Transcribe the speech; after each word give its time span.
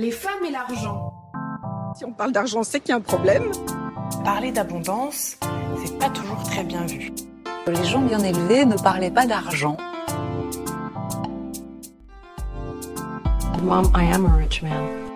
Les 0.00 0.12
femmes 0.12 0.44
et 0.46 0.52
l'argent. 0.52 1.12
Si 1.96 2.04
on 2.04 2.12
parle 2.12 2.30
d'argent, 2.30 2.62
c'est 2.62 2.78
qu'il 2.78 2.90
y 2.90 2.92
a 2.92 2.98
un 2.98 3.00
problème. 3.00 3.50
Parler 4.24 4.52
d'abondance, 4.52 5.36
c'est 5.84 5.98
pas 5.98 6.08
toujours 6.08 6.40
très 6.44 6.62
bien 6.62 6.86
vu. 6.86 7.10
Les 7.66 7.84
gens 7.84 8.02
bien 8.02 8.20
élevés 8.20 8.64
ne 8.64 8.76
parlaient 8.76 9.10
pas 9.10 9.26
d'argent. 9.26 9.76
Mom, 13.60 13.90
I 13.96 14.12
am 14.12 14.26
a 14.26 14.36
rich 14.36 14.62
man. 14.62 15.08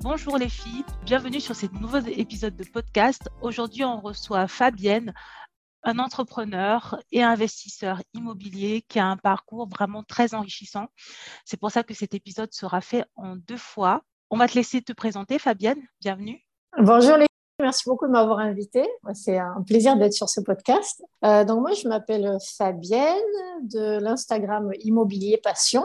Bonjour 0.00 0.36
les 0.36 0.48
filles, 0.48 0.84
bienvenue 1.04 1.38
sur 1.38 1.54
ce 1.54 1.66
nouveau 1.80 1.98
épisode 1.98 2.56
de 2.56 2.64
podcast. 2.64 3.30
Aujourd'hui, 3.40 3.84
on 3.84 4.00
reçoit 4.00 4.48
Fabienne, 4.48 5.14
un 5.84 5.98
entrepreneur 5.98 7.00
et 7.10 7.22
investisseur 7.22 8.02
immobilier 8.14 8.82
qui 8.88 8.98
a 8.98 9.06
un 9.06 9.16
parcours 9.16 9.68
vraiment 9.68 10.02
très 10.02 10.34
enrichissant. 10.34 10.86
C'est 11.44 11.58
pour 11.58 11.70
ça 11.70 11.82
que 11.82 11.94
cet 11.94 12.14
épisode 12.14 12.52
sera 12.52 12.80
fait 12.80 13.04
en 13.16 13.36
deux 13.36 13.56
fois. 13.56 14.02
On 14.30 14.36
va 14.36 14.48
te 14.48 14.54
laisser 14.54 14.82
te 14.82 14.92
présenter, 14.92 15.38
Fabienne. 15.38 15.82
Bienvenue. 16.00 16.40
Bonjour 16.78 17.16
les 17.16 17.26
Merci 17.60 17.84
beaucoup 17.86 18.06
de 18.06 18.10
m'avoir 18.10 18.40
invité. 18.40 18.84
C'est 19.14 19.38
un 19.38 19.62
plaisir 19.64 19.96
d'être 19.96 20.14
sur 20.14 20.28
ce 20.28 20.40
podcast. 20.40 21.04
Euh, 21.24 21.44
donc 21.44 21.60
moi, 21.60 21.72
je 21.74 21.86
m'appelle 21.86 22.36
Fabienne 22.56 23.14
de 23.62 24.00
l'Instagram 24.00 24.72
Immobilier 24.80 25.38
Passion. 25.40 25.84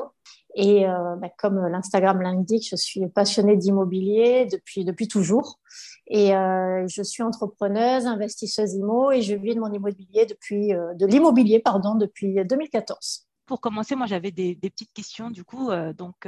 Et 0.55 0.87
euh, 0.87 1.15
bah, 1.17 1.29
comme 1.37 1.67
l'Instagram 1.67 2.19
l'indique, 2.19 2.67
je 2.67 2.75
suis 2.75 3.07
passionnée 3.09 3.57
d'immobilier 3.57 4.47
depuis, 4.51 4.85
depuis 4.85 5.07
toujours. 5.07 5.59
Et 6.09 6.35
euh, 6.35 6.87
je 6.87 7.01
suis 7.01 7.23
entrepreneuse, 7.23 8.05
investisseuse 8.05 8.73
IMO 8.73 9.11
et 9.11 9.21
je 9.21 9.35
vis 9.35 9.55
de 9.55 9.59
mon 9.59 9.71
immobilier 9.71 10.25
depuis, 10.25 10.73
euh, 10.73 10.93
de 10.93 11.05
l'immobilier 11.05 11.59
pardon, 11.59 11.95
depuis 11.95 12.35
2014. 12.45 13.27
Pour 13.45 13.61
commencer, 13.61 13.95
moi 13.95 14.07
j'avais 14.07 14.31
des, 14.31 14.55
des, 14.55 14.69
petites 14.69 14.93
questions 14.93 15.31
du 15.31 15.43
coup. 15.43 15.69
Euh, 15.69 15.93
donc, 15.93 16.27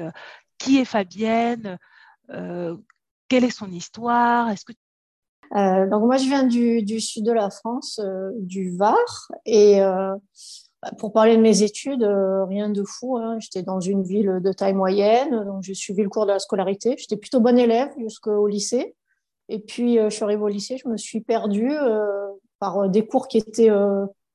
qui 0.57 0.79
est 0.79 0.85
Fabienne 0.85 1.77
Quelle 2.27 3.43
est 3.43 3.49
son 3.49 3.71
histoire 3.71 4.49
Est-ce 4.49 4.65
que 4.65 4.73
donc 5.89 6.03
moi 6.03 6.17
je 6.17 6.25
viens 6.25 6.43
du, 6.43 6.83
du 6.83 6.99
sud 6.99 7.25
de 7.25 7.31
la 7.31 7.49
France, 7.49 7.99
du 8.35 8.77
Var, 8.77 8.95
et 9.47 9.81
bah, 10.81 10.91
pour 10.97 11.11
parler 11.11 11.35
de 11.35 11.41
mes 11.41 11.61
études, 11.61 12.03
euh, 12.03 12.45
rien 12.45 12.69
de 12.69 12.83
fou. 12.83 13.17
Hein. 13.17 13.37
J'étais 13.39 13.63
dans 13.63 13.81
une 13.81 14.03
ville 14.03 14.39
de 14.41 14.53
taille 14.53 14.73
moyenne, 14.73 15.43
donc 15.45 15.63
j'ai 15.63 15.73
suivi 15.73 16.03
le 16.03 16.09
cours 16.09 16.25
de 16.25 16.31
la 16.31 16.39
scolarité. 16.39 16.95
J'étais 16.97 17.17
plutôt 17.17 17.41
bonne 17.41 17.59
élève 17.59 17.89
jusqu'au 17.97 18.47
lycée. 18.47 18.95
Et 19.49 19.59
puis, 19.59 19.99
euh, 19.99 20.09
je 20.09 20.15
suis 20.15 20.23
arrivée 20.23 20.41
au 20.41 20.47
lycée, 20.47 20.77
je 20.77 20.87
me 20.87 20.95
suis 20.95 21.21
perdue 21.21 21.71
euh, 21.71 22.27
par 22.59 22.87
des 22.89 23.05
cours 23.05 23.27
qui 23.27 23.39
étaient 23.39 23.71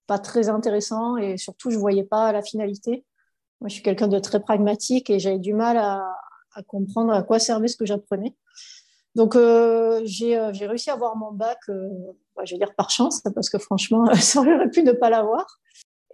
pas 0.07 0.19
très 0.19 0.49
intéressants 0.49 1.17
et 1.17 1.37
surtout, 1.37 1.71
je 1.71 1.79
voyais 1.79 2.05
pas 2.05 2.33
la 2.33 2.43
finalité. 2.43 3.05
Moi, 3.61 3.69
je 3.69 3.75
suis 3.75 3.83
quelqu'un 3.83 4.09
de 4.09 4.19
très 4.19 4.41
pragmatique 4.41 5.11
et 5.11 5.19
j'avais 5.19 5.39
du 5.39 5.55
mal 5.55 5.79
à, 5.79 6.15
comprendre 6.67 7.13
à 7.13 7.23
quoi 7.23 7.39
servait 7.39 7.69
ce 7.69 7.77
que 7.77 7.87
j'apprenais. 7.87 8.35
Donc, 9.15 9.35
j'ai 10.05 10.37
réussi 10.39 10.91
à 10.91 10.95
avoir 10.95 11.17
mon 11.17 11.33
bac, 11.33 11.59
bah, 11.69 12.45
je 12.45 12.55
vais 12.55 12.59
dire 12.59 12.75
par 12.75 12.91
chance, 12.91 13.23
parce 13.35 13.51
que 13.51 13.59
franchement, 13.59 14.07
ça 14.15 14.41
aurait 14.41 14.71
pu 14.71 14.83
ne 14.83 14.93
pas 14.93 15.11
l'avoir. 15.11 15.47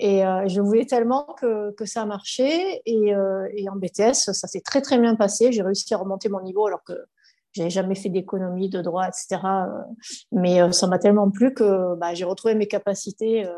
Et 0.00 0.24
euh, 0.24 0.48
je 0.48 0.62
voulais 0.62 0.86
tellement 0.86 1.26
que, 1.38 1.74
ça 1.84 2.06
marchait. 2.06 2.80
Et, 2.86 3.14
euh, 3.14 3.46
et, 3.54 3.68
en 3.68 3.76
BTS, 3.76 4.32
ça 4.32 4.48
s'est 4.48 4.62
très, 4.62 4.80
très 4.80 4.98
bien 4.98 5.14
passé. 5.14 5.52
J'ai 5.52 5.62
réussi 5.62 5.92
à 5.92 5.98
remonter 5.98 6.30
mon 6.30 6.40
niveau 6.40 6.66
alors 6.66 6.82
que 6.84 6.94
j'avais 7.52 7.70
jamais 7.70 7.94
fait 7.94 8.08
d'économie, 8.08 8.68
de 8.68 8.80
droit, 8.80 9.06
etc. 9.06 9.40
Mais 10.32 10.62
euh, 10.62 10.72
ça 10.72 10.86
m'a 10.86 10.98
tellement 10.98 11.30
plu 11.30 11.52
que 11.54 11.94
bah, 11.96 12.14
j'ai 12.14 12.24
retrouvé 12.24 12.54
mes 12.54 12.68
capacités 12.68 13.46
euh, 13.46 13.52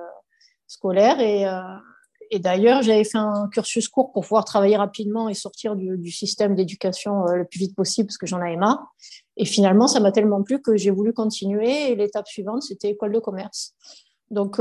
scolaires. 0.67 1.21
Et, 1.21 1.47
euh, 1.47 2.39
d'ailleurs, 2.39 2.83
j'avais 2.83 3.05
fait 3.05 3.19
un 3.19 3.49
cursus 3.53 3.89
court 3.89 4.13
pour 4.13 4.23
pouvoir 4.23 4.45
travailler 4.45 4.77
rapidement 4.77 5.29
et 5.29 5.35
sortir 5.35 5.77
du, 5.77 6.11
système 6.11 6.55
d'éducation 6.55 7.25
le 7.27 7.45
plus 7.45 7.59
vite 7.59 7.77
possible 7.77 8.07
parce 8.07 8.17
que 8.17 8.27
j'en 8.27 8.41
avais 8.41 8.57
marre. 8.57 8.83
Et 9.37 9.45
finalement, 9.45 9.87
ça 9.87 10.01
m'a 10.01 10.13
tellement 10.13 10.43
plu 10.43 10.63
que 10.63 10.77
j'ai 10.77 10.91
voulu 10.91 11.13
continuer. 11.13 11.91
Et 11.91 11.95
l'étape 11.95 12.27
suivante, 12.27 12.63
c'était 12.63 12.89
école 12.89 13.13
de 13.13 13.19
commerce. 13.19 13.75
Donc, 14.31 14.59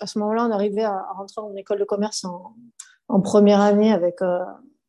à 0.00 0.06
ce 0.06 0.18
moment-là, 0.18 0.46
on 0.46 0.50
arrivait 0.50 0.84
à, 0.84 1.06
rentrer 1.16 1.40
en 1.40 1.54
école 1.56 1.78
de 1.78 1.84
commerce 1.84 2.24
en, 3.08 3.20
première 3.20 3.60
année 3.60 3.92
euh, 3.92 4.44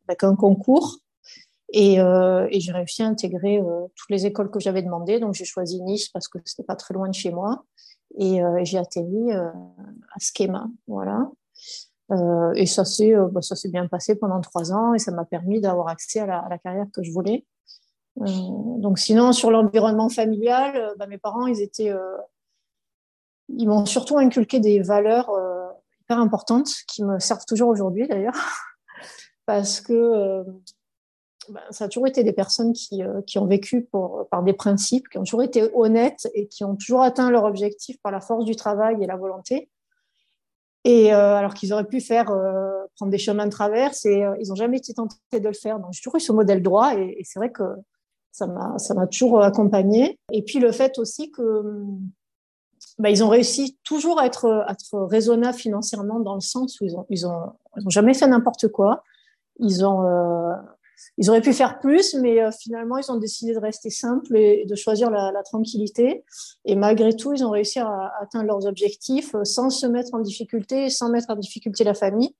avec 0.07 0.23
un 0.23 0.35
concours. 0.35 0.97
Et, 1.71 1.99
euh, 1.99 2.47
et 2.49 2.59
j'ai 2.59 2.71
réussi 2.71 3.03
à 3.03 3.07
intégrer 3.07 3.59
euh, 3.59 3.85
toutes 3.95 4.09
les 4.09 4.25
écoles 4.25 4.49
que 4.49 4.59
j'avais 4.59 4.81
demandées. 4.81 5.19
Donc, 5.19 5.35
j'ai 5.35 5.45
choisi 5.45 5.81
Nice 5.81 6.09
parce 6.09 6.27
que 6.27 6.39
c'était 6.45 6.63
pas 6.63 6.75
très 6.75 6.93
loin 6.93 7.07
de 7.07 7.13
chez 7.13 7.31
moi. 7.31 7.63
Et 8.17 8.43
euh, 8.43 8.59
j'ai 8.63 8.79
atterri 8.79 9.31
à 9.31 10.19
Schema. 10.19 10.67
Voilà. 10.87 11.29
Et 12.55 12.65
ça 12.65 12.85
s'est 12.85 13.13
bah, 13.31 13.43
ça 13.43 13.55
s'est 13.55 13.69
bien 13.69 13.85
passé 13.85 14.15
pendant 14.15 14.41
trois 14.41 14.73
ans 14.73 14.95
et 14.95 14.99
ça 14.99 15.11
m'a 15.11 15.25
permis 15.25 15.61
d'avoir 15.61 15.89
accès 15.89 16.21
à 16.21 16.25
la, 16.25 16.57
carrière 16.57 16.87
que 16.91 17.03
je 17.03 17.11
voulais. 17.11 17.45
donc, 18.15 18.97
sinon, 18.97 19.31
sur 19.31 19.51
l'environnement 19.51 20.09
familial, 20.09 20.95
bah, 20.97 21.05
mes 21.05 21.19
parents, 21.19 21.45
ils 21.45 21.61
étaient 21.61 21.93
ils 23.49 23.67
m'ont 23.67 23.85
surtout 23.85 24.17
inculqué 24.17 24.59
des 24.59 24.81
valeurs 24.81 25.29
hyper 26.01 26.17
importantes 26.17 26.71
qui 26.87 27.03
me 27.03 27.19
servent 27.19 27.45
toujours 27.45 27.69
aujourd'hui 27.69 28.07
d'ailleurs, 28.07 28.33
parce 29.45 29.79
que 29.79 30.43
ben, 31.49 31.61
ça 31.71 31.85
a 31.85 31.87
toujours 31.87 32.07
été 32.07 32.23
des 32.23 32.33
personnes 32.33 32.73
qui, 32.73 33.03
euh, 33.03 33.21
qui 33.21 33.39
ont 33.39 33.45
vécu 33.45 33.87
par 34.29 34.43
des 34.43 34.53
principes, 34.53 35.09
qui 35.09 35.17
ont 35.17 35.23
toujours 35.23 35.43
été 35.43 35.69
honnêtes 35.73 36.27
et 36.35 36.47
qui 36.47 36.63
ont 36.63 36.75
toujours 36.75 37.01
atteint 37.01 37.31
leur 37.31 37.43
objectif 37.43 37.99
par 38.01 38.11
la 38.11 38.21
force 38.21 38.45
du 38.45 38.55
travail 38.55 38.97
et 39.01 39.07
la 39.07 39.15
volonté. 39.15 39.69
Et 40.85 41.13
euh, 41.13 41.35
alors 41.35 41.53
qu'ils 41.53 41.73
auraient 41.73 41.87
pu 41.87 42.01
faire 42.01 42.29
euh, 42.29 42.71
prendre 42.95 43.11
des 43.11 43.17
chemins 43.17 43.45
de 43.45 43.51
traverse 43.51 44.05
et 44.05 44.23
ils 44.39 44.49
n'ont 44.49 44.55
jamais 44.55 44.77
été 44.77 44.93
tentés 44.93 45.15
de 45.33 45.47
le 45.47 45.53
faire. 45.53 45.79
Donc 45.79 45.91
j'ai 45.91 46.01
toujours 46.01 46.17
eu 46.17 46.21
ce 46.21 46.31
modèle 46.31 46.61
droit 46.61 46.95
et, 46.95 47.21
c'est 47.23 47.39
vrai 47.39 47.51
que 47.51 47.63
ça 48.31 48.47
m'a 48.47 49.07
toujours 49.07 49.41
accompagné. 49.41 50.17
Et 50.31 50.43
puis 50.43 50.59
le 50.59 50.71
fait 50.71 50.99
aussi 50.99 51.31
que 51.31 51.83
bah, 52.97 53.09
ils 53.09 53.23
ont 53.23 53.29
réussi 53.29 53.77
toujours 53.83 54.19
à 54.19 54.25
être, 54.25 54.45
à 54.67 54.75
raisonnables 54.93 55.57
financièrement 55.57 56.19
dans 56.19 56.35
le 56.35 56.41
sens 56.41 56.79
où 56.79 56.85
ils 56.85 56.95
ont, 56.95 57.05
ils 57.09 57.27
ont, 57.27 57.53
ils 57.77 57.85
ont 57.85 57.89
jamais 57.89 58.13
fait 58.13 58.27
n'importe 58.27 58.67
quoi. 58.69 59.03
Ils 59.57 59.85
ont, 59.85 60.05
ils 61.19 61.29
auraient 61.29 61.41
pu 61.41 61.53
faire 61.53 61.79
plus, 61.79 62.15
mais 62.15 62.41
euh, 62.41 62.49
finalement, 62.51 62.97
ils 62.97 63.11
ont 63.11 63.17
décidé 63.17 63.53
de 63.53 63.59
rester 63.59 63.89
simples 63.89 64.37
et 64.37 64.65
de 64.65 64.75
choisir 64.75 65.09
la, 65.09 65.43
tranquillité. 65.43 66.23
Et 66.63 66.75
malgré 66.75 67.13
tout, 67.13 67.33
ils 67.33 67.43
ont 67.43 67.49
réussi 67.49 67.79
à, 67.79 68.13
atteindre 68.21 68.45
leurs 68.45 68.65
objectifs 68.65 69.35
euh, 69.35 69.43
sans 69.43 69.69
se 69.69 69.85
mettre 69.85 70.13
en 70.13 70.19
difficulté, 70.19 70.89
sans 70.89 71.09
mettre 71.09 71.29
en 71.29 71.35
difficulté 71.35 71.83
la 71.83 71.93
famille. 71.93 72.33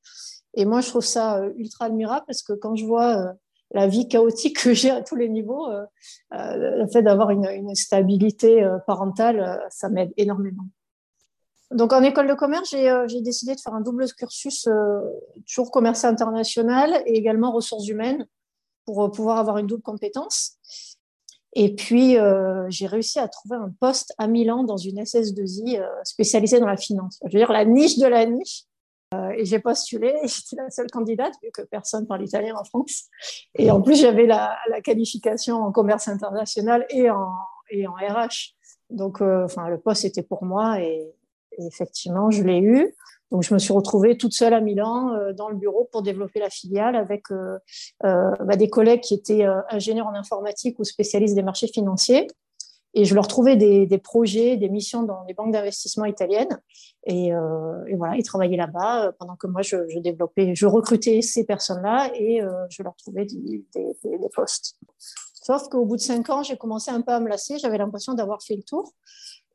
Et 0.54 0.64
moi, 0.64 0.80
je 0.80 0.88
trouve 0.88 1.04
ça 1.04 1.40
euh, 1.40 1.52
ultra 1.58 1.86
admirable 1.86 2.26
parce 2.26 2.42
que 2.42 2.54
quand 2.54 2.76
je 2.76 2.86
vois 2.86 3.34
la 3.72 3.88
vie 3.88 4.08
chaotique 4.08 4.64
que 4.64 4.74
j'ai 4.74 4.90
à 4.90 5.02
tous 5.02 5.16
les 5.16 5.30
niveaux, 5.30 5.68
le 6.32 6.88
fait 6.88 7.04
d'avoir 7.04 7.30
une, 7.30 7.76
stabilité 7.76 8.68
parentale, 8.88 9.62
ça 9.70 9.90
m'aide 9.90 10.12
énormément. 10.18 10.64
Donc 11.70 11.94
en 11.94 12.02
école 12.02 12.28
de 12.28 12.34
commerce, 12.34 12.72
j'ai 12.72 13.22
décidé 13.22 13.54
de 13.54 13.60
faire 13.60 13.76
un 13.76 13.82
double 13.82 14.08
cursus, 14.18 14.68
toujours 15.46 15.70
commerce 15.70 16.04
international 16.04 17.04
et 17.06 17.16
également 17.16 17.52
ressources 17.52 17.88
humaines, 17.88 18.26
pour 18.94 19.12
pouvoir 19.12 19.38
avoir 19.38 19.58
une 19.58 19.68
double 19.68 19.84
compétence. 19.84 20.58
Et 21.54 21.76
puis, 21.76 22.16
j'ai 22.70 22.86
réussi 22.86 23.20
à 23.20 23.28
trouver 23.28 23.56
un 23.56 23.74
poste 23.80 24.14
à 24.18 24.28
Milan 24.28 24.64
dans 24.64 24.78
une 24.78 25.02
SS2I 25.02 25.84
spécialisée 26.04 26.60
dans 26.60 26.68
la 26.68 26.78
finance. 26.78 27.20
Je 27.26 27.32
veux 27.34 27.40
dire, 27.40 27.52
la 27.52 27.66
niche 27.66 27.98
de 27.98 28.06
la 28.06 28.26
niche 28.26 28.66
euh, 29.16 29.32
et 29.36 29.46
j'ai 29.46 29.60
postulé, 29.60 30.14
j'étais 30.24 30.62
la 30.62 30.70
seule 30.70 30.90
candidate 30.92 31.34
vu 31.42 31.50
que 31.52 31.64
personne 31.64 32.06
parle 32.06 32.24
italien 32.24 32.56
en 32.56 32.64
France. 32.64 33.06
Et 33.56 33.72
en 33.72 33.82
plus, 33.82 34.00
j'avais 34.00 34.26
la, 34.26 34.58
qualification 34.84 35.58
en 35.58 35.72
commerce 35.72 36.08
international 36.08 36.86
et 36.90 37.10
en, 37.10 37.32
et 37.72 37.88
en 37.88 37.94
RH. 37.94 38.56
Donc, 38.90 39.22
euh, 39.22 39.48
le 39.68 39.80
poste 39.80 40.06
était 40.06 40.24
pour 40.24 40.44
moi 40.44 40.80
et 40.80 41.12
effectivement, 41.58 42.30
je 42.30 42.44
l'ai 42.44 42.60
eu. 42.60 42.96
Donc, 43.32 43.44
je 43.44 43.54
me 43.54 43.60
suis 43.60 43.74
retrouvée 43.74 44.18
toute 44.18 44.34
seule 44.34 44.54
à 44.54 44.62
Milan 44.62 45.14
euh, 45.14 45.34
dans 45.34 45.50
le 45.50 45.56
bureau 45.56 45.88
pour 45.92 46.02
développer 46.02 46.40
la 46.40 46.50
filiale 46.50 46.96
avec 46.96 47.32
euh, 47.32 47.58
euh, 48.06 48.32
bah, 48.44 48.56
des 48.56 48.70
collègues 48.70 49.02
qui 49.02 49.14
étaient 49.14 49.46
ingénieurs 49.70 50.08
en 50.08 50.16
informatique 50.16 50.80
ou 50.80 50.84
spécialistes 50.84 51.36
des 51.36 51.44
marchés 51.44 51.68
financiers 51.68 52.28
et 52.96 53.06
je 53.06 53.14
leur 53.14 53.28
trouvais 53.28 53.56
des, 53.56 53.98
projets, 54.00 54.58
des 54.58 54.68
missions 54.68 55.04
dans 55.04 55.24
les 55.28 55.36
banques 55.36 55.52
d'investissement 55.52 56.06
italiennes. 56.06 56.60
Et, 57.06 57.32
voilà, 57.96 58.16
ils 58.18 58.24
travaillaient 58.24 58.58
là-bas 58.58 59.12
pendant 59.20 59.36
que 59.36 59.46
moi, 59.46 59.62
je, 59.62 60.00
développais, 60.00 60.56
je 60.56 60.66
recrutais 60.66 61.22
ces 61.22 61.46
personnes-là 61.46 62.10
et 62.16 62.42
je 62.72 62.82
leur 62.82 62.96
trouvais 62.96 63.26
des, 63.26 63.64
des 63.76 64.30
postes. 64.34 64.76
Sauf 65.50 65.70
qu'au 65.70 65.86
bout 65.86 65.98
de 65.98 66.02
cinq 66.02 66.30
ans, 66.32 66.42
j'ai 66.42 66.58
commencé 66.58 66.90
un 66.90 67.02
peu 67.02 67.12
à 67.12 67.20
me 67.20 67.30
lasser. 67.30 67.60
J'avais 67.60 67.78
l'impression 67.78 68.16
d'avoir 68.16 68.42
fait 68.42 68.56
le 68.56 68.64
tour. 68.64 68.92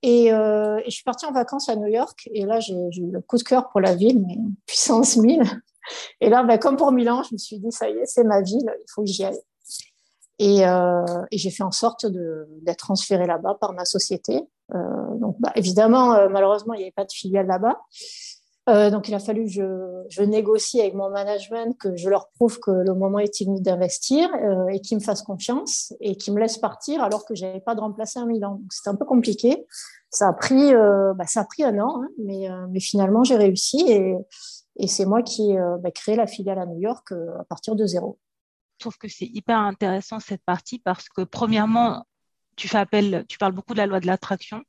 Et, 0.07 0.31
euh, 0.35 0.77
et, 0.85 0.91
je 0.91 0.97
suis 0.97 1.03
partie 1.03 1.25
en 1.25 1.33
vacances 1.33 1.71
à 1.71 1.77
New 1.77 1.87
York. 1.87 2.29
Et 2.35 2.45
là, 2.45 2.61
j'ai 2.61 2.75
eu 2.75 3.11
le 3.11 3.23
coup 3.23 3.39
de 3.39 3.43
cœur 3.43 3.71
pour 3.71 3.81
la 3.81 3.95
ville, 3.95 4.23
mais 4.27 4.37
puissance 4.67 5.17
1000. 5.17 5.43
Et 6.21 6.29
là, 6.29 6.43
ben, 6.43 6.59
comme 6.59 6.77
pour 6.77 6.93
Milan, 6.93 7.23
je 7.23 7.33
me 7.33 7.39
suis 7.39 7.59
dit, 7.59 7.73
ça 7.73 7.89
y 7.89 7.95
est, 7.95 8.05
c'est 8.05 8.23
ma 8.23 8.43
ville, 8.43 8.67
il 8.69 8.91
faut 8.93 9.03
que 9.03 9.09
j'y 9.09 9.25
aille. 9.25 9.41
Et, 10.39 10.67
euh, 10.67 11.07
j'ai 11.33 11.51
fait 11.51 11.63
en 11.63 11.71
sorte 11.71 12.05
d'être 12.05 12.81
transférée 12.81 13.27
là-bas 13.27 13.57
par 13.59 13.73
ma 13.73 13.87
société. 13.87 14.43
Euh, 14.75 15.15
donc, 15.15 15.37
bah, 15.41 15.53
évidemment, 15.55 16.29
malheureusement, 16.29 16.75
il 16.75 16.79
n'y 16.79 16.85
avait 16.85 16.93
pas 16.93 17.07
de 17.07 17.13
filiale 17.13 17.47
là-bas. 17.47 17.81
Euh, 18.69 18.91
donc, 18.91 19.09
il 19.09 19.15
a 19.15 19.19
fallu 19.19 19.45
que 19.45 19.51
je, 19.51 20.05
je, 20.09 20.23
négocie 20.23 20.81
avec 20.81 20.95
mon 20.95 21.11
management, 21.11 21.77
que 21.79 21.97
je 21.97 22.09
leur 22.09 22.31
prouve 22.31 22.59
que 22.61 22.71
le 22.71 22.95
moment 22.95 23.19
est 23.19 23.45
venu 23.45 23.61
d'investir 23.61 24.31
euh, 24.35 24.69
et 24.69 24.81
qu'ils 24.81 24.97
me 24.97 25.03
fassent 25.03 25.23
confiance 25.23 25.93
et 26.01 26.17
qu'ils 26.17 26.33
me 26.33 26.41
laissent 26.41 26.57
partir 26.57 27.03
alors 27.03 27.27
que 27.27 27.35
j'avais 27.35 27.61
pas 27.61 27.75
de 27.75 27.81
remplacer 27.81 28.19
à 28.19 28.25
Milan. 28.25 28.63
C'était 28.71 28.89
un 28.89 28.97
peu 28.97 29.05
compliqué. 29.05 29.67
Ça 30.11 30.29
a 30.29 30.33
pris, 30.33 30.73
euh, 30.75 31.13
bah, 31.13 31.27
ça 31.27 31.43
a 31.43 31.45
pris 31.45 31.63
un 31.63 31.79
an, 31.79 32.03
hein, 32.03 32.09
mais, 32.25 32.51
euh, 32.51 32.67
mais 32.71 32.81
finalement 32.81 33.23
j'ai 33.23 33.37
réussi 33.37 33.85
et, 33.89 34.15
et 34.77 34.87
c'est 34.87 35.05
moi 35.05 35.23
qui 35.23 35.51
ai 35.51 35.59
bah, 35.81 35.91
créé 35.91 36.17
la 36.17 36.27
filiale 36.27 36.59
à 36.59 36.67
New 36.67 36.79
York 36.79 37.13
à 37.13 37.45
partir 37.45 37.75
de 37.75 37.85
zéro. 37.85 38.19
Je 38.79 38.85
trouve 38.85 38.97
que 38.97 39.09
c'est 39.09 39.27
hyper 39.27 39.59
intéressant 39.59 40.21
cette 40.21 40.43
partie 40.43 40.79
parce 40.79 41.09
que 41.09 41.23
premièrement, 41.23 42.07
tu 42.57 42.69
fais 42.69 42.79
appel, 42.79 43.25
tu 43.29 43.39
parles 43.39 43.53
beaucoup 43.53 43.75
de 43.75 43.79
la 43.79 43.87
loi 43.87 44.01
de 44.01 44.07
l'attraction. 44.07 44.63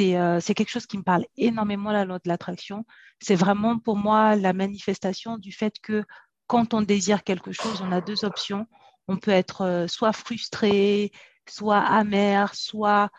Euh, 0.00 0.40
c'est 0.40 0.54
quelque 0.54 0.70
chose 0.70 0.86
qui 0.86 0.98
me 0.98 1.02
parle 1.02 1.24
énormément, 1.36 1.92
la 1.92 2.04
loi 2.04 2.18
de 2.18 2.28
l'attraction. 2.28 2.84
C'est 3.20 3.34
vraiment 3.34 3.78
pour 3.78 3.96
moi 3.96 4.36
la 4.36 4.52
manifestation 4.52 5.38
du 5.38 5.52
fait 5.52 5.78
que 5.80 6.04
quand 6.46 6.74
on 6.74 6.82
désire 6.82 7.24
quelque 7.24 7.52
chose, 7.52 7.80
on 7.82 7.92
a 7.92 8.00
deux 8.00 8.24
options. 8.24 8.66
On 9.08 9.16
peut 9.16 9.30
être 9.30 9.62
euh, 9.62 9.86
soit 9.86 10.12
frustré, 10.12 11.12
soit 11.48 11.78
amer, 11.78 12.54
soit, 12.54 13.10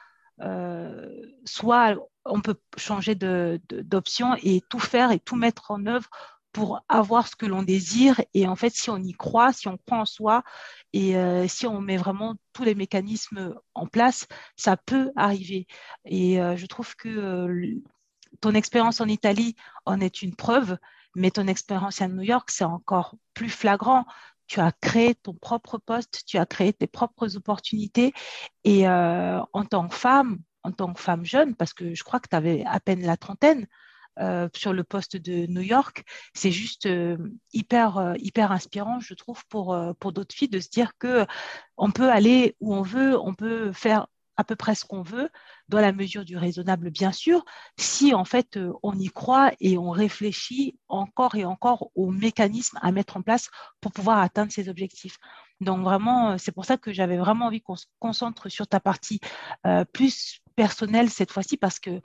euh, 0.41 1.07
soit 1.45 1.95
on 2.25 2.41
peut 2.41 2.59
changer 2.77 3.15
d'option 3.15 4.35
et 4.43 4.61
tout 4.69 4.79
faire 4.79 5.11
et 5.11 5.19
tout 5.19 5.35
mettre 5.35 5.71
en 5.71 5.85
œuvre 5.85 6.09
pour 6.57 6.83
avoir 6.89 7.27
ce 7.27 7.35
que 7.35 7.45
l'on 7.45 7.61
désire. 7.61 8.19
Et 8.33 8.47
en 8.47 8.55
fait, 8.55 8.73
si 8.73 8.89
on 8.89 8.97
y 8.97 9.13
croit, 9.13 9.53
si 9.53 9.67
on 9.67 9.77
croit 9.77 9.99
en 9.99 10.05
soi 10.05 10.43
et 10.91 11.15
euh, 11.15 11.47
si 11.47 11.67
on 11.67 11.81
met 11.81 11.97
vraiment 11.97 12.33
tous 12.51 12.63
les 12.63 12.73
mécanismes 12.73 13.53
en 13.75 13.85
place, 13.85 14.25
ça 14.55 14.75
peut 14.75 15.11
arriver. 15.15 15.67
Et 16.05 16.41
euh, 16.41 16.57
je 16.57 16.65
trouve 16.65 16.95
que 16.95 17.09
euh, 17.09 17.75
ton 18.41 18.55
expérience 18.55 19.01
en 19.01 19.07
Italie 19.07 19.55
en 19.85 20.01
est 20.01 20.23
une 20.23 20.35
preuve, 20.35 20.79
mais 21.15 21.29
ton 21.29 21.45
expérience 21.45 22.01
à 22.01 22.07
New 22.07 22.23
York, 22.23 22.49
c'est 22.49 22.63
encore 22.63 23.13
plus 23.35 23.51
flagrant. 23.51 24.07
Tu 24.47 24.59
as 24.59 24.71
créé 24.71 25.13
ton 25.13 25.35
propre 25.35 25.77
poste, 25.77 26.23
tu 26.25 26.39
as 26.39 26.47
créé 26.47 26.73
tes 26.73 26.87
propres 26.87 27.37
opportunités. 27.37 28.13
Et 28.63 28.87
en 28.87 29.65
tant 29.69 29.87
que 29.87 29.93
femme, 29.93 30.39
en 30.63 30.71
tant 30.71 30.91
que 30.91 30.99
femme 30.99 31.23
jeune, 31.23 31.53
parce 31.53 31.73
que 31.73 31.93
je 31.93 32.03
crois 32.03 32.19
que 32.19 32.29
tu 32.29 32.35
avais 32.35 32.63
à 32.65 32.79
peine 32.79 33.05
la 33.05 33.17
trentaine, 33.17 33.67
euh, 34.19 34.49
sur 34.55 34.73
le 34.73 34.83
poste 34.83 35.15
de 35.17 35.45
New 35.47 35.61
York, 35.61 36.03
c'est 36.33 36.51
juste 36.51 36.85
euh, 36.87 37.17
hyper, 37.53 37.97
euh, 37.97 38.13
hyper 38.17 38.51
inspirant, 38.51 38.99
je 38.99 39.13
trouve, 39.13 39.45
pour, 39.47 39.77
pour 39.99 40.11
d'autres 40.11 40.33
filles 40.33 40.49
de 40.49 40.59
se 40.59 40.69
dire 40.69 40.93
que 40.97 41.25
on 41.77 41.91
peut 41.91 42.09
aller 42.09 42.55
où 42.59 42.73
on 42.73 42.81
veut, 42.81 43.19
on 43.19 43.33
peut 43.33 43.71
faire 43.73 44.07
à 44.35 44.43
peu 44.43 44.55
près 44.55 44.75
ce 44.75 44.85
qu'on 44.85 45.01
veut, 45.01 45.29
dans 45.67 45.79
la 45.79 45.91
mesure 45.91 46.23
du 46.23 46.37
raisonnable, 46.37 46.91
bien 46.91 47.11
sûr, 47.11 47.43
si 47.77 48.13
en 48.13 48.25
fait 48.25 48.59
on 48.83 48.93
y 48.93 49.07
croit 49.07 49.51
et 49.59 49.79
on 49.79 49.89
réfléchit 49.89 50.77
encore 50.87 51.35
et 51.35 51.45
encore 51.45 51.89
aux 51.95 52.11
mécanismes 52.11 52.77
à 52.81 52.91
mettre 52.91 53.17
en 53.17 53.23
place 53.23 53.49
pour 53.81 53.91
pouvoir 53.91 54.19
atteindre 54.19 54.51
ces 54.51 54.69
objectifs. 54.69 55.17
Donc 55.59 55.81
vraiment, 55.81 56.37
c'est 56.37 56.51
pour 56.51 56.65
ça 56.65 56.77
que 56.77 56.93
j'avais 56.93 57.17
vraiment 57.17 57.47
envie 57.47 57.61
qu'on 57.61 57.75
se 57.75 57.87
concentre 57.99 58.47
sur 58.47 58.67
ta 58.67 58.79
partie 58.79 59.19
plus 59.91 60.39
personnelle 60.55 61.09
cette 61.09 61.31
fois-ci, 61.31 61.57
parce 61.57 61.79
que 61.79 61.99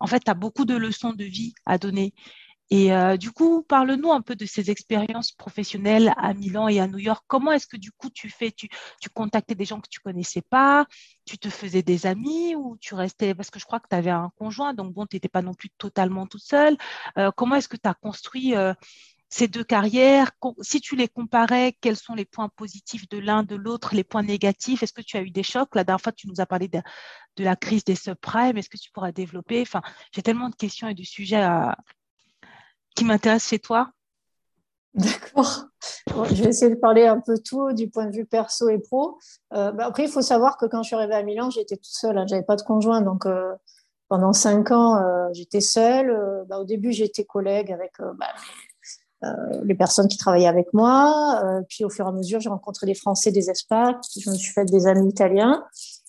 en 0.00 0.06
fait, 0.06 0.20
tu 0.20 0.30
as 0.30 0.34
beaucoup 0.34 0.64
de 0.64 0.76
leçons 0.76 1.12
de 1.12 1.24
vie 1.24 1.54
à 1.64 1.78
donner. 1.78 2.14
Et 2.70 2.92
euh, 2.92 3.16
du 3.16 3.30
coup, 3.30 3.62
parle-nous 3.62 4.10
un 4.10 4.20
peu 4.22 4.34
de 4.34 4.44
ces 4.44 4.70
expériences 4.70 5.30
professionnelles 5.30 6.12
à 6.16 6.34
Milan 6.34 6.66
et 6.66 6.80
à 6.80 6.88
New 6.88 6.98
York. 6.98 7.24
Comment 7.28 7.52
est-ce 7.52 7.66
que 7.66 7.76
du 7.76 7.92
coup 7.92 8.10
tu 8.10 8.28
fais? 8.28 8.50
Tu, 8.50 8.68
tu 9.00 9.08
contactais 9.08 9.54
des 9.54 9.64
gens 9.64 9.80
que 9.80 9.88
tu 9.88 10.00
connaissais 10.00 10.42
pas? 10.42 10.86
Tu 11.24 11.38
te 11.38 11.48
faisais 11.48 11.82
des 11.82 12.06
amis 12.06 12.56
ou 12.56 12.76
tu 12.80 12.94
restais? 12.94 13.34
Parce 13.34 13.50
que 13.50 13.60
je 13.60 13.66
crois 13.66 13.78
que 13.78 13.86
tu 13.88 13.94
avais 13.94 14.10
un 14.10 14.30
conjoint, 14.36 14.74
donc 14.74 14.92
bon, 14.92 15.06
tu 15.06 15.14
n'étais 15.14 15.28
pas 15.28 15.42
non 15.42 15.54
plus 15.54 15.70
totalement 15.78 16.26
toute 16.26 16.42
seule. 16.42 16.76
Euh, 17.18 17.30
comment 17.36 17.54
est-ce 17.54 17.68
que 17.68 17.76
tu 17.76 17.88
as 17.88 17.94
construit 17.94 18.56
euh, 18.56 18.74
ces 19.28 19.48
deux 19.48 19.64
carrières, 19.64 20.30
si 20.60 20.80
tu 20.80 20.94
les 20.94 21.08
comparais, 21.08 21.76
quels 21.80 21.96
sont 21.96 22.14
les 22.14 22.24
points 22.24 22.48
positifs 22.48 23.08
de 23.08 23.18
l'un, 23.18 23.42
de 23.42 23.56
l'autre, 23.56 23.94
les 23.94 24.04
points 24.04 24.22
négatifs? 24.22 24.82
Est-ce 24.82 24.92
que 24.92 25.02
tu 25.02 25.16
as 25.16 25.22
eu 25.22 25.30
des 25.30 25.42
chocs? 25.42 25.74
La 25.74 25.84
dernière 25.84 26.00
fois, 26.00 26.12
tu 26.12 26.28
nous 26.28 26.40
as 26.40 26.46
parlé 26.46 26.68
de, 26.68 26.80
la 27.38 27.56
crise 27.56 27.84
des 27.84 27.96
subprimes. 27.96 28.56
Est-ce 28.56 28.70
que 28.70 28.78
tu 28.78 28.90
pourras 28.92 29.12
développer? 29.12 29.60
Enfin, 29.62 29.82
j'ai 30.12 30.22
tellement 30.22 30.48
de 30.48 30.54
questions 30.54 30.88
et 30.88 30.94
de 30.94 31.02
sujets 31.02 31.44
qui 32.94 33.04
m'intéressent 33.04 33.50
chez 33.50 33.58
toi. 33.58 33.90
D'accord. 34.94 35.66
je 36.06 36.42
vais 36.42 36.48
essayer 36.48 36.74
de 36.74 36.80
parler 36.80 37.06
un 37.06 37.20
peu 37.20 37.34
tout 37.38 37.72
du 37.74 37.90
point 37.90 38.06
de 38.06 38.16
vue 38.16 38.24
perso 38.24 38.70
et 38.70 38.78
pro. 38.78 39.18
Euh, 39.52 39.70
bah, 39.72 39.86
après, 39.86 40.04
il 40.04 40.10
faut 40.10 40.22
savoir 40.22 40.56
que 40.56 40.64
quand 40.64 40.82
je 40.82 40.86
suis 40.86 40.96
arrivée 40.96 41.14
à 41.14 41.22
Milan, 41.22 41.50
j'étais 41.50 41.76
toute 41.76 41.84
seule. 41.84 42.16
Hein, 42.16 42.26
j'avais 42.26 42.42
pas 42.42 42.56
de 42.56 42.62
conjoint, 42.62 43.02
donc 43.02 43.26
euh, 43.26 43.52
pendant 44.08 44.32
cinq 44.32 44.70
ans, 44.70 44.96
euh, 44.96 45.28
j'étais 45.34 45.60
seule. 45.60 46.44
Bah, 46.48 46.58
au 46.60 46.64
début, 46.64 46.92
j'étais 46.92 47.24
collègue 47.24 47.72
avec 47.72 47.92
bah, 48.14 48.28
les 49.64 49.74
personnes 49.74 50.08
qui 50.08 50.18
travaillaient 50.18 50.46
avec 50.46 50.72
moi. 50.72 51.42
Euh, 51.44 51.62
puis 51.68 51.84
au 51.84 51.90
fur 51.90 52.06
et 52.06 52.08
à 52.08 52.12
mesure, 52.12 52.40
j'ai 52.40 52.48
rencontré 52.48 52.86
des 52.86 52.94
Français, 52.94 53.30
des 53.30 53.50
expats. 53.50 53.96
Je 54.18 54.30
me 54.30 54.36
suis 54.36 54.52
fait 54.52 54.64
des 54.64 54.86
amis 54.86 55.08
italiens 55.08 55.64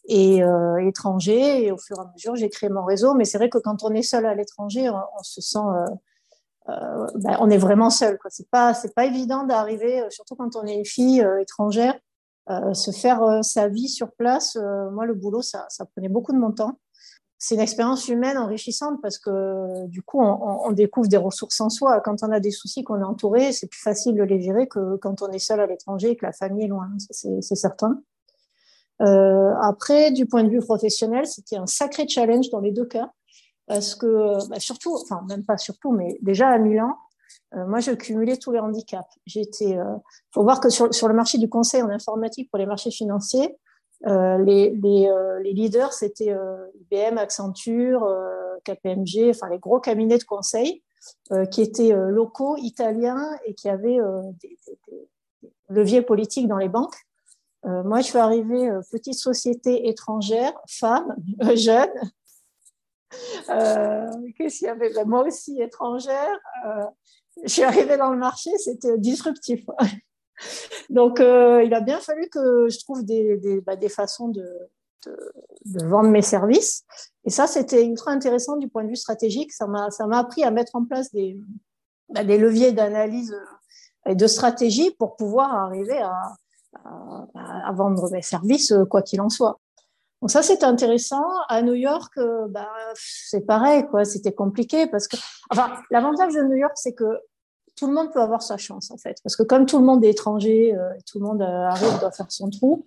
et 0.08 0.44
euh, 0.44 0.78
étrangers. 0.88 1.64
Et 1.64 1.72
au 1.72 1.78
fur 1.78 1.98
et 1.98 2.02
à 2.02 2.12
mesure, 2.14 2.36
j'ai 2.36 2.50
créé 2.50 2.70
mon 2.70 2.84
réseau. 2.84 3.14
Mais 3.14 3.26
c'est 3.26 3.38
vrai 3.38 3.50
que 3.50 3.58
quand 3.58 3.84
on 3.84 3.94
est 3.94 4.02
seul 4.02 4.26
à 4.26 4.36
l'étranger, 4.36 4.90
on, 4.90 5.24
se 5.24 5.42
sent, 5.42 5.60
ben, 6.68 7.38
on 7.40 7.50
est 7.50 7.58
vraiment 7.58 7.90
seul. 7.90 8.20
C'est 8.30 8.50
pas, 8.50 8.74
c'est 8.74 8.94
pas 8.94 9.06
évident 9.06 9.44
d'arriver, 9.44 10.04
surtout 10.10 10.36
quand 10.36 10.56
on 10.56 10.66
est 10.66 10.76
une 10.76 10.86
fille 10.86 11.26
étrangère, 11.40 11.96
se 12.74 12.92
faire 12.92 13.44
sa 13.44 13.68
vie 13.70 13.90
sur 13.90 14.12
place. 14.12 14.58
moi, 14.92 15.06
le 15.06 15.14
boulot, 15.14 15.42
ça, 15.42 15.66
ça 15.70 15.86
prenait 15.86 16.10
beaucoup 16.10 16.34
de 16.34 16.38
mon 16.40 16.52
temps 16.52 16.78
c'est 17.40 17.56
une 17.56 17.62
expérience 17.62 18.08
humaine 18.08 18.38
enrichissante 18.38 19.00
parce 19.02 19.20
que 19.20 19.86
du 19.88 20.02
coup, 20.02 20.20
on, 20.22 20.72
découvre 20.72 21.08
des 21.08 21.18
ressources 21.18 21.62
en 21.62 21.70
soi. 21.70 22.02
Quand 22.02 22.24
on 22.24 22.32
a 22.32 22.40
des 22.40 22.52
soucis 22.52 22.84
qu'on 22.84 23.00
est 23.00 23.06
entouré, 23.06 23.52
c'est 23.52 23.68
plus 23.68 23.82
facile 23.82 24.16
de 24.16 24.24
les 24.24 24.42
gérer 24.42 24.68
que 24.68 24.96
quand 24.98 25.22
on 25.22 25.30
est 25.30 25.40
seul 25.40 25.60
à 25.60 25.68
l'étranger 25.68 26.12
et 26.12 26.16
que 26.16 26.26
la 26.26 26.34
famille 26.34 26.66
est 26.66 26.70
loin. 26.70 26.90
C'est 27.12 27.56
certain. 27.56 28.02
Euh, 29.02 29.54
après, 29.62 30.12
du 30.12 30.26
point 30.26 30.44
de 30.44 30.50
vue 30.50 30.62
professionnel, 30.62 31.28
c'était 31.28 31.58
un 31.58 31.68
sacré 31.68 32.08
challenge 32.08 32.50
dans 32.50 32.60
les 32.60 32.72
deux 32.72 32.86
cas 32.86 33.12
parce 33.68 33.94
que, 33.94 34.48
bah, 34.50 34.60
surtout, 34.60 34.96
enfin 34.96 35.22
même 35.28 35.46
pas 35.46 35.58
surtout, 35.58 35.92
mais 35.92 36.18
déjà 36.22 36.48
à 36.48 36.58
Milan, 36.58 36.96
euh, 37.54 37.66
moi, 37.68 37.80
je 37.80 37.92
cumulais 37.92 38.38
tous 38.38 38.52
les 38.52 38.60
handicaps. 38.60 39.08
J'étais, 39.26 39.78
euh, 39.78 39.96
faut 40.34 40.44
voir 40.44 40.60
que 40.60 40.70
sur, 40.70 40.94
sur 40.94 41.08
le 41.08 41.14
marché 41.14 41.38
du 41.38 41.50
conseil 41.50 41.82
en 41.82 41.90
informatique 41.90 42.50
pour 42.50 42.58
les 42.58 42.66
marchés 42.66 42.92
financiers, 42.92 43.58
les, 44.06 44.72
les, 44.72 45.08
euh, 45.08 45.40
les, 45.40 45.54
leaders, 45.54 45.94
c'était 45.94 46.32
euh, 46.32 46.68
IBM, 46.82 47.18
Accenture, 47.18 48.08
KPMG, 48.64 49.30
enfin 49.30 49.50
les 49.50 49.60
gros 49.60 49.80
cabinets 49.80 50.18
de 50.18 50.24
conseil 50.24 50.84
qui 51.52 51.62
étaient 51.62 51.94
locaux, 51.94 52.58
italiens 52.58 53.30
et 53.46 53.54
qui 53.54 53.70
avaient 53.70 54.00
des, 54.42 54.58
des, 54.90 55.08
leviers 55.70 56.02
politiques 56.02 56.50
dans 56.50 56.58
les 56.58 56.68
banques. 56.68 56.98
moi, 57.64 58.02
je 58.02 58.08
suis 58.08 58.18
arrivée 58.18 58.70
petite 58.92 59.14
société 59.14 59.88
étrangère, 59.88 60.52
femme, 60.68 61.16
jeune. 61.56 61.90
Qu'est-ce 64.38 64.58
qu'il 64.58 64.68
y 64.68 64.70
avait? 64.70 64.92
Ben, 64.94 65.08
Moi 65.08 65.26
aussi 65.26 65.62
étrangère. 65.62 66.38
je 67.42 67.48
suis 67.48 67.64
arrivée 67.64 67.96
dans 67.96 68.12
le 68.12 68.18
marché, 68.18 68.50
c'était 68.58 68.98
disruptif. 68.98 69.66
Donc, 70.90 71.20
euh, 71.20 71.64
il 71.64 71.74
a 71.74 71.82
bien 71.82 72.00
fallu 72.00 72.30
que 72.30 72.68
je 72.70 72.80
trouve 72.80 73.04
des, 73.04 73.62
bah, 73.66 73.76
façons 73.90 74.30
de, 74.30 74.46
vendre 75.66 76.10
mes 76.10 76.22
services. 76.22 76.84
Et 77.24 77.30
ça, 77.30 77.48
c'était 77.48 77.86
ultra 77.86 78.12
intéressant 78.12 78.58
du 78.58 78.68
point 78.68 78.84
de 78.84 78.90
vue 78.90 78.96
stratégique. 78.96 79.54
Ça 79.54 79.68
m'a, 79.68 79.90
appris 80.14 80.44
à 80.44 80.52
mettre 80.52 80.76
en 80.76 80.86
place 80.86 81.12
des, 81.12 81.40
bah, 82.10 82.24
leviers 82.24 82.72
d'analyse 82.72 83.36
et 84.06 84.16
de 84.16 84.28
stratégie 84.28 84.92
pour 84.92 85.16
pouvoir 85.16 85.54
arriver 85.54 86.02
à, 86.02 86.36
vendre 87.74 88.10
mes 88.12 88.22
services, 88.22 88.72
euh, 88.72 88.86
quoi 88.86 89.02
qu'il 89.02 89.20
en 89.20 89.30
soit. 89.30 89.60
Donc 90.22 90.32
ça, 90.32 90.42
c'était 90.42 90.66
intéressant. 90.66 91.24
À 91.48 91.62
New 91.62 91.74
York, 91.74 92.18
euh, 92.18 92.48
bah, 92.50 92.70
c'est 92.96 93.46
pareil, 93.46 93.88
quoi. 93.88 94.06
C'était 94.06 94.34
compliqué 94.34 94.88
parce 94.88 95.08
que, 95.08 95.18
enfin, 95.52 95.76
l'avantage 95.92 96.34
de 96.34 96.42
New 96.42 96.56
York, 96.56 96.74
c'est 96.76 96.94
que 96.94 97.20
tout 97.78 97.88
le 97.88 97.94
monde 97.94 98.12
peut 98.12 98.22
avoir 98.22 98.42
sa 98.42 98.58
chance, 98.58 98.92
en 98.92 98.98
fait. 98.98 99.18
Parce 99.24 99.36
que 99.36 99.44
comme 99.44 99.66
tout 99.66 99.78
le 99.78 99.86
monde 99.86 100.04
est 100.04 100.10
étranger, 100.10 100.76
euh, 100.76 100.90
tout 101.10 101.20
le 101.20 101.26
monde 101.26 101.42
euh, 101.42 101.68
arrive, 101.68 102.00
doit 102.00 102.12
faire 102.12 102.32
son 102.32 102.50
trou, 102.50 102.86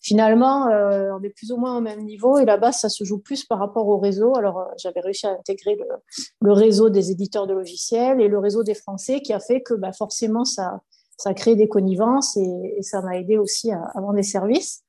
finalement, 0.00 0.68
euh, 0.68 1.10
on 1.18 1.22
est 1.22 1.30
plus 1.30 1.50
ou 1.50 1.56
moins 1.56 1.76
au 1.76 1.80
même 1.80 2.04
niveau. 2.04 2.38
Et 2.38 2.44
là-bas, 2.44 2.70
ça 2.70 2.88
se 2.88 3.02
joue 3.02 3.18
plus 3.18 3.44
par 3.44 3.58
rapport 3.58 3.88
au 3.88 3.98
réseau. 3.98 4.36
Alors, 4.36 4.68
j'avais 4.78 5.00
réussi 5.00 5.26
à 5.26 5.32
intégrer 5.32 5.76
le, 6.40 6.52
réseau 6.52 6.88
des 6.88 7.10
éditeurs 7.10 7.48
de 7.48 7.52
logiciels 7.52 8.20
et 8.20 8.28
le 8.28 8.38
réseau 8.38 8.62
des 8.62 8.74
Français 8.74 9.20
qui 9.20 9.32
a 9.32 9.40
fait 9.40 9.60
que 9.60 9.74
bah, 9.74 9.92
forcément, 9.92 10.44
ça, 10.44 10.82
ça 11.16 11.30
a 11.30 11.34
créé 11.34 11.56
des 11.56 11.68
connivences 11.68 12.36
et, 12.36 12.78
ça 12.82 13.02
m'a 13.02 13.18
aidé 13.18 13.38
aussi 13.38 13.72
à, 13.72 13.92
vendre 13.96 14.14
des 14.14 14.22
services. 14.22 14.84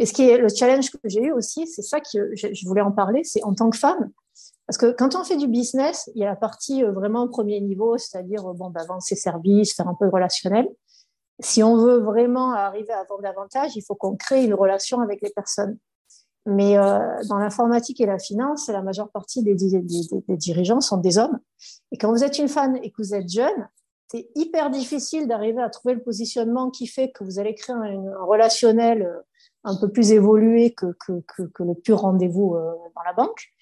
Et 0.00 0.06
ce 0.06 0.12
qui 0.12 0.28
est 0.28 0.38
le 0.38 0.48
challenge 0.48 0.90
que 0.90 0.98
j'ai 1.04 1.22
eu 1.22 1.32
aussi, 1.32 1.66
c'est 1.68 1.82
ça 1.82 2.00
que 2.00 2.34
je 2.34 2.66
voulais 2.66 2.82
en 2.82 2.92
parler, 2.92 3.22
c'est 3.24 3.42
en 3.44 3.54
tant 3.54 3.70
que 3.70 3.78
femme, 3.78 4.10
parce 4.68 4.76
que 4.76 4.92
quand 4.92 5.16
on 5.16 5.24
fait 5.24 5.38
du 5.38 5.48
business, 5.48 6.10
il 6.14 6.20
y 6.20 6.24
a 6.26 6.28
la 6.28 6.36
partie 6.36 6.84
euh, 6.84 6.92
vraiment 6.92 7.26
premier 7.26 7.58
niveau, 7.58 7.96
c'est-à-dire 7.96 8.46
euh, 8.46 8.52
bon, 8.52 8.68
bah, 8.68 8.84
vendre 8.86 9.02
ses 9.02 9.16
services, 9.16 9.74
faire 9.74 9.88
un 9.88 9.94
peu 9.94 10.06
relationnel. 10.08 10.68
Si 11.40 11.62
on 11.62 11.78
veut 11.78 12.00
vraiment 12.00 12.52
arriver 12.52 12.92
à 12.92 13.02
vendre 13.04 13.22
davantage, 13.22 13.76
il 13.76 13.82
faut 13.82 13.94
qu'on 13.94 14.14
crée 14.14 14.44
une 14.44 14.52
relation 14.52 15.00
avec 15.00 15.22
les 15.22 15.30
personnes. 15.30 15.78
Mais 16.44 16.76
dans 16.76 17.36
l'informatique 17.36 18.00
et 18.00 18.06
la 18.06 18.18
finance, 18.18 18.68
la 18.68 18.80
majeure 18.80 19.10
partie 19.10 19.42
des, 19.42 19.54
dirigeants 19.54 20.80
sont 20.80 20.96
des 20.96 21.18
hommes. 21.18 21.38
Et 21.92 21.98
quand 21.98 22.10
vous 22.10 22.24
êtes 22.24 22.38
une 22.38 22.48
femme 22.48 22.76
et 22.82 22.90
que 22.90 22.96
vous 22.98 23.14
êtes 23.14 23.28
jeune, 23.28 23.68
c'est 24.10 24.30
hyper 24.34 24.70
difficile 24.70 25.28
d'arriver 25.28 25.60
à 25.60 25.68
trouver 25.68 25.94
le 25.94 26.02
positionnement 26.02 26.70
qui 26.70 26.86
fait 26.86 27.10
que 27.10 27.22
vous 27.22 27.38
allez 27.38 27.54
créer 27.54 27.76
un, 27.76 28.24
relationnel 28.24 29.08
un 29.62 29.76
peu 29.76 29.90
plus 29.90 30.10
évolué 30.10 30.74
que, 30.74 30.86
le 31.08 31.74
pur 31.74 31.98
rendez-vous 31.98 32.56
dans 32.56 33.02
la 33.04 33.12
banque, 33.12 33.52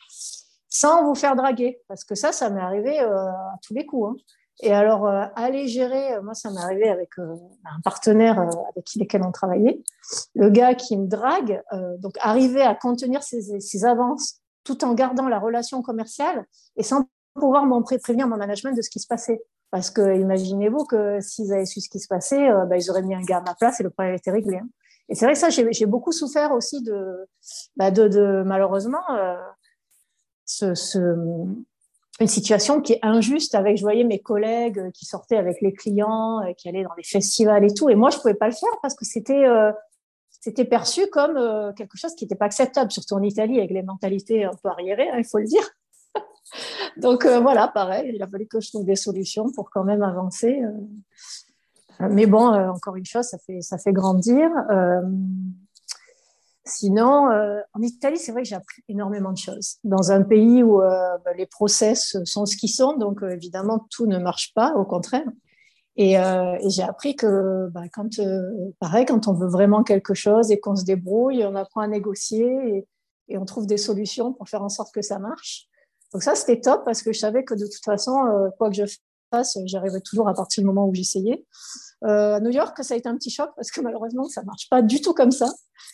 sans 0.78 1.04
vous 1.04 1.14
faire 1.14 1.36
draguer. 1.36 1.80
Parce 1.88 2.04
que 2.04 2.14
ça, 2.14 2.32
ça 2.32 2.50
m'est 2.50 2.60
arrivé 2.60 2.98
à 2.98 3.58
tous 3.62 3.74
les 3.74 3.86
coups. 3.86 4.10
Hein. 4.10 4.22
Et 4.62 4.72
alors, 4.72 5.06
euh, 5.06 5.26
aller 5.34 5.68
gérer, 5.68 6.14
euh, 6.14 6.22
moi, 6.22 6.34
ça 6.34 6.50
m'est 6.50 6.60
arrivé 6.60 6.88
avec 6.88 7.10
euh, 7.18 7.36
un 7.64 7.80
partenaire 7.82 8.40
avec 8.40 8.86
lequel 8.96 9.22
on 9.22 9.30
travaillait. 9.30 9.82
Le 10.34 10.48
gars 10.48 10.74
qui 10.74 10.96
me 10.96 11.06
drague, 11.06 11.62
donc 11.98 12.14
arriver 12.20 12.62
à 12.62 12.74
contenir 12.74 13.22
ses, 13.22 13.84
avances 13.84 14.40
tout 14.64 14.84
en 14.84 14.94
gardant 14.94 15.28
la 15.28 15.38
relation 15.38 15.82
commerciale 15.82 16.46
et 16.76 16.82
sans 16.82 17.04
pouvoir 17.34 17.66
m'en 17.66 17.82
prévenir 17.82 18.26
mon 18.28 18.36
management 18.36 18.72
de 18.72 18.82
ce 18.82 18.90
qui 18.90 19.00
se 19.00 19.06
passait. 19.06 19.42
Parce 19.70 19.90
que 19.90 20.16
imaginez-vous 20.18 20.84
que 20.84 21.20
s'ils 21.20 21.52
avaient 21.52 21.66
su 21.66 21.80
ce 21.80 21.90
qui 21.90 21.98
se 21.98 22.08
passait, 22.08 22.48
bah, 22.68 22.76
ils 22.76 22.88
auraient 22.88 23.02
mis 23.02 23.14
un 23.14 23.22
gars 23.22 23.38
à 23.38 23.42
ma 23.42 23.54
place 23.54 23.80
et 23.80 23.82
le 23.82 23.90
problème 23.90 24.14
était 24.14 24.30
réglé. 24.30 24.58
Hein. 24.58 24.68
Et 25.08 25.14
c'est 25.14 25.24
vrai 25.24 25.34
que 25.34 25.40
ça, 25.40 25.50
j'ai 25.50 25.86
beaucoup 25.86 26.12
souffert 26.12 26.52
aussi 26.52 26.82
de, 26.82 27.28
bah, 27.76 27.90
malheureusement, 28.44 29.02
une 32.20 32.28
situation 32.28 32.80
qui 32.80 32.94
est 32.94 32.98
injuste 33.02 33.54
avec, 33.54 33.76
je 33.76 33.82
voyais 33.82 34.04
mes 34.04 34.20
collègues 34.20 34.78
euh, 34.78 34.90
qui 34.90 35.04
sortaient 35.04 35.36
avec 35.36 35.60
les 35.60 35.72
clients, 35.72 36.40
euh, 36.40 36.52
qui 36.54 36.68
allaient 36.68 36.84
dans 36.84 36.94
les 36.96 37.04
festivals 37.04 37.64
et 37.64 37.74
tout. 37.74 37.90
Et 37.90 37.94
moi, 37.94 38.10
je 38.10 38.18
pouvais 38.18 38.34
pas 38.34 38.46
le 38.46 38.54
faire 38.54 38.72
parce 38.80 38.94
que 38.94 39.04
c'était, 39.04 39.46
euh, 39.46 39.70
c'était 40.30 40.64
perçu 40.64 41.06
comme 41.08 41.74
quelque 41.74 41.96
chose 41.96 42.14
qui 42.14 42.24
n'était 42.24 42.36
pas 42.36 42.46
acceptable, 42.46 42.90
surtout 42.90 43.14
en 43.14 43.22
Italie 43.22 43.58
avec 43.58 43.70
les 43.70 43.82
mentalités 43.82 44.44
un 44.44 44.54
peu 44.62 44.68
arriérées, 44.68 45.10
hein, 45.10 45.18
il 45.18 45.24
faut 45.24 45.38
le 45.38 45.44
dire. 45.44 45.68
Donc 46.96 47.26
voilà, 47.26 47.68
pareil, 47.68 48.12
il 48.14 48.22
a 48.22 48.26
fallu 48.28 48.46
que 48.46 48.60
je 48.60 48.68
trouve 48.68 48.84
des 48.84 48.96
solutions 48.96 49.50
pour 49.50 49.70
quand 49.70 49.82
même 49.82 50.02
avancer. 50.02 50.62
mais 51.98 52.26
bon, 52.26 52.46
encore 52.46 52.96
une 52.96 53.04
chose, 53.04 53.24
ça 53.24 53.38
fait, 53.38 53.60
ça 53.60 53.76
fait 53.76 53.92
grandir. 53.92 54.48
Sinon, 56.68 57.30
euh, 57.30 57.60
en 57.74 57.80
Italie, 57.80 58.18
c'est 58.18 58.32
vrai 58.32 58.42
que 58.42 58.48
j'ai 58.48 58.56
appris 58.56 58.82
énormément 58.88 59.30
de 59.30 59.38
choses. 59.38 59.76
Dans 59.84 60.10
un 60.10 60.22
pays 60.22 60.64
où 60.64 60.82
euh, 60.82 61.16
bah, 61.24 61.32
les 61.36 61.46
process 61.46 62.16
sont 62.24 62.44
ce 62.44 62.56
qu'ils 62.56 62.70
sont, 62.70 62.96
donc 62.96 63.22
euh, 63.22 63.30
évidemment, 63.30 63.86
tout 63.90 64.06
ne 64.06 64.18
marche 64.18 64.52
pas, 64.52 64.74
au 64.74 64.84
contraire. 64.84 65.26
Et, 65.98 66.12
et 66.12 66.68
j'ai 66.68 66.82
appris 66.82 67.16
que, 67.16 67.70
bah, 67.70 67.84
quand, 67.90 68.20
pareil, 68.80 69.06
quand 69.06 69.28
on 69.28 69.32
veut 69.32 69.48
vraiment 69.48 69.82
quelque 69.82 70.12
chose 70.12 70.50
et 70.50 70.60
qu'on 70.60 70.76
se 70.76 70.84
débrouille, 70.84 71.42
on 71.46 71.54
apprend 71.54 71.80
à 71.80 71.88
négocier 71.88 72.44
et, 72.44 72.86
et, 73.28 73.38
on 73.38 73.46
trouve 73.46 73.66
des 73.66 73.78
solutions 73.78 74.34
pour 74.34 74.46
faire 74.46 74.62
en 74.62 74.68
sorte 74.68 74.92
que 74.92 75.00
ça 75.00 75.18
marche. 75.18 75.68
Donc 76.12 76.22
ça, 76.22 76.34
c'était 76.34 76.60
top 76.60 76.84
parce 76.84 77.02
que 77.02 77.14
je 77.14 77.18
savais 77.18 77.44
que 77.44 77.54
de 77.54 77.64
toute 77.64 77.82
façon, 77.82 78.12
quoi 78.58 78.68
que 78.68 78.76
je 78.76 78.84
fasse, 79.30 79.58
j'arrivais 79.64 80.00
toujours 80.00 80.28
à 80.28 80.34
partir 80.34 80.62
du 80.62 80.66
moment 80.66 80.86
où 80.86 80.94
j'essayais. 80.94 81.44
Euh, 82.04 82.34
à 82.34 82.40
New 82.40 82.50
York, 82.50 82.76
ça 82.82 82.94
a 82.94 82.96
été 82.96 83.08
un 83.08 83.16
petit 83.16 83.30
choc 83.30 83.50
parce 83.56 83.70
que 83.70 83.80
malheureusement, 83.80 84.28
ça 84.28 84.42
marche 84.42 84.68
pas 84.68 84.82
du 84.82 85.00
tout 85.00 85.14
comme 85.14 85.30
ça, 85.30 85.52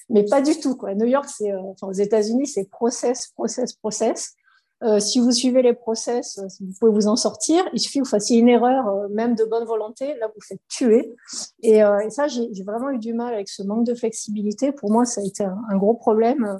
mais 0.08 0.24
pas 0.24 0.40
du 0.40 0.58
tout. 0.58 0.76
Quoi. 0.76 0.94
New 0.94 1.06
York, 1.06 1.28
euh, 1.42 1.56
enfin, 1.70 1.86
aux 1.86 1.92
États-Unis, 1.92 2.46
c'est 2.46 2.68
process, 2.68 3.28
process, 3.28 3.72
process. 3.74 4.34
Euh, 4.82 4.98
si 4.98 5.20
vous 5.20 5.30
suivez 5.30 5.62
les 5.62 5.74
process, 5.74 6.38
euh, 6.38 6.46
vous 6.60 6.72
pouvez 6.80 6.92
vous 6.92 7.06
en 7.06 7.14
sortir. 7.14 7.64
Il 7.72 7.78
suffit 7.78 8.00
que 8.00 8.04
vous 8.04 8.10
fassiez 8.10 8.38
une 8.38 8.48
erreur, 8.48 8.88
euh, 8.88 9.08
même 9.10 9.36
de 9.36 9.44
bonne 9.44 9.64
volonté, 9.64 10.14
là 10.18 10.26
vous 10.34 10.40
faites 10.40 10.60
tuer. 10.68 11.14
Et, 11.62 11.82
ça, 12.10 12.26
j'ai 12.26 12.64
vraiment 12.64 12.90
eu 12.90 12.98
du 12.98 13.14
mal 13.14 13.32
avec 13.32 13.48
ce 13.48 13.62
manque 13.62 13.86
de 13.86 13.94
flexibilité. 13.94 14.72
Pour 14.72 14.90
moi, 14.90 15.04
ça 15.04 15.20
a 15.20 15.24
été 15.24 15.44
un, 15.44 15.76
gros 15.76 15.94
problème, 15.94 16.58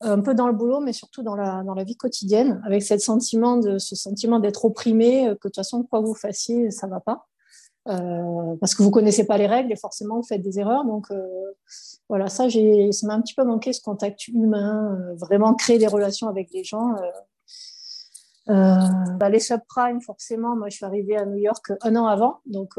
un 0.00 0.20
peu 0.20 0.34
dans 0.34 0.46
le 0.46 0.52
boulot, 0.52 0.80
mais 0.80 0.92
surtout 0.92 1.22
dans 1.22 1.36
la, 1.36 1.62
dans 1.64 1.74
la 1.74 1.84
vie 1.84 1.96
quotidienne, 1.96 2.60
avec 2.64 2.82
cette 2.82 3.00
sentiment 3.00 3.56
de, 3.56 3.78
ce 3.78 3.96
sentiment 3.96 4.40
d'être 4.40 4.64
opprimé, 4.64 5.24
que 5.24 5.30
de 5.30 5.34
toute 5.34 5.56
façon, 5.56 5.82
quoi 5.82 6.00
vous 6.00 6.14
fassiez, 6.14 6.70
ça 6.70 6.86
va 6.86 7.00
pas. 7.00 7.26
Euh, 7.88 8.56
parce 8.60 8.74
que 8.74 8.82
vous 8.82 8.90
connaissez 8.90 9.26
pas 9.26 9.38
les 9.38 9.46
règles 9.46 9.72
et 9.72 9.76
forcément 9.76 10.16
vous 10.16 10.26
faites 10.26 10.42
des 10.42 10.58
erreurs. 10.58 10.84
Donc 10.84 11.10
euh, 11.10 11.24
voilà, 12.08 12.28
ça, 12.28 12.48
ça 12.50 13.06
m'a 13.06 13.14
un 13.14 13.20
petit 13.20 13.34
peu 13.34 13.44
manqué 13.44 13.72
ce 13.72 13.80
contact 13.80 14.26
humain, 14.28 14.98
euh, 14.98 15.14
vraiment 15.14 15.54
créer 15.54 15.78
des 15.78 15.86
relations 15.86 16.28
avec 16.28 16.50
les 16.52 16.64
gens. 16.64 16.94
Bah, 18.46 19.28
les 19.28 19.40
subprimes, 19.40 20.00
forcément, 20.00 20.56
moi 20.56 20.68
je 20.68 20.76
suis 20.76 20.84
arrivée 20.84 21.16
à 21.16 21.26
New 21.26 21.38
York 21.38 21.72
un 21.82 21.96
an 21.96 22.06
avant, 22.06 22.40
donc 22.46 22.74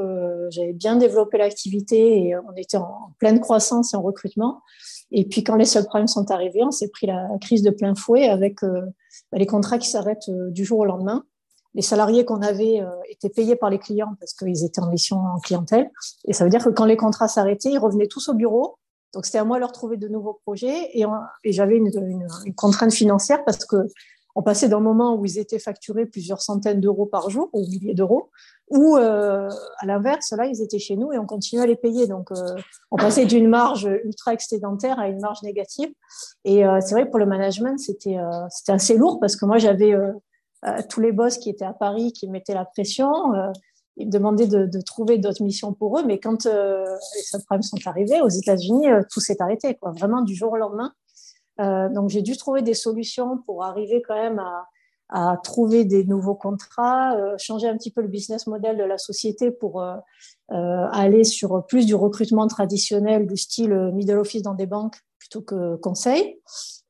j'avais 0.50 0.74
bien 0.74 0.96
développé 0.96 1.38
l'activité 1.38 2.28
et 2.28 2.38
on 2.38 2.56
était 2.56 2.78
en 2.78 3.14
pleine 3.20 3.40
croissance 3.40 3.94
et 3.94 3.98
en 3.98 4.02
recrutement. 4.02 4.62
Et 5.12 5.26
puis 5.26 5.44
quand 5.44 5.56
les 5.56 5.66
subprimes 5.66 6.08
sont 6.08 6.32
arrivés, 6.32 6.64
on 6.64 6.72
s'est 6.72 6.90
pris 6.90 7.08
la 7.08 7.28
crise 7.42 7.64
de 7.64 7.72
plein 7.72 7.96
fouet 7.96 8.30
avec 8.30 8.62
bah, 8.62 9.38
les 9.38 9.46
contrats 9.46 9.78
qui 9.78 9.90
s'arrêtent 9.90 10.30
du 10.30 10.64
jour 10.64 10.80
au 10.80 10.86
lendemain 10.86 11.24
les 11.78 11.84
salariés 11.84 12.26
qu'on 12.26 12.42
avait 12.42 12.82
euh, 12.82 12.90
étaient 13.08 13.30
payés 13.30 13.56
par 13.56 13.70
les 13.70 13.78
clients 13.78 14.16
parce 14.20 14.34
qu'ils 14.34 14.66
étaient 14.66 14.82
en 14.82 14.90
mission 14.90 15.18
en 15.18 15.40
clientèle. 15.40 15.92
Et 16.26 16.34
ça 16.34 16.44
veut 16.44 16.50
dire 16.50 16.64
que 16.64 16.70
quand 16.70 16.86
les 16.86 16.98
contrats 16.98 17.28
s'arrêtaient, 17.28 17.72
ils 17.72 17.78
revenaient 17.78 18.08
tous 18.08 18.30
au 18.30 18.34
bureau. 18.34 18.80
Donc 19.14 19.26
c'était 19.26 19.38
à 19.38 19.44
moi 19.44 19.58
de 19.58 19.62
leur 19.62 19.72
trouver 19.72 19.96
de 19.96 20.08
nouveaux 20.08 20.40
projets. 20.44 20.90
Et, 20.98 21.06
j'avais 21.46 21.78
une, 21.78 21.92
contrainte 22.56 22.92
financière 22.92 23.46
parce 23.46 23.64
que 23.64 23.78
on 24.38 24.44
passait 24.44 24.70
d'un 24.70 24.80
moment 24.80 25.16
où 25.16 25.26
ils 25.26 25.40
étaient 25.40 25.60
facturés 25.60 26.06
plusieurs 26.06 26.42
centaines 26.42 26.80
d'euros 26.80 27.06
par 27.06 27.30
jour 27.30 27.50
ou 27.54 27.68
milliers 27.68 27.94
d'euros, 27.94 28.30
ou 28.70 28.98
euh, 28.98 29.50
à 29.80 29.86
l'inverse, 29.86 30.32
là, 30.32 30.46
ils 30.46 30.62
étaient 30.62 30.80
chez 30.80 30.96
nous 30.96 31.12
et 31.12 31.18
on 31.18 31.26
continuait 31.26 31.64
à 31.64 31.68
les 31.68 31.76
payer. 31.76 32.08
Donc, 32.08 32.32
euh, 32.32 32.56
on 32.92 32.98
passait 32.98 33.26
d'une 33.26 33.48
marge 33.48 33.90
ultra 34.04 34.34
excédentaire 34.34 35.00
à 35.00 35.08
une 35.08 35.20
marge 35.20 35.42
négative. 35.44 35.90
Et 36.46 36.64
c'est 36.82 36.94
vrai, 36.94 37.10
pour 37.10 37.20
le 37.20 37.26
management, 37.26 37.78
c'était 37.80 38.18
assez 38.68 38.98
lourd 38.98 39.20
parce 39.20 39.36
que 39.36 39.46
moi, 39.46 39.58
j'avais 39.58 39.94
euh, 40.66 40.82
tous 40.90 41.02
les 41.02 41.12
boss 41.12 41.38
qui 41.38 41.50
étaient 41.50 41.66
à 41.66 41.74
Paris, 41.74 42.12
qui 42.14 42.28
mettaient 42.28 42.54
la 42.54 42.66
pression, 42.66 43.34
euh, 43.36 43.52
ils 43.96 44.08
me 44.08 44.12
demandaient 44.12 44.48
de, 44.48 44.82
trouver 44.82 45.18
d'autres 45.18 45.44
missions 45.44 45.74
pour 45.74 46.00
eux. 46.00 46.04
Mais 46.06 46.20
quand 46.20 46.46
euh, 46.46 46.86
les 47.16 47.22
subprimes 47.22 47.62
sont 47.62 47.80
arrivés 47.86 48.22
aux 48.22 48.30
États-Unis, 48.30 48.88
tout 49.12 49.20
s'est 49.20 49.42
arrêté, 49.42 49.76
quoi, 49.76 49.92
vraiment 49.92 50.22
du 50.22 50.36
jour 50.36 50.54
au 50.54 50.58
lendemain. 50.58 50.94
Donc 51.60 52.10
j'ai 52.10 52.22
dû 52.22 52.38
trouver 52.38 52.62
des 52.62 52.74
solutions 52.74 53.38
pour 53.46 53.64
arriver 53.64 54.02
quand 54.08 54.16
même 54.16 54.40
à, 54.40 54.68
à 55.10 55.38
trouver 55.38 55.86
des 55.86 56.04
nouveaux 56.04 56.36
contrats, 56.36 57.16
changer 57.38 57.68
un 57.68 57.78
petit 57.78 57.92
peu 57.92 58.02
le 58.02 58.08
business 58.08 58.48
model 58.48 58.78
de 58.78 58.84
la 58.84 58.98
société 58.98 59.52
pour 59.52 59.84
aller 60.50 61.24
sur 61.24 61.66
plus 61.66 61.86
du 61.86 61.96
recrutement 61.96 62.48
traditionnel 62.48 63.28
du 63.28 63.38
style 63.38 63.92
middle 63.94 64.18
office 64.18 64.42
dans 64.42 64.54
des 64.54 64.68
banques 64.68 64.98
plutôt 65.28 65.42
que 65.42 65.76
conseil. 65.78 66.40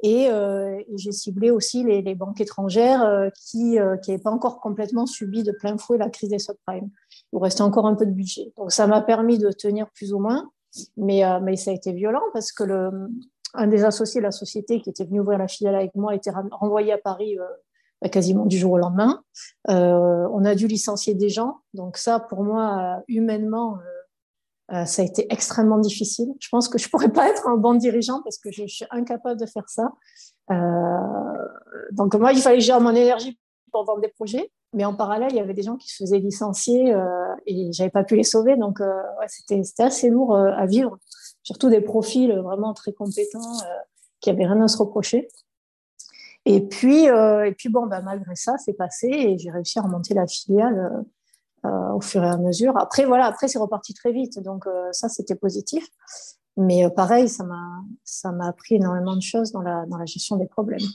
Et, 0.03 0.29
euh, 0.29 0.79
j'ai 0.95 1.11
ciblé 1.11 1.49
aussi 1.49 1.83
les, 1.83 2.01
les 2.01 2.15
banques 2.15 2.39
étrangères 2.39 3.03
euh, 3.03 3.29
qui 3.35 3.75
n'avaient 3.75 4.13
euh, 4.13 4.17
pas 4.23 4.31
encore 4.31 4.59
complètement 4.59 5.05
subi 5.05 5.43
de 5.43 5.51
plein 5.51 5.77
fouet 5.77 5.97
la 5.97 6.09
crise 6.09 6.29
des 6.29 6.39
subprimes. 6.39 6.89
Il 7.33 7.39
restait 7.39 7.61
encore 7.61 7.87
un 7.87 7.95
peu 7.95 8.05
de 8.05 8.11
budget. 8.11 8.53
Donc 8.57 8.71
ça 8.71 8.85
m'a 8.87 9.01
permis 9.01 9.37
de 9.37 9.51
tenir 9.51 9.89
plus 9.91 10.13
ou 10.13 10.19
moins, 10.19 10.49
mais, 10.97 11.25
euh, 11.25 11.39
mais 11.41 11.55
ça 11.55 11.71
a 11.71 11.73
été 11.73 11.93
violent 11.93 12.21
parce 12.33 12.51
que 12.51 12.63
le, 12.63 12.91
un 13.53 13.67
des 13.67 13.83
associés 13.83 14.21
de 14.21 14.25
la 14.25 14.31
société 14.31 14.81
qui 14.81 14.89
était 14.89 15.05
venu 15.05 15.21
ouvrir 15.21 15.39
la 15.39 15.47
filiale 15.47 15.75
avec 15.75 15.95
moi 15.95 16.15
était 16.15 16.31
renvoyé 16.51 16.91
à 16.91 16.97
Paris 16.97 17.37
bah, 18.01 18.09
quasiment 18.09 18.45
du 18.45 18.57
jour 18.57 18.73
au 18.73 18.77
lendemain. 18.77 19.23
on 19.67 20.45
a 20.45 20.55
dû 20.55 20.67
licencier 20.67 21.15
des 21.15 21.29
gens. 21.29 21.57
Donc 21.73 21.97
ça, 21.97 22.19
pour 22.19 22.43
moi, 22.43 23.01
humainement, 23.07 23.77
euh, 24.73 24.83
ça 24.85 25.01
a 25.01 25.05
été 25.05 25.31
extrêmement 25.31 25.77
difficile. 25.77 26.27
Je 26.39 26.49
pense 26.49 26.67
que 26.67 26.77
je 26.77 26.89
pourrais 26.89 27.11
pas 27.11 27.29
être 27.29 27.47
un 27.47 27.55
bon 27.55 27.75
dirigeant 27.75 28.21
parce 28.23 28.37
que 28.37 28.51
je, 28.51 28.65
suis 28.67 28.85
incapable 28.91 29.39
de 29.39 29.45
faire 29.45 29.67
ça. 29.69 29.93
Euh, 30.51 31.47
donc 31.91 32.15
moi, 32.15 32.33
il 32.33 32.41
fallait 32.41 32.59
j'ai 32.59 32.77
mon 32.77 32.93
énergie 32.93 33.39
pour 33.71 33.85
vendre 33.85 34.01
des 34.01 34.09
projets, 34.09 34.51
mais 34.73 34.83
en 34.83 34.93
parallèle, 34.93 35.31
il 35.31 35.37
y 35.37 35.39
avait 35.39 35.53
des 35.53 35.63
gens 35.63 35.77
qui 35.77 35.89
se 35.89 36.03
faisaient 36.03 36.19
licencier 36.19 36.93
euh, 36.93 37.33
et 37.45 37.71
j'avais 37.71 37.89
pas 37.89 38.03
pu 38.03 38.17
les 38.17 38.23
sauver. 38.23 38.57
Donc 38.57 38.81
euh, 38.81 39.01
ouais, 39.19 39.27
c'était 39.29 39.61
assez 39.79 40.09
lourd 40.09 40.35
euh, 40.35 40.51
à 40.55 40.65
vivre, 40.65 40.97
surtout 41.47 41.69
des 41.69 41.79
profils 41.79 42.33
vraiment 42.33 42.73
très 42.73 42.91
compétents 42.91 43.57
qui 44.19 44.29
avaient 44.29 44.45
rien 44.45 44.61
à 44.61 44.67
se 44.67 44.77
reprocher. 44.77 45.29
Et 46.43 46.61
puis, 46.61 47.05
et 47.05 47.53
puis 47.57 47.69
bon, 47.69 47.87
bah, 47.87 48.01
malgré 48.01 48.35
ça, 48.35 48.57
c'est 48.57 48.73
passé 48.73 49.07
et 49.07 49.37
j'ai 49.37 49.49
réussi 49.49 49.79
à 49.79 49.83
remonter 49.83 50.13
la 50.13 50.27
filiale 50.27 51.05
euh, 51.65 51.91
au 51.93 52.01
fur 52.01 52.23
et 52.23 52.27
à 52.27 52.37
mesure. 52.37 52.77
Après, 52.77 53.05
voilà, 53.05 53.25
après, 53.25 53.47
c'est 53.47 53.57
reparti 53.57 53.93
très 53.95 54.11
vite. 54.11 54.39
Donc, 54.39 54.67
euh, 54.67 54.89
ça, 54.91 55.09
c'était 55.09 55.35
positif. 55.35 55.87
Mais 56.55 56.85
euh, 56.85 56.89
pareil, 56.89 57.27
ça 57.27 57.43
m'a, 57.43 57.81
ça 58.03 58.31
m'a 58.31 58.47
appris 58.47 58.75
énormément 58.75 59.15
de 59.15 59.21
choses 59.21 59.51
dans 59.51 59.61
la, 59.61 59.85
dans 59.87 59.97
la 59.97 60.05
gestion 60.05 60.35
des 60.37 60.45
problèmes. 60.45 60.85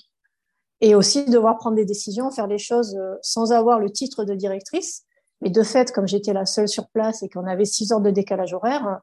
Et 0.80 0.94
aussi 0.94 1.24
devoir 1.24 1.58
prendre 1.58 1.76
des 1.76 1.84
décisions, 1.84 2.30
faire 2.30 2.46
les 2.46 2.58
choses 2.58 2.96
sans 3.22 3.52
avoir 3.52 3.80
le 3.80 3.90
titre 3.90 4.24
de 4.24 4.34
directrice. 4.34 5.04
Mais 5.40 5.50
de 5.50 5.62
fait, 5.62 5.92
comme 5.92 6.06
j'étais 6.06 6.32
la 6.32 6.46
seule 6.46 6.68
sur 6.68 6.88
place 6.88 7.22
et 7.22 7.28
qu'on 7.28 7.46
avait 7.46 7.64
six 7.64 7.92
heures 7.92 8.00
de 8.00 8.10
décalage 8.10 8.54
horaire, 8.54 9.00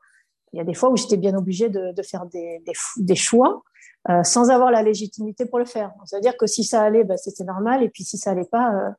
il 0.54 0.58
y 0.58 0.60
a 0.60 0.64
des 0.64 0.74
fois 0.74 0.90
où 0.90 0.98
j'étais 0.98 1.18
bien 1.18 1.36
obligée 1.36 1.70
de, 1.70 2.02
faire 2.02 2.26
des, 2.26 3.16
choix 3.16 3.64
euh, 4.10 4.24
sans 4.24 4.50
avoir 4.50 4.72
la 4.72 4.82
légitimité 4.82 5.46
pour 5.46 5.60
le 5.60 5.66
faire. 5.66 5.92
C'est-à-dire 6.06 6.38
que 6.38 6.48
si 6.48 6.64
ça 6.64 6.82
allait, 6.82 7.04
ben, 7.04 7.18
c'était 7.18 7.44
normal, 7.44 7.84
et 7.84 7.90
puis 7.90 8.04
si 8.04 8.18
ça 8.18 8.32
allait 8.32 8.46
pas, 8.46 8.74
euh, 8.74 8.90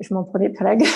je 0.00 0.12
m'en 0.12 0.24
prenais 0.24 0.50
pas 0.50 0.64
la 0.64 0.76
gueule. 0.76 0.88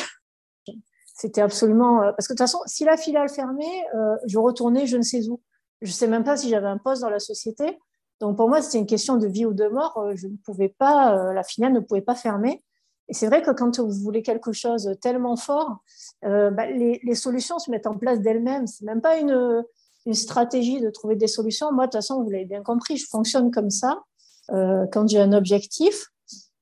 C'était 1.14 1.40
absolument 1.40 2.02
euh, 2.02 2.12
parce 2.12 2.26
que 2.26 2.32
de 2.32 2.38
toute 2.38 2.46
façon, 2.46 2.58
si 2.66 2.84
la 2.84 2.96
filiale 2.96 3.28
fermait, 3.28 3.64
euh, 3.94 4.16
je 4.26 4.38
retournais 4.38 4.86
je 4.86 4.96
ne 4.96 5.02
sais 5.02 5.28
où. 5.28 5.40
Je 5.80 5.92
sais 5.92 6.06
même 6.06 6.24
pas 6.24 6.36
si 6.36 6.48
j'avais 6.48 6.66
un 6.66 6.78
poste 6.78 7.02
dans 7.02 7.10
la 7.10 7.18
société 7.18 7.78
Donc 8.20 8.36
pour 8.36 8.48
moi, 8.48 8.62
c'était 8.62 8.78
une 8.78 8.86
question 8.86 9.16
de 9.16 9.26
vie 9.26 9.46
ou 9.46 9.52
de 9.52 9.66
mort. 9.66 10.10
Je 10.14 10.28
ne 10.28 10.36
pouvais 10.36 10.68
pas, 10.68 11.32
la 11.32 11.42
filiale 11.42 11.72
ne 11.72 11.80
pouvait 11.80 12.02
pas 12.02 12.14
fermer. 12.14 12.62
Et 13.08 13.14
c'est 13.14 13.26
vrai 13.26 13.42
que 13.42 13.50
quand 13.50 13.80
vous 13.80 13.90
voulez 13.90 14.22
quelque 14.22 14.52
chose 14.52 14.96
tellement 15.00 15.34
fort, 15.34 15.78
bah, 16.22 16.66
les, 16.70 17.00
les, 17.02 17.14
solutions 17.16 17.58
se 17.58 17.68
mettent 17.68 17.88
en 17.88 17.98
place 17.98 18.20
d'elles-mêmes. 18.20 18.68
C'est 18.68 18.84
même 18.84 19.00
pas 19.00 19.18
une, 19.18 19.64
une 20.06 20.14
stratégie 20.14 20.80
de 20.80 20.90
trouver 20.90 21.16
des 21.16 21.26
solutions. 21.26 21.72
Moi, 21.72 21.86
de 21.86 21.90
toute 21.90 21.98
façon, 21.98 22.22
vous 22.22 22.30
l'avez 22.30 22.44
bien 22.44 22.62
compris, 22.62 22.96
je 22.96 23.06
fonctionne 23.08 23.50
comme 23.50 23.70
ça. 23.70 24.02
Euh, 24.50 24.86
quand 24.92 25.08
j'ai 25.08 25.20
un 25.20 25.32
objectif, 25.32 26.12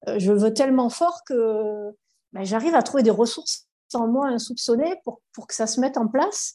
euh, 0.09 0.19
je 0.19 0.33
veux 0.33 0.53
tellement 0.53 0.89
fort 0.89 1.21
que 1.27 1.91
ben, 2.33 2.45
j'arrive 2.45 2.75
à 2.75 2.83
trouver 2.83 3.03
des 3.03 3.11
ressources 3.11 3.67
en 3.95 4.07
moi 4.07 4.29
insoupçonnées 4.29 4.97
pour, 5.05 5.21
pour 5.35 5.47
que 5.47 5.55
ça 5.55 5.67
se 5.67 5.81
mette 5.81 5.97
en 5.97 6.07
place. 6.07 6.55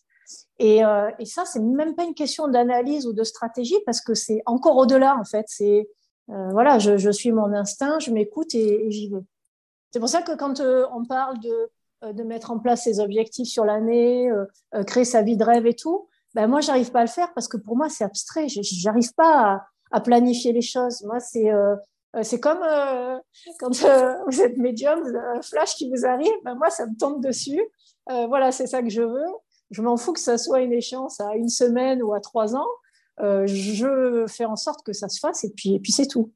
Et, 0.57 0.83
euh, 0.83 1.09
et 1.19 1.25
ça, 1.25 1.45
c'est 1.45 1.59
même 1.59 1.95
pas 1.95 2.03
une 2.03 2.15
question 2.15 2.47
d'analyse 2.47 3.05
ou 3.05 3.13
de 3.13 3.23
stratégie 3.23 3.75
parce 3.85 4.01
que 4.01 4.13
c'est 4.13 4.41
encore 4.45 4.77
au-delà 4.77 5.15
en 5.17 5.23
fait. 5.23 5.45
C'est 5.47 5.89
euh, 6.29 6.49
voilà, 6.51 6.79
je, 6.79 7.11
suis 7.11 7.31
mon 7.31 7.53
instinct, 7.53 7.99
je 7.99 8.09
m'écoute 8.09 8.55
et, 8.55 8.89
j'y 8.89 9.09
vais. 9.09 9.21
C'est 9.91 9.99
pour 9.99 10.09
ça 10.09 10.23
que 10.23 10.35
quand 10.35 10.59
on 10.59 11.05
parle 11.05 11.39
de, 11.39 11.69
de 12.13 12.23
mettre 12.23 12.51
en 12.51 12.57
place 12.57 12.83
ses 12.83 12.99
objectifs 12.99 13.47
sur 13.47 13.63
l'année, 13.63 14.29
créer 14.87 15.05
sa 15.05 15.21
vie 15.21 15.37
de 15.37 15.43
rêve 15.43 15.67
et 15.67 15.75
tout, 15.75 16.09
ben 16.35 16.47
moi, 16.47 16.59
j'arrive 16.59 16.91
pas 16.91 16.99
à 16.99 17.05
le 17.05 17.09
faire 17.09 17.33
parce 17.33 17.47
que 17.47 17.55
pour 17.55 17.77
moi, 17.77 17.89
c'est 17.89 18.03
abstrait. 18.03 18.47
J'arrive 18.49 19.13
pas 19.13 19.65
à, 19.91 20.01
planifier 20.01 20.51
les 20.51 20.61
choses. 20.61 21.01
Moi, 21.03 21.21
c'est 21.21 21.49
euh, 21.49 21.75
c'est 22.23 22.41
comme 22.41 22.61
euh, 22.61 23.17
quand 23.59 23.83
euh, 23.83 24.15
vous 24.27 24.41
êtes 24.41 24.57
médium, 24.57 24.99
vous 25.01 25.15
avez 25.15 25.37
un 25.37 25.41
flash 25.41 25.75
qui 25.75 25.89
vous 25.89 26.05
arrive, 26.05 26.33
ben 26.43 26.55
moi, 26.55 26.69
ça 26.69 26.85
me 26.85 26.95
tombe 26.97 27.23
dessus. 27.23 27.61
Euh, 28.09 28.27
voilà, 28.27 28.51
c'est 28.51 28.67
ça 28.67 28.83
que 28.83 28.89
je 28.89 29.01
veux. 29.01 29.25
Je 29.71 29.81
m'en 29.81 29.95
fous 29.95 30.11
que 30.11 30.19
ça 30.19 30.37
soit 30.37 30.61
une 30.61 30.73
échéance 30.73 31.19
à 31.21 31.35
une 31.35 31.49
semaine 31.49 32.03
ou 32.03 32.13
à 32.13 32.19
trois 32.19 32.55
ans. 32.55 32.67
Euh, 33.21 33.47
je 33.47 34.25
fais 34.27 34.45
en 34.45 34.57
sorte 34.57 34.85
que 34.85 34.91
ça 34.91 35.07
se 35.07 35.19
fasse 35.19 35.45
et 35.45 35.53
puis, 35.55 35.75
et 35.75 35.79
puis 35.79 35.93
c'est 35.93 36.07
tout. 36.07 36.33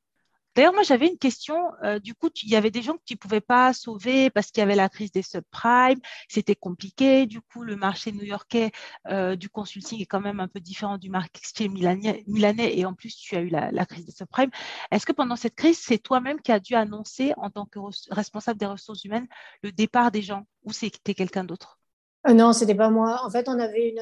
D'ailleurs, 0.55 0.73
moi, 0.73 0.83
j'avais 0.83 1.07
une 1.07 1.17
question. 1.17 1.57
Euh, 1.83 1.99
du 1.99 2.15
coup, 2.15 2.29
il 2.43 2.49
y 2.49 2.55
avait 2.55 2.71
des 2.71 2.81
gens 2.81 2.93
que 2.93 3.03
tu 3.05 3.13
ne 3.13 3.17
pouvais 3.19 3.41
pas 3.41 3.73
sauver 3.73 4.29
parce 4.29 4.47
qu'il 4.47 4.61
y 4.61 4.63
avait 4.63 4.75
la 4.75 4.89
crise 4.89 5.11
des 5.11 5.21
subprimes. 5.21 5.99
C'était 6.27 6.55
compliqué. 6.55 7.27
Du 7.27 7.41
coup, 7.41 7.63
le 7.63 7.75
marché 7.75 8.11
new-yorkais 8.11 8.71
euh, 9.07 9.35
du 9.35 9.49
consulting 9.49 10.01
est 10.01 10.05
quand 10.05 10.21
même 10.21 10.39
un 10.39 10.47
peu 10.47 10.59
différent 10.59 10.97
du 10.97 11.09
marché 11.09 11.29
milanais, 11.69 12.77
et 12.77 12.85
en 12.85 12.93
plus, 12.93 13.15
tu 13.15 13.35
as 13.35 13.41
eu 13.41 13.49
la, 13.49 13.85
crise 13.85 14.05
des 14.05 14.11
subprimes. 14.11 14.49
Est-ce 14.91 15.05
que 15.05 15.11
pendant 15.11 15.35
cette 15.35 15.55
crise, 15.55 15.79
c'est 15.79 15.99
toi-même 15.99 16.41
qui 16.41 16.51
as 16.51 16.59
dû 16.59 16.75
annoncer 16.75 17.33
en 17.37 17.49
tant 17.49 17.65
que 17.65 17.79
responsable 18.09 18.59
des 18.59 18.65
ressources 18.65 19.03
humaines 19.03 19.27
le 19.63 19.71
départ 19.71 20.11
des 20.11 20.21
gens 20.21 20.45
ou 20.63 20.71
c'était 20.71 21.13
quelqu'un 21.13 21.43
d'autre? 21.43 21.79
Euh, 22.27 22.33
Non, 22.33 22.53
c'était 22.53 22.75
pas 22.75 22.89
moi. 22.89 23.21
En 23.23 23.29
fait, 23.29 23.47
on 23.47 23.59
avait, 23.59 23.95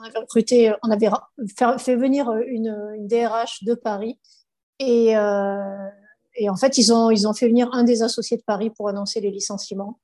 on 0.00 0.04
avait 0.04 0.18
recruté, 0.18 0.72
on 0.82 0.90
avait 0.90 1.08
fait, 1.56 1.78
fait 1.78 1.96
venir 1.96 2.30
une, 2.46 2.94
une 2.96 3.06
DRH 3.06 3.64
de 3.64 3.74
Paris 3.74 4.18
et, 4.78 5.16
euh, 5.16 5.88
et, 6.36 6.50
en 6.50 6.56
fait, 6.56 6.78
ils 6.78 6.92
ont, 6.92 7.10
ils 7.10 7.28
ont 7.28 7.34
fait 7.34 7.48
venir 7.48 7.68
un 7.72 7.84
des 7.84 8.02
associés 8.02 8.36
de 8.36 8.42
Paris 8.42 8.70
pour 8.70 8.88
annoncer 8.88 9.20
les 9.20 9.30
licenciements. 9.30 9.98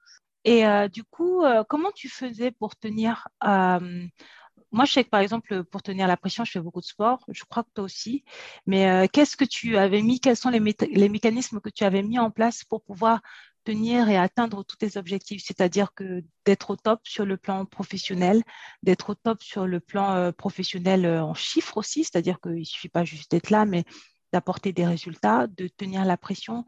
Et 0.45 0.67
euh, 0.67 0.89
du 0.89 1.05
coup, 1.05 1.43
euh, 1.45 1.65
comment 1.69 1.91
tu 1.93 2.09
faisais 2.09 2.51
pour 2.51 2.77
tenir 2.77 3.29
Moi, 3.43 4.85
je 4.85 4.93
sais 4.93 5.05
que 5.05 5.11
par 5.11 5.21
exemple, 5.21 5.65
pour 5.65 5.83
tenir 5.83 6.07
la 6.07 6.17
pression, 6.17 6.45
je 6.45 6.53
fais 6.53 6.61
beaucoup 6.61 6.81
de 6.81 6.87
sport. 6.87 7.25
Je 7.29 7.43
crois 7.45 7.65
que 7.65 7.71
toi 7.75 7.85
aussi. 7.85 8.25
Mais 8.67 9.09
qu'est-ce 9.13 9.37
que 9.37 9.45
tu 9.45 9.77
avais 9.77 10.03
mis 10.03 10.21
Quels 10.21 10.37
sont 10.37 10.51
les, 10.51 10.61
mécanismes 10.61 11.61
que 11.61 11.71
tu 11.71 11.85
avais 11.85 12.03
mis 12.03 12.19
en 12.19 12.31
place 12.31 12.65
pour 12.65 12.83
pouvoir 12.83 13.21
tenir 13.65 14.09
et 14.09 14.17
atteindre 14.17 14.65
tous 14.65 14.77
tes 14.77 14.97
objectifs, 14.97 15.43
c'est-à-dire 15.45 15.93
que 15.93 16.25
d'être 16.47 16.71
au 16.71 16.77
top 16.77 17.01
sur 17.05 17.27
le 17.27 17.37
plan 17.37 17.67
professionnel, 17.67 18.43
d'être 18.83 19.11
au 19.11 19.15
top 19.15 19.43
sur 19.43 19.67
le 19.67 19.81
plan 19.81 20.33
professionnel 20.33 21.07
en 21.07 21.35
chiffres 21.35 21.77
aussi, 21.77 22.05
c'est-à-dire 22.05 22.41
qu'il 22.41 22.61
ne 22.61 22.65
suffit 22.65 22.89
pas 22.89 23.05
juste 23.05 23.31
d'être 23.31 23.51
là, 23.51 23.67
mais 23.67 23.85
d'apporter 24.33 24.73
des 24.73 24.87
résultats, 24.87 25.47
de 25.47 25.69
tenir 25.69 26.05
la 26.05 26.17
pression, 26.17 26.65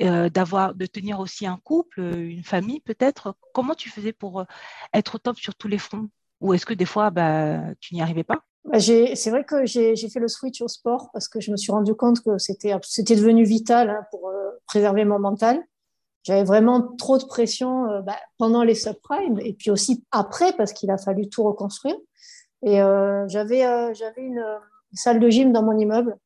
euh, 0.00 0.28
d'avoir, 0.28 0.74
de 0.74 0.86
tenir 0.86 1.20
aussi 1.20 1.46
un 1.46 1.58
couple, 1.62 2.00
une 2.00 2.44
famille 2.44 2.80
peut-être. 2.80 3.34
Comment 3.54 3.74
tu 3.74 3.88
faisais 3.90 4.12
pour 4.12 4.40
euh, 4.40 4.44
être 4.92 5.16
au 5.16 5.18
top 5.18 5.38
sur 5.38 5.54
tous 5.54 5.68
les 5.68 5.78
fronts? 5.78 6.08
Ou 6.40 6.54
est-ce 6.54 6.66
que 6.66 6.74
des 6.74 6.84
fois, 6.84 7.10
bah, 7.10 7.60
tu 7.80 7.94
n'y 7.94 8.02
arrivais 8.02 8.24
pas? 8.24 8.42
Bah, 8.64 8.80
C'est 8.80 9.30
vrai 9.30 9.44
que 9.44 9.64
j'ai 9.66 9.96
fait 9.96 10.20
le 10.20 10.28
switch 10.28 10.60
au 10.60 10.68
sport 10.68 11.10
parce 11.12 11.28
que 11.28 11.40
je 11.40 11.50
me 11.50 11.56
suis 11.56 11.72
rendu 11.72 11.94
compte 11.94 12.22
que 12.22 12.38
c'était 12.38 12.74
devenu 13.14 13.44
vital 13.44 13.90
hein, 13.90 14.04
pour 14.10 14.28
euh, 14.28 14.50
préserver 14.66 15.04
mon 15.04 15.18
mental. 15.18 15.62
J'avais 16.24 16.44
vraiment 16.44 16.82
trop 16.96 17.16
de 17.16 17.24
pression 17.24 17.86
euh, 17.86 18.02
bah, 18.02 18.18
pendant 18.36 18.62
les 18.62 18.74
subprimes 18.74 19.38
et 19.40 19.54
puis 19.54 19.70
aussi 19.70 20.04
après 20.10 20.52
parce 20.52 20.72
qu'il 20.72 20.90
a 20.90 20.98
fallu 20.98 21.28
tout 21.28 21.42
reconstruire. 21.42 21.96
Et 22.62 22.82
euh, 22.82 23.26
j'avais 23.28 23.62
une 24.16 24.44
salle 24.92 25.20
de 25.20 25.30
gym 25.30 25.52
dans 25.52 25.62
mon 25.62 25.78
immeuble 25.78 26.16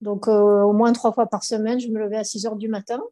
donc, 0.00 0.28
euh, 0.28 0.62
au 0.62 0.72
moins 0.72 0.92
trois 0.92 1.12
fois 1.12 1.26
par 1.26 1.42
semaine, 1.44 1.80
je 1.80 1.88
me 1.88 1.98
levais 1.98 2.16
à 2.16 2.24
6 2.24 2.46
heures 2.46 2.56
du 2.56 2.68
matin. 2.68 3.02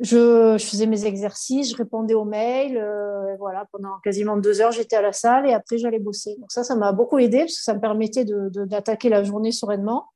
Je, 0.00 0.56
je 0.58 0.66
faisais 0.66 0.86
mes 0.86 1.06
exercices, 1.06 1.70
je 1.70 1.76
répondais 1.76 2.14
aux 2.14 2.24
mails. 2.24 2.76
Euh, 2.76 3.36
voilà, 3.38 3.64
pendant 3.72 3.98
quasiment 4.02 4.36
deux 4.36 4.60
heures, 4.60 4.72
j'étais 4.72 4.96
à 4.96 5.02
la 5.02 5.12
salle 5.12 5.48
et 5.48 5.52
après, 5.52 5.78
j'allais 5.78 5.98
bosser. 6.00 6.36
Donc, 6.38 6.52
ça, 6.52 6.64
ça 6.64 6.74
m'a 6.74 6.92
beaucoup 6.92 7.18
aidé 7.18 7.40
parce 7.40 7.56
que 7.56 7.62
ça 7.62 7.74
me 7.74 7.80
permettait 7.80 8.24
d'attaquer 8.24 9.08
de, 9.08 9.14
la 9.14 9.24
journée 9.24 9.52
sereinement. 9.52 10.06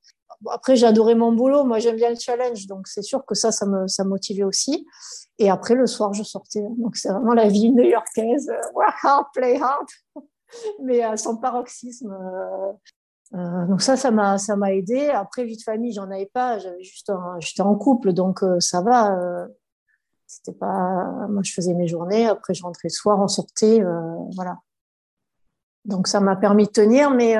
Bon, 0.40 0.50
après, 0.50 0.76
j'adorais 0.76 1.14
mon 1.14 1.32
boulot. 1.32 1.64
Moi, 1.64 1.78
j'aime 1.78 1.96
bien 1.96 2.10
le 2.10 2.16
challenge. 2.16 2.66
Donc, 2.66 2.86
c'est 2.86 3.02
sûr 3.02 3.24
que 3.24 3.34
ça, 3.34 3.50
ça 3.50 3.66
me 3.66 3.86
ça 3.88 4.04
motivait 4.04 4.44
aussi. 4.44 4.86
Et 5.38 5.48
après, 5.48 5.74
le 5.74 5.86
soir, 5.86 6.12
je 6.12 6.22
sortais. 6.22 6.64
Donc, 6.76 6.96
c'est 6.96 7.10
vraiment 7.10 7.34
la 7.34 7.48
vie 7.48 7.70
new-yorkaise. 7.70 8.50
Work 8.74 8.94
hard, 9.02 9.26
play 9.32 9.58
hard. 9.60 9.86
Mais 10.82 11.02
à 11.02 11.16
son 11.16 11.36
paroxysme. 11.36 12.14
Euh, 13.34 13.38
euh, 13.38 13.66
donc 13.66 13.82
ça, 13.82 13.96
ça 13.96 14.10
m'a, 14.10 14.38
ça 14.38 14.56
m'a 14.56 14.72
aidé. 14.72 15.08
Après, 15.08 15.44
vie 15.44 15.56
de 15.56 15.62
famille, 15.62 15.92
j'en 15.92 16.10
avais 16.10 16.30
pas. 16.32 16.58
J'avais 16.58 16.82
juste, 16.82 17.12
j'étais 17.40 17.62
en 17.62 17.74
couple, 17.74 18.12
donc 18.12 18.42
euh, 18.42 18.60
ça 18.60 18.82
va. 18.82 19.16
Euh, 19.18 19.46
c'était 20.26 20.56
pas, 20.56 21.26
moi, 21.28 21.42
je 21.42 21.52
faisais 21.52 21.74
mes 21.74 21.88
journées. 21.88 22.26
Après, 22.26 22.54
je 22.54 22.62
rentrais 22.62 22.88
le 22.88 22.94
soir, 22.94 23.18
on 23.18 23.28
sortait, 23.28 23.82
voilà. 24.34 24.58
Donc 25.86 26.06
ça 26.06 26.20
m'a 26.20 26.36
permis 26.36 26.66
de 26.66 26.70
tenir, 26.70 27.10
mais 27.10 27.34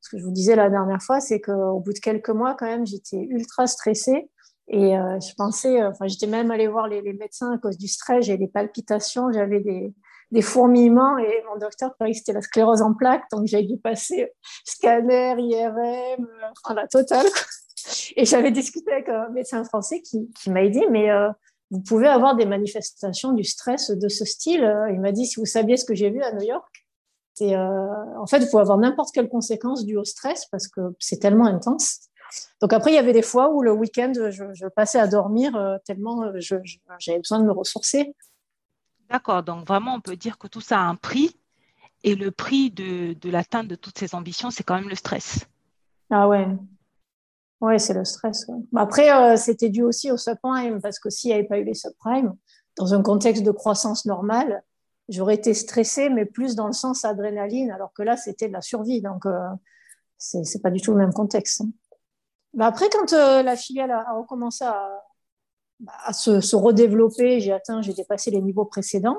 ce 0.00 0.10
que 0.10 0.18
je 0.18 0.24
vous 0.24 0.30
disais 0.30 0.54
la 0.54 0.70
dernière 0.70 1.02
fois, 1.02 1.18
c'est 1.18 1.40
qu'au 1.40 1.80
bout 1.80 1.92
de 1.92 1.98
quelques 1.98 2.30
mois, 2.30 2.54
quand 2.54 2.66
même, 2.66 2.86
j'étais 2.86 3.16
ultra 3.16 3.66
stressée 3.66 4.30
et 4.68 4.92
je 4.92 5.34
pensais, 5.34 5.84
enfin, 5.84 6.06
j'étais 6.06 6.28
même 6.28 6.52
allée 6.52 6.68
voir 6.68 6.86
les, 6.86 7.02
les 7.02 7.14
médecins 7.14 7.52
à 7.52 7.58
cause 7.58 7.78
du 7.78 7.88
stress. 7.88 8.26
J'ai 8.26 8.38
des 8.38 8.46
palpitations, 8.46 9.32
j'avais 9.32 9.58
des 9.58 9.92
des 10.34 10.42
fourmillements 10.42 11.16
et 11.16 11.42
mon 11.48 11.58
docteur 11.58 11.94
croyait 11.94 12.12
que 12.12 12.18
c'était 12.18 12.32
la 12.32 12.42
sclérose 12.42 12.82
en 12.82 12.92
plaques, 12.92 13.22
donc 13.30 13.46
j'ai 13.46 13.62
dû 13.62 13.78
passer 13.78 14.32
scanner, 14.64 15.36
IRM, 15.38 16.26
enfin 16.64 16.74
la 16.74 16.88
totale. 16.88 17.26
Et 18.16 18.24
j'avais 18.24 18.50
discuté 18.50 18.90
avec 18.92 19.08
un 19.08 19.28
médecin 19.28 19.62
français 19.64 20.00
qui, 20.02 20.30
qui 20.32 20.50
m'a 20.50 20.66
dit, 20.68 20.84
mais 20.90 21.10
euh, 21.10 21.30
vous 21.70 21.80
pouvez 21.80 22.08
avoir 22.08 22.34
des 22.34 22.46
manifestations 22.46 23.32
du 23.32 23.44
stress 23.44 23.90
de 23.90 24.08
ce 24.08 24.24
style. 24.24 24.62
Il 24.90 25.00
m'a 25.00 25.12
dit, 25.12 25.26
si 25.26 25.38
vous 25.38 25.46
saviez 25.46 25.76
ce 25.76 25.84
que 25.84 25.94
j'ai 25.94 26.10
vu 26.10 26.20
à 26.22 26.32
New 26.32 26.42
York, 26.42 26.84
c'est 27.34 27.54
euh, 27.54 28.18
en 28.18 28.26
fait, 28.26 28.40
vous 28.40 28.50
pouvez 28.50 28.62
avoir 28.62 28.78
n'importe 28.78 29.14
quelle 29.14 29.28
conséquence 29.28 29.84
due 29.84 29.96
au 29.96 30.04
stress 30.04 30.46
parce 30.46 30.66
que 30.66 30.80
c'est 30.98 31.18
tellement 31.18 31.46
intense. 31.46 32.08
Donc 32.60 32.72
après, 32.72 32.90
il 32.90 32.94
y 32.94 32.98
avait 32.98 33.12
des 33.12 33.22
fois 33.22 33.50
où 33.50 33.62
le 33.62 33.72
week-end, 33.72 34.12
je, 34.14 34.66
passais 34.68 34.98
à 34.98 35.06
dormir 35.06 35.54
euh, 35.54 35.76
tellement 35.84 36.24
j'avais 36.98 37.18
besoin 37.18 37.38
de 37.38 37.44
me 37.44 37.52
ressourcer. 37.52 38.14
D'accord, 39.14 39.44
donc 39.44 39.64
vraiment, 39.64 39.94
on 39.94 40.00
peut 40.00 40.16
dire 40.16 40.38
que 40.38 40.48
tout 40.48 40.60
ça 40.60 40.80
a 40.80 40.82
un 40.82 40.96
prix 40.96 41.38
et 42.02 42.16
le 42.16 42.32
prix 42.32 42.72
de, 42.72 43.14
l'atteinte 43.30 43.68
de 43.68 43.76
toutes 43.76 43.96
ces 43.96 44.12
ambitions, 44.12 44.50
c'est 44.50 44.64
quand 44.64 44.74
même 44.74 44.88
le 44.88 44.96
stress. 44.96 45.46
Ah 46.10 46.26
ouais, 46.26 46.48
ouais, 47.60 47.78
c'est 47.78 47.94
le 47.94 48.04
stress. 48.04 48.44
Ouais. 48.48 48.58
Après, 48.74 49.12
euh, 49.12 49.36
c'était 49.36 49.68
dû 49.68 49.84
aussi 49.84 50.10
au 50.10 50.16
subprime 50.16 50.80
parce 50.82 50.98
que 50.98 51.10
s'il 51.10 51.30
n'y 51.30 51.34
avait 51.34 51.46
pas 51.46 51.60
eu 51.60 51.64
les 51.64 51.74
subprimes, 51.74 52.34
dans 52.76 52.92
un 52.92 53.02
contexte 53.02 53.44
de 53.44 53.52
croissance 53.52 54.04
normale, 54.04 54.64
j'aurais 55.08 55.36
été 55.36 55.54
stressée, 55.54 56.08
mais 56.08 56.24
plus 56.24 56.56
dans 56.56 56.66
le 56.66 56.72
sens 56.72 57.04
adrénaline, 57.04 57.70
alors 57.70 57.92
que 57.92 58.02
là, 58.02 58.16
c'était 58.16 58.48
de 58.48 58.52
la 58.52 58.62
survie. 58.62 59.00
Donc, 59.00 59.26
euh, 59.26 59.46
c'est 60.18 60.60
pas 60.60 60.72
du 60.72 60.80
tout 60.80 60.90
le 60.90 60.98
même 60.98 61.12
contexte. 61.12 61.62
Bah 62.52 62.66
après, 62.66 62.88
quand 62.90 63.12
euh, 63.12 63.44
la 63.44 63.54
filiale 63.54 63.92
a 63.92 64.12
recommencé 64.12 64.64
à, 64.64 65.03
à 66.04 66.12
se, 66.12 66.56
redévelopper. 66.56 67.40
J'ai 67.40 67.52
atteint, 67.52 67.82
j'ai 67.82 67.92
dépassé 67.92 68.30
les 68.30 68.40
niveaux 68.40 68.64
précédents. 68.64 69.18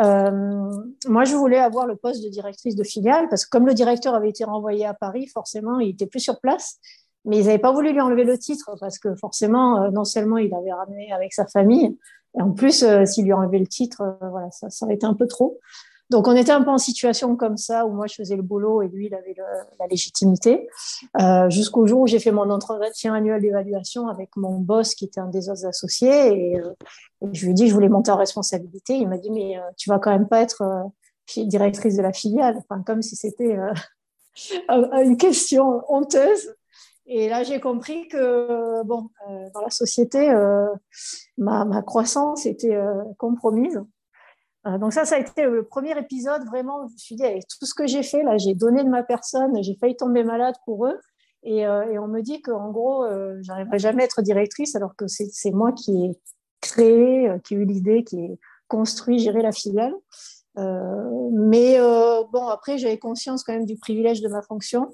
Euh, 0.00 0.70
moi, 1.06 1.24
je 1.24 1.34
voulais 1.34 1.58
avoir 1.58 1.86
le 1.86 1.96
poste 1.96 2.22
de 2.22 2.28
directrice 2.28 2.76
de 2.76 2.84
filiale 2.84 3.28
parce 3.28 3.44
que 3.44 3.50
comme 3.50 3.66
le 3.66 3.74
directeur 3.74 4.14
avait 4.14 4.30
été 4.30 4.44
renvoyé 4.44 4.86
à 4.86 4.94
Paris, 4.94 5.26
forcément, 5.26 5.80
il 5.80 5.90
était 5.90 6.06
plus 6.06 6.20
sur 6.20 6.40
place. 6.40 6.78
Mais 7.24 7.38
ils 7.38 7.46
n'avaient 7.46 7.58
pas 7.58 7.72
voulu 7.72 7.92
lui 7.92 8.00
enlever 8.00 8.24
le 8.24 8.38
titre 8.38 8.70
parce 8.80 8.98
que 8.98 9.14
forcément, 9.16 9.82
euh, 9.82 9.90
non 9.90 10.04
seulement 10.04 10.38
il 10.38 10.54
avait 10.54 10.72
ramené 10.72 11.12
avec 11.12 11.34
sa 11.34 11.46
famille, 11.46 11.96
et 12.36 12.42
en 12.42 12.52
plus, 12.52 12.82
euh, 12.82 13.04
s'il 13.04 13.24
lui 13.24 13.32
enlevait 13.32 13.58
le 13.58 13.66
titre, 13.66 14.02
euh, 14.02 14.28
voilà, 14.30 14.50
ça, 14.50 14.70
ça 14.70 14.84
aurait 14.84 14.94
été 14.94 15.06
un 15.06 15.14
peu 15.14 15.26
trop. 15.26 15.58
Donc, 16.10 16.26
on 16.26 16.34
était 16.34 16.52
un 16.52 16.62
peu 16.62 16.70
en 16.70 16.78
situation 16.78 17.36
comme 17.36 17.58
ça 17.58 17.84
où 17.84 17.90
moi, 17.90 18.06
je 18.06 18.14
faisais 18.14 18.36
le 18.36 18.42
boulot 18.42 18.80
et 18.82 18.88
lui, 18.88 19.06
il 19.06 19.14
avait 19.14 19.34
le, 19.36 19.44
la 19.78 19.86
légitimité. 19.86 20.68
Euh, 21.20 21.50
Jusqu'au 21.50 21.86
jour 21.86 22.00
où 22.00 22.06
j'ai 22.06 22.18
fait 22.18 22.32
mon 22.32 22.48
entretien 22.50 23.12
annuel 23.12 23.42
d'évaluation 23.42 24.08
avec 24.08 24.30
mon 24.36 24.58
boss, 24.58 24.94
qui 24.94 25.04
était 25.04 25.20
un 25.20 25.28
des 25.28 25.50
autres 25.50 25.66
associés. 25.66 26.52
Et, 26.52 26.58
euh, 26.58 26.72
je 27.32 27.44
lui 27.44 27.50
ai 27.50 27.54
dit 27.54 27.68
je 27.68 27.74
voulais 27.74 27.88
monter 27.88 28.10
en 28.10 28.16
responsabilité. 28.16 28.94
Il 28.94 29.08
m'a 29.08 29.18
dit, 29.18 29.30
mais 29.30 29.58
euh, 29.58 29.62
tu 29.76 29.90
vas 29.90 29.98
quand 29.98 30.10
même 30.10 30.28
pas 30.28 30.40
être 30.40 30.62
euh, 30.62 31.44
directrice 31.44 31.96
de 31.96 32.02
la 32.02 32.12
filiale. 32.12 32.56
Enfin, 32.58 32.82
comme 32.82 33.02
si 33.02 33.16
c'était 33.16 33.58
euh, 33.58 33.72
une 35.04 35.16
question 35.16 35.82
honteuse. 35.88 36.54
Et 37.10 37.28
là, 37.28 37.42
j'ai 37.42 37.58
compris 37.58 38.06
que, 38.08 38.82
bon, 38.84 39.08
euh, 39.28 39.48
dans 39.54 39.62
la 39.62 39.70
société, 39.70 40.30
ma, 41.38 41.64
ma, 41.64 41.82
croissance 41.82 42.44
était 42.44 42.78
compromise. 43.16 43.80
Donc 44.64 44.92
ça, 44.92 45.04
ça 45.04 45.16
a 45.16 45.18
été 45.18 45.44
le 45.44 45.64
premier 45.64 45.98
épisode, 45.98 46.44
vraiment, 46.46 46.86
je 46.88 46.92
me 46.92 46.98
suis 46.98 47.16
dit, 47.16 47.24
avec 47.24 47.44
tout 47.46 47.64
ce 47.64 47.74
que 47.74 47.86
j'ai 47.86 48.02
fait, 48.02 48.22
là, 48.22 48.36
j'ai 48.38 48.54
donné 48.54 48.84
de 48.84 48.88
ma 48.88 49.02
personne, 49.02 49.62
j'ai 49.62 49.76
failli 49.76 49.96
tomber 49.96 50.24
malade 50.24 50.54
pour 50.64 50.86
eux. 50.86 50.98
Et, 51.44 51.60
et 51.60 51.98
on 51.98 52.08
me 52.08 52.20
dit 52.20 52.42
qu'en 52.42 52.70
gros, 52.70 53.06
j'arriverai 53.40 53.78
jamais 53.78 54.02
à 54.02 54.04
être 54.06 54.20
directrice, 54.20 54.74
alors 54.74 54.94
que 54.96 55.06
c'est 55.06 55.50
moi 55.52 55.72
qui 55.72 56.04
ai 56.04 56.10
créé, 56.60 57.30
qui 57.44 57.54
ai 57.54 57.58
eu 57.58 57.64
l'idée, 57.64 58.04
qui 58.04 58.18
ai 58.18 58.38
construit, 58.66 59.18
géré 59.18 59.42
la 59.42 59.52
filiale. 59.52 59.94
Euh, 60.58 61.30
mais 61.32 61.78
euh, 61.78 62.22
bon, 62.32 62.48
après, 62.48 62.78
j'avais 62.78 62.98
conscience 62.98 63.44
quand 63.44 63.52
même 63.52 63.66
du 63.66 63.76
privilège 63.76 64.20
de 64.20 64.28
ma 64.28 64.42
fonction. 64.42 64.88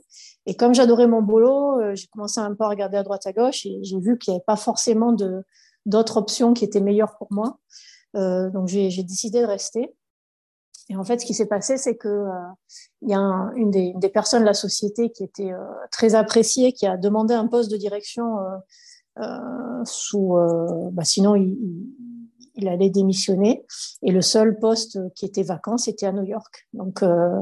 Et 0.46 0.56
comme 0.56 0.74
j'adorais 0.74 1.06
mon 1.06 1.22
boulot, 1.22 1.80
euh, 1.80 1.94
j'ai 1.94 2.06
commencé 2.08 2.40
un 2.40 2.54
peu 2.54 2.64
à 2.64 2.68
regarder 2.68 2.96
à 2.96 3.02
droite 3.02 3.26
à 3.26 3.32
gauche 3.32 3.64
et 3.64 3.78
j'ai 3.82 3.98
vu 3.98 4.18
qu'il 4.18 4.32
n'y 4.32 4.36
avait 4.36 4.44
pas 4.46 4.56
forcément 4.56 5.14
d'autres 5.86 6.16
options 6.16 6.52
qui 6.52 6.64
étaient 6.64 6.80
meilleures 6.80 7.16
pour 7.16 7.28
moi. 7.30 7.58
Donc, 8.14 8.68
j'ai, 8.68 9.02
décidé 9.02 9.40
de 9.40 9.46
rester. 9.46 9.94
Et 10.90 10.96
en 10.96 11.04
fait, 11.04 11.20
ce 11.20 11.26
qui 11.26 11.34
s'est 11.34 11.46
passé, 11.46 11.76
c'est 11.76 11.96
que 11.96 12.26
il 13.02 13.10
y 13.10 13.14
a 13.14 13.18
une, 13.56 13.70
des, 13.70 14.08
personnes 14.08 14.42
de 14.42 14.46
la 14.46 14.54
société 14.54 15.10
qui 15.10 15.24
était 15.24 15.52
très 15.90 16.14
appréciée, 16.14 16.72
qui 16.72 16.86
a 16.86 16.96
demandé 16.96 17.34
un 17.34 17.46
poste 17.46 17.70
de 17.70 17.76
direction 17.76 18.36
sous. 19.84 20.36
Bah, 20.92 21.04
sinon, 21.04 21.36
il, 21.36 21.56
il 22.54 22.68
allait 22.68 22.90
démissionner 22.90 23.64
et 24.02 24.12
le 24.12 24.22
seul 24.22 24.58
poste 24.58 24.98
qui 25.14 25.26
était 25.26 25.42
vacant 25.42 25.76
c'était 25.76 26.06
à 26.06 26.12
New 26.12 26.24
York. 26.24 26.68
Donc 26.72 27.02
euh, 27.02 27.40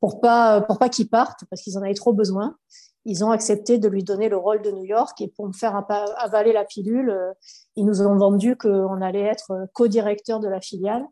pour 0.00 0.20
pas 0.20 0.60
pour 0.60 0.78
pas 0.78 0.88
qu'il 0.88 1.08
parte 1.08 1.40
parce 1.50 1.62
qu'ils 1.62 1.78
en 1.78 1.82
avaient 1.82 1.94
trop 1.94 2.12
besoin, 2.12 2.56
ils 3.04 3.24
ont 3.24 3.30
accepté 3.30 3.78
de 3.78 3.88
lui 3.88 4.04
donner 4.04 4.28
le 4.28 4.36
rôle 4.36 4.62
de 4.62 4.70
New 4.70 4.84
York 4.84 5.20
et 5.20 5.28
pour 5.28 5.48
me 5.48 5.52
faire 5.52 5.84
avaler 6.18 6.52
la 6.52 6.64
pilule, 6.64 7.10
euh, 7.10 7.32
ils 7.76 7.84
nous 7.84 8.02
ont 8.02 8.16
vendu 8.16 8.56
qu'on 8.56 9.00
allait 9.00 9.24
être 9.24 9.68
co-directeur 9.72 10.40
de 10.40 10.48
la 10.48 10.60
filiale. 10.60 11.04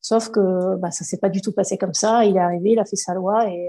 Sauf 0.00 0.30
que 0.30 0.76
bah, 0.76 0.90
ça 0.90 1.04
s'est 1.04 1.18
pas 1.18 1.28
du 1.28 1.40
tout 1.40 1.52
passé 1.52 1.76
comme 1.78 1.94
ça. 1.94 2.24
Il 2.24 2.36
est 2.36 2.40
arrivé, 2.40 2.70
il 2.72 2.78
a 2.78 2.84
fait 2.84 2.96
sa 2.96 3.12
loi 3.14 3.48
et, 3.50 3.68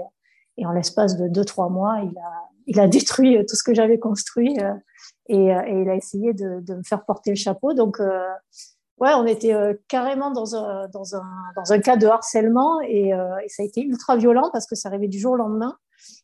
en 0.64 0.72
l'espace 0.72 1.16
de 1.16 1.28
deux 1.28 1.44
trois 1.44 1.68
mois, 1.68 2.00
il 2.66 2.80
a 2.80 2.86
détruit 2.88 3.38
tout 3.46 3.54
ce 3.54 3.62
que 3.62 3.74
j'avais 3.74 3.98
construit 3.98 4.58
euh, 4.60 4.74
et, 5.28 5.46
il 5.46 5.88
a 5.88 5.94
essayé 5.94 6.32
de, 6.32 6.74
me 6.74 6.82
faire 6.82 7.04
porter 7.04 7.30
le 7.30 7.36
chapeau. 7.36 7.74
Donc 7.74 8.00
ouais, 9.00 9.12
on 9.14 9.26
était 9.26 9.54
euh, 9.54 9.74
carrément 9.88 10.30
dans 10.30 10.56
un, 10.56 10.88
dans, 10.88 11.14
un, 11.14 11.24
dans 11.56 11.72
un 11.72 11.78
cas 11.78 11.96
de 11.96 12.06
harcèlement 12.06 12.80
et, 12.80 13.12
euh, 13.12 13.38
et, 13.44 13.48
ça 13.48 13.62
a 13.62 13.66
été 13.66 13.82
ultra 13.82 14.16
violent 14.16 14.50
parce 14.52 14.66
que 14.66 14.74
ça 14.74 14.88
arrivait 14.88 15.08
du 15.08 15.18
jour 15.18 15.32
au 15.32 15.36
lendemain. 15.36 15.76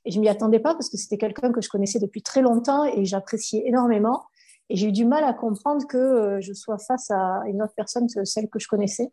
Et 0.05 0.11
je 0.11 0.21
m'y 0.21 0.29
attendais 0.29 0.61
pas 0.61 0.75
parce 0.75 0.89
que 0.89 0.97
c'était 0.97 1.19
quelqu'un 1.19 1.53
que 1.53 1.61
je 1.61 1.69
connaissais 1.69 1.99
depuis 1.99 2.23
très 2.23 2.43
longtemps 2.43 2.85
et 2.85 3.05
j'appréciais 3.05 3.65
énormément. 3.67 4.25
Et 4.71 4.77
j'ai 4.77 4.89
eu 4.89 4.93
du 4.93 5.05
mal 5.05 5.25
à 5.25 5.33
comprendre 5.33 5.87
que 5.87 5.97
euh, 5.97 6.41
je 6.41 6.53
sois 6.53 6.79
face 6.79 7.11
à 7.11 7.43
une 7.47 7.63
autre 7.63 7.75
personne, 7.77 8.09
celle 8.09 8.49
que 8.49 8.59
je 8.59 8.69
connaissais. 8.69 9.13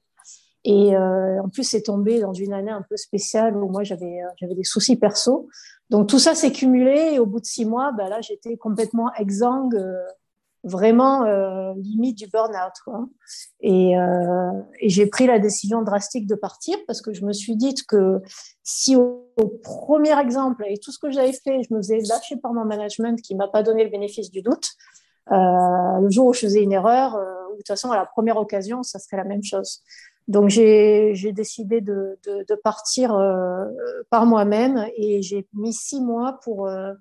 Et 0.63 0.95
en 0.95 1.50
plus, 1.50 1.63
c'est 1.63 1.82
tombé 1.82 2.19
dans 2.19 2.34
une 2.34 2.54
année 2.54 2.69
un 2.69 2.84
peu 2.88 2.95
spéciale 2.95 3.58
où 3.58 3.67
moi, 3.67 3.82
j'avais 3.84 4.19
j'avais 4.39 4.54
des 4.54 4.63
soucis 4.63 4.95
perso. 4.95 5.50
Donc 5.89 6.08
tout 6.08 6.19
ça 6.19 6.36
s'est 6.36 6.52
cumulé 6.52 7.13
et 7.13 7.19
au 7.19 7.26
bout 7.26 7.39
de 7.39 7.45
six 7.45 7.65
mois, 7.65 7.91
bah, 7.93 8.10
là, 8.10 8.21
j'étais 8.21 8.58
complètement 8.58 9.12
exsangue 9.17 9.76
vraiment 10.63 11.24
euh, 11.24 11.74
limite 11.78 12.17
du 12.17 12.28
burn-out. 12.28 12.74
Et, 13.62 13.97
euh, 13.97 14.52
et 14.80 14.89
j'ai 14.89 15.08
pris 15.08 15.28
la 15.28 15.39
décision 15.39 15.82
drastique 15.82 16.28
de 16.28 16.36
partir 16.36 16.78
parce 16.88 17.02
que 17.02 17.13
je 17.13 17.26
me 17.26 17.34
suis 17.34 17.56
dit 17.56 17.76
que 17.88 18.21
si 18.63 18.95
au, 18.95 19.28
premier 19.63 20.19
exemple, 20.19 20.63
et 20.67 20.78
tout 20.78 20.91
ce 20.91 21.00
que 21.00 21.10
j'avais 21.10 21.34
fait, 21.34 21.63
je 21.63 21.74
me 21.74 21.80
faisais 21.80 22.00
lâcher 22.08 22.38
par 22.38 22.54
mon 22.54 22.65
management 22.65 23.19
qui 23.21 23.34
m'a 23.34 23.47
pas 23.47 23.63
donné 23.63 23.84
le 23.84 23.89
bénéfice 23.89 24.30
du 24.30 24.41
doute, 24.41 24.69
euh, 25.32 26.00
le 26.00 26.10
jour 26.12 26.28
où 26.28 26.34
je 26.34 26.41
faisais 26.41 26.62
une 26.62 26.74
erreur, 26.74 27.15
euh, 27.15 27.26
de 27.52 27.58
toute 27.58 27.67
façon, 27.67 27.91
à 27.91 27.95
la 27.95 28.06
première 28.06 28.38
occasion, 28.38 28.84
ça 28.84 29.00
serait 29.00 29.17
la 29.17 29.24
même 29.24 29.43
chose. 29.43 29.82
Donc 30.28 30.50
j'ai 30.50 31.34
décidé 31.34 31.82
de, 31.82 32.17
de, 32.26 32.45
de 32.47 32.56
partir 32.56 33.13
euh, 33.15 33.65
par 34.10 34.26
moi-même 34.26 34.88
et 34.95 35.21
j'ai 35.21 35.47
mis 35.54 35.74
six 35.74 36.00
mois 36.00 36.39
pour 36.43 36.67
euh, 36.67 36.93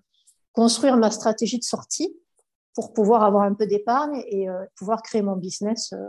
construire 0.52 0.96
ma 0.96 1.10
stratégie 1.10 1.58
de 1.58 1.64
sortie 1.64 2.16
pour 2.74 2.92
pouvoir 2.92 3.22
avoir 3.22 3.42
un 3.44 3.54
peu 3.54 3.66
d'épargne 3.66 4.22
et 4.26 4.48
euh, 4.48 4.64
pouvoir 4.76 5.02
créer 5.02 5.22
mon 5.22 5.36
business 5.36 5.92
euh, 5.92 6.08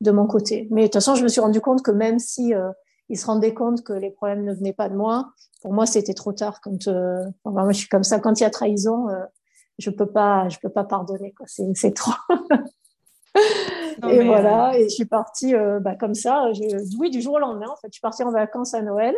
de 0.00 0.10
mon 0.10 0.26
côté. 0.26 0.68
Mais 0.70 0.82
de 0.82 0.86
toute 0.86 0.94
façon, 0.94 1.14
je 1.14 1.22
me 1.22 1.28
suis 1.28 1.40
rendu 1.40 1.60
compte 1.60 1.82
que 1.82 1.90
même 1.90 2.18
si 2.18 2.54
euh, 2.54 2.70
ils 3.08 3.18
se 3.18 3.26
rendaient 3.26 3.54
compte 3.54 3.82
que 3.82 3.92
les 3.92 4.10
problèmes 4.10 4.44
ne 4.44 4.54
venaient 4.54 4.72
pas 4.72 4.88
de 4.88 4.96
moi, 4.96 5.30
pour 5.62 5.72
moi, 5.72 5.86
c'était 5.86 6.14
trop 6.14 6.32
tard. 6.32 6.60
Quand 6.60 6.88
enfin, 6.88 7.32
moi, 7.44 7.72
je 7.72 7.78
suis 7.78 7.88
comme 7.88 8.04
ça. 8.04 8.20
Quand 8.20 8.38
il 8.38 8.42
y 8.42 8.46
a 8.46 8.50
trahison, 8.50 9.06
je 9.78 9.90
peux 9.90 10.06
pas, 10.06 10.48
je 10.48 10.58
peux 10.60 10.68
pas 10.68 10.84
pardonner. 10.84 11.34
C'est 11.46 11.94
trop. 11.94 12.12
et 14.08 14.24
voilà. 14.24 14.78
Et 14.78 14.84
je 14.84 14.94
suis 14.94 15.04
partie 15.06 15.54
bah, 15.80 15.96
comme 15.96 16.14
ça. 16.14 16.50
oui, 17.00 17.10
du 17.10 17.20
jour 17.20 17.34
au 17.34 17.38
lendemain. 17.38 17.66
En 17.68 17.76
fait, 17.76 17.88
je 17.88 17.94
suis 17.94 18.00
partie 18.00 18.22
en 18.22 18.30
vacances 18.30 18.74
à 18.74 18.82
Noël 18.82 19.16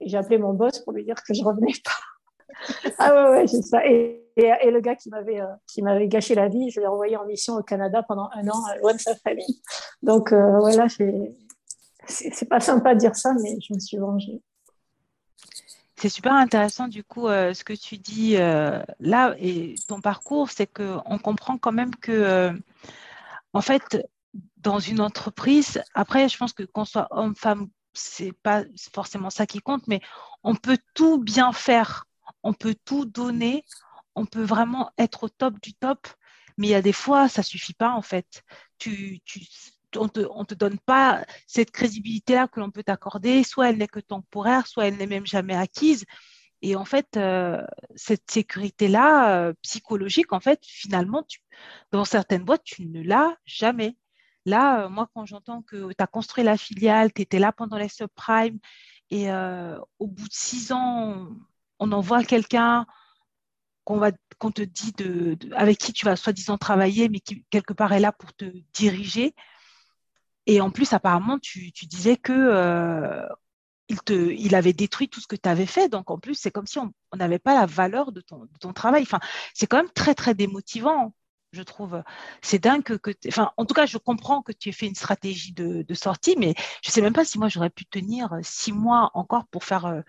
et 0.00 0.08
j'ai 0.08 0.16
appelé 0.16 0.38
mon 0.38 0.52
boss 0.52 0.78
pour 0.80 0.92
lui 0.92 1.04
dire 1.04 1.16
que 1.26 1.34
je 1.34 1.42
revenais 1.42 1.72
pas 1.84 2.09
ah 2.98 3.14
ouais, 3.14 3.30
ouais, 3.30 3.46
c'est 3.46 3.62
ça. 3.62 3.86
Et, 3.86 4.20
et, 4.36 4.70
le 4.70 4.80
gars 4.80 4.96
qui 4.96 5.10
m'avait 5.10 5.40
euh, 5.40 5.46
qui 5.66 5.82
m'avait 5.82 6.08
gâché 6.08 6.34
la 6.34 6.48
vie, 6.48 6.70
je 6.70 6.80
l'ai 6.80 6.86
envoyé 6.86 7.16
en 7.16 7.24
mission 7.24 7.56
au 7.56 7.62
Canada 7.62 8.02
pendant 8.02 8.30
un 8.34 8.48
an, 8.48 8.62
loin 8.80 8.94
de 8.94 9.00
sa 9.00 9.14
famille. 9.16 9.62
Donc 10.02 10.32
euh, 10.32 10.58
voilà, 10.58 10.86
c'est 10.88 12.48
pas 12.48 12.60
sympa 12.60 12.94
de 12.94 13.00
dire 13.00 13.16
ça, 13.16 13.32
mais 13.42 13.58
je 13.60 13.74
me 13.74 13.78
suis 13.78 13.96
vengée. 13.96 14.40
C'est 15.96 16.08
super 16.08 16.32
intéressant 16.32 16.88
du 16.88 17.04
coup 17.04 17.28
euh, 17.28 17.52
ce 17.52 17.62
que 17.62 17.74
tu 17.74 17.98
dis 17.98 18.36
là 18.36 19.34
et 19.38 19.74
ton 19.88 20.00
parcours, 20.00 20.50
c'est 20.50 20.66
que 20.66 20.96
on 21.04 21.18
comprend 21.18 21.58
quand 21.58 21.72
même 21.72 21.94
que 21.96 22.52
en 23.52 23.60
fait 23.60 24.06
dans 24.58 24.78
une 24.78 25.00
entreprise, 25.00 25.82
après 25.94 26.28
je 26.28 26.38
pense 26.38 26.52
que 26.52 26.62
qu'on 26.62 26.84
soit 26.84 27.08
homme 27.10 27.34
femme, 27.34 27.68
c'est 27.92 28.32
pas 28.32 28.62
forcément 28.92 29.30
ça 29.30 29.46
qui 29.46 29.58
compte, 29.58 29.86
mais 29.88 30.00
on 30.44 30.54
peut 30.54 30.78
tout 30.94 31.18
bien 31.18 31.52
faire 31.52 32.06
on 32.42 32.52
peut 32.52 32.76
tout 32.84 33.04
donner, 33.04 33.64
on 34.14 34.26
peut 34.26 34.42
vraiment 34.42 34.90
être 34.98 35.24
au 35.24 35.28
top 35.28 35.60
du 35.60 35.74
top, 35.74 36.08
mais 36.58 36.68
il 36.68 36.70
y 36.70 36.74
a 36.74 36.82
des 36.82 36.92
fois, 36.92 37.28
ça 37.28 37.42
suffit 37.42 37.74
pas 37.74 37.92
en 37.92 38.02
fait. 38.02 38.42
Tu, 38.78 39.20
on 39.96 40.08
te, 40.08 40.20
te 40.44 40.54
donne 40.54 40.78
pas 40.78 41.24
cette 41.46 41.70
crédibilité-là 41.70 42.48
que 42.48 42.60
l'on 42.60 42.70
peut 42.70 42.82
t'accorder, 42.82 43.44
soit 43.44 43.70
elle 43.70 43.78
n'est 43.78 43.88
que 43.88 44.00
temporaire, 44.00 44.66
soit 44.66 44.86
elle 44.86 44.96
n'est 44.96 45.06
même 45.06 45.26
jamais 45.26 45.56
acquise. 45.56 46.04
Et 46.62 46.76
en 46.76 46.84
fait, 46.84 47.16
euh, 47.16 47.64
cette 47.96 48.30
sécurité-là, 48.30 49.48
euh, 49.48 49.54
psychologique, 49.62 50.32
en 50.32 50.40
fait, 50.40 50.60
finalement, 50.62 51.24
dans 51.90 52.04
certaines 52.04 52.44
boîtes, 52.44 52.64
tu 52.64 52.86
ne 52.86 53.02
l'as 53.02 53.34
jamais. 53.46 53.96
Là, 54.44 54.84
euh, 54.84 54.88
moi, 54.88 55.08
quand 55.14 55.24
j'entends 55.26 55.62
que 55.62 55.88
tu 55.88 56.02
as 56.02 56.06
construit 56.06 56.44
la 56.44 56.56
filiale, 56.58 57.12
tu 57.12 57.22
étais 57.22 57.38
là 57.38 57.52
pendant 57.52 57.78
les 57.78 57.88
subprimes, 57.88 58.58
et 59.10 59.28
au 59.98 60.06
bout 60.06 60.28
de 60.28 60.32
six 60.32 60.70
ans, 60.70 61.30
on 61.80 61.90
envoie 61.92 62.22
quelqu'un 62.22 62.86
qu'on 63.84 64.52
te 64.52 64.62
dit 64.62 64.92
de, 64.92 65.36
avec 65.56 65.78
qui 65.78 65.92
tu 65.92 66.04
vas 66.06 66.14
soi-disant 66.14 66.58
travailler, 66.58 67.08
mais 67.08 67.20
qui 67.20 67.44
quelque 67.50 67.72
part 67.72 67.92
est 67.92 68.00
là 68.00 68.12
pour 68.12 68.32
te 68.34 68.44
diriger. 68.72 69.34
Et 70.46 70.60
en 70.60 70.70
plus, 70.70 70.92
apparemment, 70.92 71.38
tu, 71.38 71.70
disais 71.86 72.16
que 72.16 72.32
euh, 72.32 73.26
il, 73.88 74.00
te, 74.02 74.54
avait 74.54 74.72
détruit 74.72 75.08
tout 75.08 75.20
ce 75.20 75.26
que 75.26 75.36
tu 75.36 75.48
avais 75.48 75.66
fait. 75.66 75.88
Donc, 75.88 76.10
en 76.10 76.18
plus, 76.18 76.34
c'est 76.34 76.50
comme 76.50 76.66
si 76.66 76.78
on 76.78 76.92
n'avait 77.16 77.38
pas 77.38 77.54
la 77.54 77.66
valeur 77.66 78.12
de 78.12 78.20
ton, 78.20 78.72
travail. 78.72 79.06
C'est 79.54 79.66
quand 79.66 79.78
même 79.78 79.90
très, 79.90 80.14
très 80.14 80.34
démotivant, 80.34 81.14
je 81.52 81.62
trouve. 81.62 82.02
C'est 82.42 82.58
dingue 82.58 82.82
que, 82.82 83.12
enfin, 83.28 83.52
en 83.56 83.66
tout 83.66 83.74
cas, 83.74 83.86
je 83.86 83.98
comprends 83.98 84.42
que 84.42 84.52
tu 84.52 84.68
aies 84.68 84.72
fait 84.72 84.86
une 84.86 84.94
stratégie 84.94 85.52
de, 85.52 85.94
sortie, 85.94 86.36
mais 86.38 86.54
je 86.82 86.90
ne 86.90 86.92
sais 86.92 87.02
même 87.02 87.12
pas 87.12 87.24
si 87.24 87.38
moi, 87.38 87.48
j'aurais 87.48 87.70
pu 87.70 87.84
tenir 87.86 88.30
six 88.42 88.72
mois 88.72 89.10
encore 89.14 89.46
pour 89.48 89.64
faire 89.64 89.86
euh, 89.86 90.00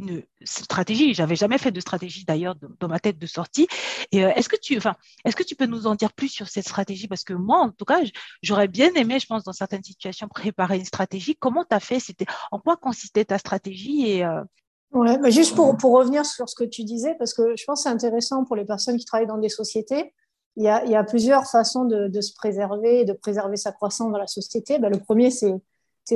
une 0.00 0.22
stratégie. 0.44 1.14
J'avais 1.14 1.36
jamais 1.36 1.58
fait 1.58 1.70
de 1.70 1.80
stratégie 1.80 2.24
d'ailleurs 2.24 2.54
dans 2.80 2.88
ma 2.88 2.98
tête 2.98 3.18
de 3.18 3.26
sortie. 3.26 3.68
Et 4.12 4.24
euh, 4.24 4.30
est-ce 4.34 4.48
que 4.48 4.56
tu, 4.56 4.76
enfin, 4.76 4.96
est-ce 5.24 5.36
que 5.36 5.42
tu 5.42 5.54
peux 5.56 5.66
nous 5.66 5.86
en 5.86 5.94
dire 5.94 6.12
plus 6.12 6.28
sur 6.28 6.48
cette 6.48 6.66
stratégie? 6.66 7.08
Parce 7.08 7.24
que 7.24 7.34
moi, 7.34 7.58
en 7.58 7.70
tout 7.70 7.84
cas, 7.84 8.00
j'aurais 8.42 8.68
bien 8.68 8.92
aimé, 8.94 9.18
je 9.18 9.26
pense, 9.26 9.44
dans 9.44 9.52
certaines 9.52 9.84
situations, 9.84 10.28
préparer 10.28 10.78
une 10.78 10.84
stratégie. 10.84 11.36
Comment 11.36 11.64
tu 11.64 11.74
as 11.74 11.80
fait? 11.80 12.00
C'était 12.00 12.26
en 12.50 12.58
quoi 12.58 12.76
consistait 12.76 13.24
ta 13.24 13.38
stratégie? 13.38 14.08
Et 14.08 14.24
euh, 14.24 14.42
Ouais, 14.92 15.18
bah, 15.18 15.30
juste 15.30 15.54
pour, 15.54 15.76
pour 15.76 15.92
revenir 15.92 16.26
sur 16.26 16.48
ce 16.48 16.56
que 16.56 16.64
tu 16.64 16.82
disais, 16.82 17.14
parce 17.14 17.32
que 17.32 17.54
je 17.56 17.64
pense 17.64 17.80
que 17.80 17.82
c'est 17.84 17.94
intéressant 17.94 18.44
pour 18.44 18.56
les 18.56 18.64
personnes 18.64 18.96
qui 18.96 19.04
travaillent 19.04 19.28
dans 19.28 19.38
des 19.38 19.48
sociétés. 19.48 20.12
Il 20.56 20.64
y 20.64 20.68
a, 20.68 20.84
il 20.84 20.90
y 20.90 20.96
a 20.96 21.04
plusieurs 21.04 21.46
façons 21.46 21.84
de, 21.84 22.08
de, 22.08 22.20
se 22.20 22.34
préserver, 22.34 23.04
de 23.04 23.12
préserver 23.12 23.56
sa 23.56 23.70
croissance 23.70 24.10
dans 24.10 24.18
la 24.18 24.26
société. 24.26 24.80
Bah, 24.80 24.88
le 24.88 24.98
premier, 24.98 25.30
c'est 25.30 25.60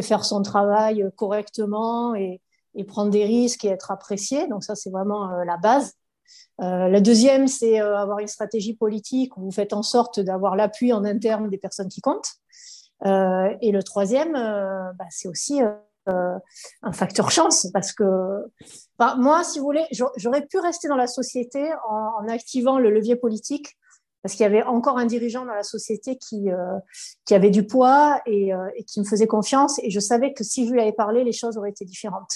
faire 0.03 0.25
son 0.25 0.42
travail 0.42 1.09
correctement 1.14 2.16
et, 2.16 2.40
et 2.74 2.84
prendre 2.84 3.10
des 3.10 3.24
risques 3.24 3.64
et 3.64 3.68
être 3.68 3.90
apprécié. 3.90 4.46
Donc 4.48 4.64
ça, 4.64 4.74
c'est 4.74 4.90
vraiment 4.90 5.30
euh, 5.30 5.44
la 5.44 5.56
base. 5.56 5.94
Euh, 6.60 6.88
la 6.88 7.00
deuxième, 7.00 7.48
c'est 7.48 7.80
euh, 7.80 7.98
avoir 7.98 8.18
une 8.20 8.28
stratégie 8.28 8.74
politique 8.74 9.37
où 9.37 9.42
vous 9.42 9.52
faites 9.52 9.72
en 9.72 9.82
sorte 9.82 10.20
d'avoir 10.20 10.56
l'appui 10.56 10.92
en 10.92 11.04
interne 11.04 11.48
des 11.48 11.58
personnes 11.58 11.88
qui 11.88 12.00
comptent. 12.00 12.34
Et 13.06 13.70
le 13.70 13.82
troisième, 13.82 14.32
bah, 14.32 15.04
c'est 15.10 15.28
aussi 15.28 15.60
un 16.06 16.92
facteur 16.92 17.30
chance 17.30 17.66
parce 17.74 17.92
que 17.92 18.04
moi, 19.18 19.44
si 19.44 19.58
vous 19.58 19.66
voulez, 19.66 19.84
j'aurais 20.16 20.46
pu 20.46 20.58
rester 20.58 20.88
dans 20.88 20.96
la 20.96 21.06
société 21.06 21.70
en, 21.87 22.26
activant 22.28 22.78
le 22.78 22.88
levier 22.88 23.16
politique 23.16 23.76
parce 24.22 24.34
qu'il 24.34 24.44
y 24.44 24.46
avait 24.46 24.62
encore 24.62 24.96
un 24.96 25.04
dirigeant 25.04 25.44
dans 25.44 25.52
la 25.52 25.64
société 25.64 26.16
qui, 26.16 26.46
qui 27.26 27.34
avait 27.34 27.50
du 27.50 27.66
poids 27.66 28.22
et, 28.24 28.52
qui 28.87 29.00
me 29.00 29.04
faisait 29.04 29.26
confiance. 29.26 29.78
Et 29.82 29.90
je 29.90 30.00
savais 30.00 30.32
que 30.32 30.42
si 30.42 30.66
je 30.66 30.72
lui 30.72 30.80
avais 30.80 30.92
parlé, 30.92 31.24
les 31.24 31.32
choses 31.32 31.58
auraient 31.58 31.70
été 31.70 31.84
différentes. 31.84 32.32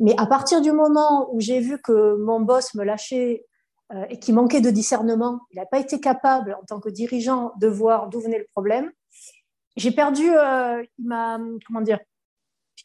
Mais 0.00 0.14
à 0.18 0.26
partir 0.26 0.60
du 0.60 0.72
moment 0.72 1.28
où 1.32 1.40
j'ai 1.40 1.60
vu 1.60 1.80
que 1.80 2.16
mon 2.16 2.40
boss 2.40 2.74
me 2.74 2.84
lâchait 2.84 3.46
euh, 3.92 4.04
et 4.08 4.18
qui 4.18 4.32
manquait 4.32 4.60
de 4.60 4.70
discernement, 4.70 5.40
il 5.52 5.56
n'a 5.56 5.66
pas 5.66 5.78
été 5.78 6.00
capable 6.00 6.56
en 6.60 6.64
tant 6.64 6.80
que 6.80 6.88
dirigeant 6.88 7.52
de 7.60 7.68
voir 7.68 8.08
d'où 8.08 8.18
venait 8.20 8.38
le 8.38 8.46
problème, 8.52 8.90
j'ai 9.76 9.92
perdu, 9.92 10.30
euh, 10.30 10.82
comment 11.66 11.80
dire, 11.82 12.00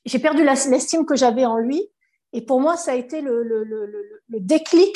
j'ai 0.06 0.20
perdu 0.20 0.44
l'estime 0.44 1.06
que 1.06 1.16
j'avais 1.16 1.46
en 1.46 1.58
lui. 1.58 1.90
Et 2.34 2.46
pour 2.46 2.60
moi, 2.60 2.76
ça 2.76 2.92
a 2.92 2.96
été 2.96 3.22
le, 3.22 3.44
le, 3.44 3.64
le, 3.64 3.86
le 4.28 4.40
déclic 4.40 4.94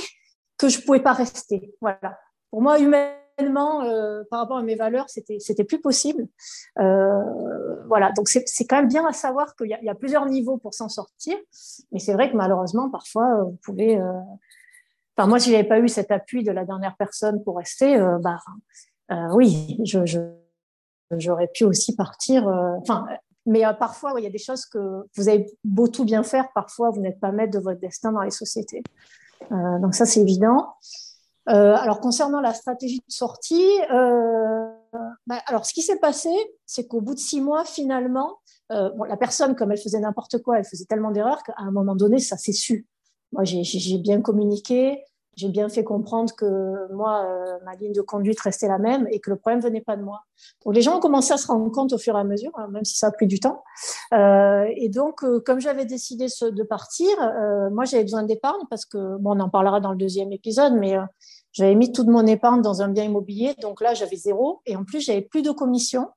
que 0.58 0.68
je 0.68 0.80
ne 0.80 0.86
pouvais 0.86 1.00
pas 1.00 1.14
rester. 1.14 1.74
Voilà. 1.82 2.20
Pour 2.52 2.62
moi, 2.62 2.78
euh, 3.42 4.24
par 4.30 4.40
rapport 4.40 4.58
à 4.58 4.64
mes 4.64 4.76
valeurs, 4.76 5.06
c'était 5.10 5.64
plus 5.64 5.82
possible. 5.82 6.28
Euh, 6.80 7.86
voilà, 7.88 8.12
donc 8.12 8.30
c'est 8.30 8.66
quand 8.66 8.78
même 8.78 8.88
bien 8.88 9.06
à 9.08 9.14
savoir 9.14 9.56
qu'il 9.56 9.68
y, 9.68 9.90
a 9.90 9.96
plusieurs 9.96 10.26
niveaux 10.26 10.58
pour 10.58 10.74
s'en 10.74 10.90
sortir, 10.90 11.38
mais 11.92 12.00
c'est 12.00 12.14
vrai 12.14 12.32
que 12.32 12.36
malheureusement 12.36 12.90
parfois 12.90 13.44
vous 13.44 13.58
pouvez. 13.64 14.00
Euh, 14.00 14.12
enfin 15.18 15.28
moi, 15.28 15.40
si 15.40 15.52
j'avais 15.52 15.68
pas 15.68 15.80
eu 15.80 15.88
cet 15.88 16.12
appui 16.12 16.44
de 16.44 16.52
la 16.52 16.66
dernière 16.66 16.96
personne 16.98 17.44
pour 17.44 17.58
rester, 17.58 17.98
bah 18.22 18.40
oui, 19.34 19.80
j'aurais 21.12 21.48
pu 21.48 21.64
aussi 21.64 21.96
partir. 21.96 22.48
Enfin, 22.82 23.06
mais 23.46 23.64
parfois, 23.80 24.14
il 24.18 24.24
y 24.24 24.28
a 24.28 24.30
des 24.30 24.38
choses 24.38 24.66
que 24.66 24.80
vous 25.16 25.30
avez 25.30 25.48
beau 25.64 25.88
tout 25.88 26.06
bien 26.06 26.24
faire, 26.24 26.50
parfois 26.54 26.92
vous 26.92 27.02
n'êtes 27.02 27.20
pas 27.20 27.32
maître 27.32 27.54
de 27.54 27.60
votre 27.60 27.80
destin 27.80 28.12
dans 28.12 28.22
les 28.22 28.32
sociétés. 28.32 28.84
donc 29.50 29.96
ça, 29.96 30.06
c'est 30.06 30.22
évident. 30.22 30.68
Euh, 31.50 31.76
alors 31.76 32.00
concernant 32.00 32.42
la 32.42 32.54
stratégie 32.54 33.00
de 33.00 33.12
sortie, 33.12 33.66
euh, 33.92 34.68
bah, 35.26 35.42
alors 35.48 35.66
ce 35.66 35.74
qui 35.74 35.82
s'est 35.82 35.98
passé, 35.98 36.30
c'est 36.66 36.88
qu'au 36.88 37.02
bout 37.02 37.16
de 37.16 37.20
six 37.20 37.42
mois, 37.42 37.66
finalement, 37.66 38.38
euh, 38.72 38.92
bon, 38.92 39.06
la 39.06 39.18
personne, 39.18 39.56
comme 39.56 39.72
elle 39.72 39.80
faisait 39.80 40.00
n'importe 40.00 40.42
quoi, 40.44 40.60
elle 40.60 40.66
faisait 40.66 40.86
tellement 40.86 41.10
d'erreurs 41.10 41.42
qu'à 41.42 41.56
un 41.58 41.72
moment 41.72 41.96
donné, 41.96 42.20
ça 42.20 42.38
s'est 42.38 42.54
su. 42.54 42.88
Moi, 43.32 43.44
j'ai 43.46 43.98
bien 43.98 44.22
communiqué, 44.22 45.04
j'ai 45.40 45.48
bien 45.48 45.70
fait 45.70 45.86
comprendre 45.86 46.34
que 46.36 46.92
moi, 46.92 47.24
euh, 47.26 47.58
ma 47.64 47.76
ligne 47.76 47.94
de 47.94 48.02
conduite 48.02 48.42
restait 48.42 48.68
la 48.68 48.78
même 48.78 49.08
et 49.10 49.22
que 49.22 49.30
le 49.30 49.38
problème 49.38 49.62
venait 49.62 49.80
pas 49.80 49.96
de 49.96 50.04
moi. 50.04 50.24
Donc 50.66 50.76
les 50.76 50.82
gens 50.82 50.98
ont 50.98 51.00
commencé 51.00 51.32
à 51.32 51.38
se 51.38 51.48
rendre 51.48 51.72
compte 51.72 51.94
au 51.94 51.98
fur 51.98 52.18
et 52.18 52.20
à 52.20 52.26
mesure, 52.26 52.52
hein, 52.56 52.68
même 52.72 52.84
si 52.84 52.98
ça 52.98 53.08
a 53.08 53.12
pris 53.12 53.26
du 53.26 53.40
temps. 53.40 53.64
Euh, 54.14 54.66
et 54.76 54.90
donc, 54.90 55.24
euh, 55.24 55.40
comme 55.40 55.62
j'avais 55.62 55.86
décidé 55.86 56.26
de 56.26 56.64
partir, 56.64 57.08
moi 57.72 57.86
j'avais 57.86 58.04
besoin 58.04 58.24
d'épargne 58.24 58.62
parce 58.70 58.86
que, 58.86 59.18
bon, 59.18 59.38
on 59.38 59.40
en 59.40 59.50
parlera 59.50 59.80
dans 59.80 59.92
le 59.92 59.98
deuxième 59.98 60.34
épisode, 60.34 60.74
mais 60.74 60.98
j'avais 61.54 61.76
mis 61.76 61.94
toute 61.94 62.08
mon 62.08 62.26
épargne 62.26 62.62
dans 62.62 62.82
un 62.82 62.90
bien 62.90 63.06
immobilier, 63.06 63.56
donc 63.62 63.80
là 63.80 63.94
j'avais 63.94 64.18
zéro 64.18 64.62
et 64.66 64.76
en 64.76 64.84
plus 64.84 65.00
j'avais 65.00 65.22
plus 65.22 65.42
de 65.42 65.52
commission 65.52 66.10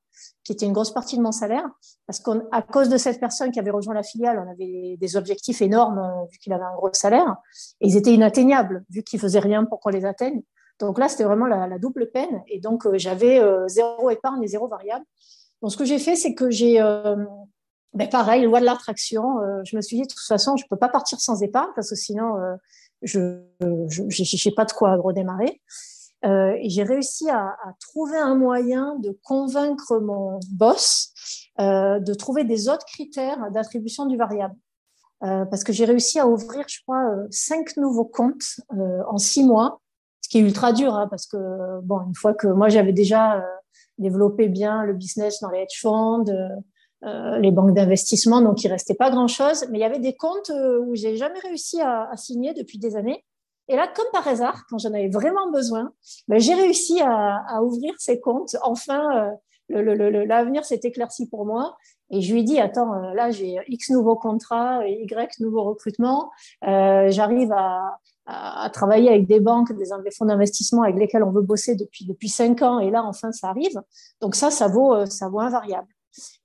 qui 0.44 0.52
était 0.52 0.66
une 0.66 0.72
grosse 0.72 0.92
partie 0.92 1.16
de 1.16 1.22
mon 1.22 1.33
salaire, 1.33 1.64
parce 2.07 2.20
qu'à 2.20 2.62
cause 2.62 2.88
de 2.88 2.96
cette 2.96 3.20
personne 3.20 3.52
qui 3.52 3.61
avait 3.61 3.70
rejoint 3.70 3.94
la 3.94 4.02
filiale, 4.02 4.42
on 4.44 4.50
avait 4.50 4.96
des 4.98 5.16
objectifs 5.16 5.62
énormes 5.62 5.98
euh, 5.98 6.24
vu 6.31 6.38
qu'il 6.38 6.52
avait 6.52 6.64
un 6.64 6.74
gros 6.74 6.92
salaire, 6.92 7.37
et 7.81 7.88
ils 7.88 7.96
étaient 7.96 8.12
inatteignables 8.12 8.85
vu 8.90 9.02
qu'il 9.02 9.20
faisait 9.20 9.38
rien 9.38 9.64
pour 9.64 9.81
qu'on 9.81 9.90
les 9.90 10.05
atteigne. 10.05 10.42
Donc 10.81 10.98
là, 10.98 11.09
c'était 11.09 11.24
vraiment 11.24 11.46
la, 11.46 11.78
double 11.78 12.11
peine, 12.11 12.42
et 12.48 12.59
donc 12.59 12.87
euh, 12.87 12.94
j'avais 12.96 13.38
euh, 13.38 13.68
zéro 13.68 14.11
épargne 14.11 14.42
et 14.42 14.48
zéro 14.48 14.66
variable. 14.66 15.05
Donc 15.62 15.70
ce 15.70 15.76
que 15.76 15.85
j'ai 15.85 15.98
fait, 15.98 16.16
c'est 16.16 16.35
que 16.35 16.50
j'ai, 16.50 16.81
ben, 17.94 18.09
pareil, 18.09 18.42
loi 18.42 18.59
de 18.59 18.64
l'attraction. 18.64 19.37
je 19.62 19.76
me 19.76 19.81
suis 19.81 19.96
dit 19.96 20.02
de 20.02 20.09
toute 20.09 20.26
façon, 20.26 20.57
je 20.57 20.64
peux 20.68 20.76
pas 20.76 20.88
partir 20.88 21.20
sans 21.20 21.40
épargne 21.40 21.70
parce 21.76 21.90
que 21.90 21.94
sinon, 21.94 22.35
je 23.02 23.18
n'ai 23.20 24.55
pas 24.57 24.64
de 24.64 24.72
quoi 24.72 24.96
redémarrer. 24.96 25.61
Euh, 26.24 26.56
j'ai 26.62 26.85
réussi 26.85 27.28
à, 27.28 27.48
à, 27.48 27.74
trouver 27.80 28.18
un 28.18 28.37
moyen 28.37 28.96
de 29.00 29.18
convaincre 29.24 29.98
mon 30.00 30.38
boss 30.52 31.12
euh, 31.61 31.98
de 31.98 32.14
trouver 32.14 32.44
des 32.44 32.68
autres 32.68 32.87
critères 32.87 33.50
d'attribution 33.50 34.06
du 34.06 34.16
variable. 34.16 34.54
Euh, 35.24 35.44
parce 35.44 35.62
que 35.62 35.72
j'ai 35.72 35.85
réussi 35.85 36.18
à 36.18 36.26
ouvrir, 36.26 36.64
je 36.66 36.80
crois, 36.82 37.04
euh, 37.11 37.26
cinq 37.30 37.76
nouveaux 37.76 38.04
comptes 38.04 38.61
euh, 38.76 39.02
en 39.08 39.18
six 39.18 39.44
mois, 39.44 39.80
ce 40.20 40.28
qui 40.28 40.38
est 40.38 40.40
ultra 40.40 40.72
dur, 40.72 40.94
hein, 40.94 41.06
parce 41.08 41.26
que 41.26 41.37
bon, 41.82 42.00
une 42.08 42.14
fois 42.14 42.35
que 42.35 42.48
moi 42.48 42.68
j'avais 42.68 42.92
déjà 42.92 43.37
euh, 43.37 43.42
développé 43.98 44.48
bien 44.48 44.82
le 44.85 44.94
business 44.94 45.40
dans 45.40 45.50
les 45.50 45.61
hedge 45.61 45.80
funds, 45.80 46.24
les 47.40 47.50
banques 47.50 47.74
d'investissement, 47.74 48.40
donc 48.42 48.62
il 48.62 48.68
restait 48.68 48.94
pas 48.94 49.11
grand 49.11 49.26
chose, 49.26 49.66
mais 49.70 49.78
il 49.78 49.80
y 49.80 49.85
avait 49.85 49.98
des 49.98 50.14
comptes 50.14 50.52
où 50.87 50.94
j'ai 50.94 51.16
jamais 51.16 51.38
réussi 51.40 51.80
à, 51.80 52.08
à 52.08 52.16
signer 52.16 52.54
depuis 52.54 52.78
des 52.78 52.94
années. 52.96 53.24
Et 53.72 53.76
là, 53.76 53.88
comme 53.88 54.04
par 54.12 54.28
hasard, 54.28 54.66
quand 54.68 54.76
j'en 54.76 54.90
avais 54.90 55.08
vraiment 55.08 55.50
besoin, 55.50 55.94
ben, 56.28 56.38
j'ai 56.38 56.52
réussi 56.52 57.00
à, 57.00 57.62
ouvrir 57.62 57.94
ces 57.98 58.20
comptes. 58.20 58.54
Enfin, 58.61 59.32
euh, 59.70 60.24
l'avenir 60.26 60.66
s'est 60.66 60.80
éclairci 60.85 61.26
pour 61.30 61.46
moi. 61.46 61.74
Et 62.11 62.20
je 62.20 62.35
lui 62.35 62.44
dit, 62.44 62.61
attends, 62.61 62.92
euh, 62.92 63.14
là, 63.14 63.30
j'ai 63.30 63.56
X 63.68 63.88
nouveaux 63.88 64.16
contrats, 64.16 64.87
Y 64.87 65.40
nouveaux 65.40 65.64
recrutements. 65.64 66.30
Euh, 66.66 67.11
J'arrive 67.11 67.50
à, 67.52 67.98
travailler 68.74 69.08
avec 69.08 69.26
des 69.26 69.40
banques, 69.40 69.72
des, 69.72 69.87
fonds 70.11 70.26
d'investissement 70.26 70.82
avec 70.82 70.96
lesquels 70.96 71.22
on 71.22 71.30
veut 71.30 71.40
bosser 71.40 71.74
depuis, 71.74 72.04
depuis 72.04 72.28
cinq 72.28 72.61
ans. 72.61 72.78
Et 72.78 72.90
là, 72.90 73.02
enfin, 73.04 73.32
ça 73.32 73.48
arrive. 73.48 73.80
Donc 74.20 74.35
ça, 74.35 74.50
ça 74.50 74.68
vaut, 74.68 75.06
ça 75.06 75.30
vaut 75.30 75.40
invariable. 75.40 75.88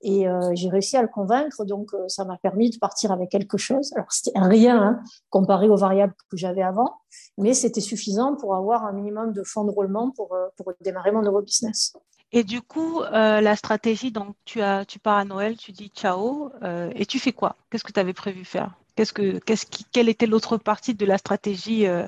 Et 0.02 0.28
euh, 0.28 0.52
j'ai 0.54 0.68
réussi 0.68 0.96
à 0.96 1.02
le 1.02 1.08
convaincre, 1.08 1.64
donc 1.64 1.94
euh, 1.94 2.08
ça 2.08 2.24
m'a 2.24 2.36
permis 2.38 2.70
de 2.70 2.78
partir 2.78 3.12
avec 3.12 3.30
quelque 3.30 3.58
chose. 3.58 3.92
Alors 3.94 4.10
c'était 4.10 4.38
rien 4.38 4.82
hein, 4.82 5.02
comparé 5.30 5.68
aux 5.68 5.76
variables 5.76 6.14
que 6.30 6.36
j'avais 6.36 6.62
avant, 6.62 7.00
mais 7.36 7.54
c'était 7.54 7.80
suffisant 7.80 8.36
pour 8.36 8.54
avoir 8.54 8.84
un 8.84 8.92
minimum 8.92 9.32
de 9.32 9.42
fonds 9.44 9.64
de 9.64 9.70
roulement 9.70 10.10
pour, 10.10 10.34
euh, 10.34 10.46
pour 10.56 10.72
démarrer 10.80 11.12
mon 11.12 11.22
nouveau 11.22 11.42
business. 11.42 11.94
Et 12.30 12.44
du 12.44 12.60
coup, 12.60 13.00
euh, 13.00 13.40
la 13.40 13.56
stratégie, 13.56 14.12
donc 14.12 14.34
tu, 14.44 14.60
as, 14.60 14.84
tu 14.84 14.98
pars 14.98 15.16
à 15.16 15.24
Noël, 15.24 15.56
tu 15.56 15.72
dis 15.72 15.90
ciao, 15.94 16.52
euh, 16.62 16.90
et 16.94 17.06
tu 17.06 17.18
fais 17.18 17.32
quoi? 17.32 17.56
Qu'est-ce 17.70 17.84
que 17.84 17.92
tu 17.92 18.00
avais 18.00 18.12
prévu 18.12 18.44
faire? 18.44 18.74
Qu'est-ce 18.96 19.12
que, 19.12 19.38
qu'est-ce 19.38 19.64
qui, 19.64 19.84
Quelle 19.84 20.08
était 20.08 20.26
l'autre 20.26 20.58
partie 20.58 20.94
de 20.94 21.06
la 21.06 21.16
stratégie 21.16 21.86
euh, 21.86 22.06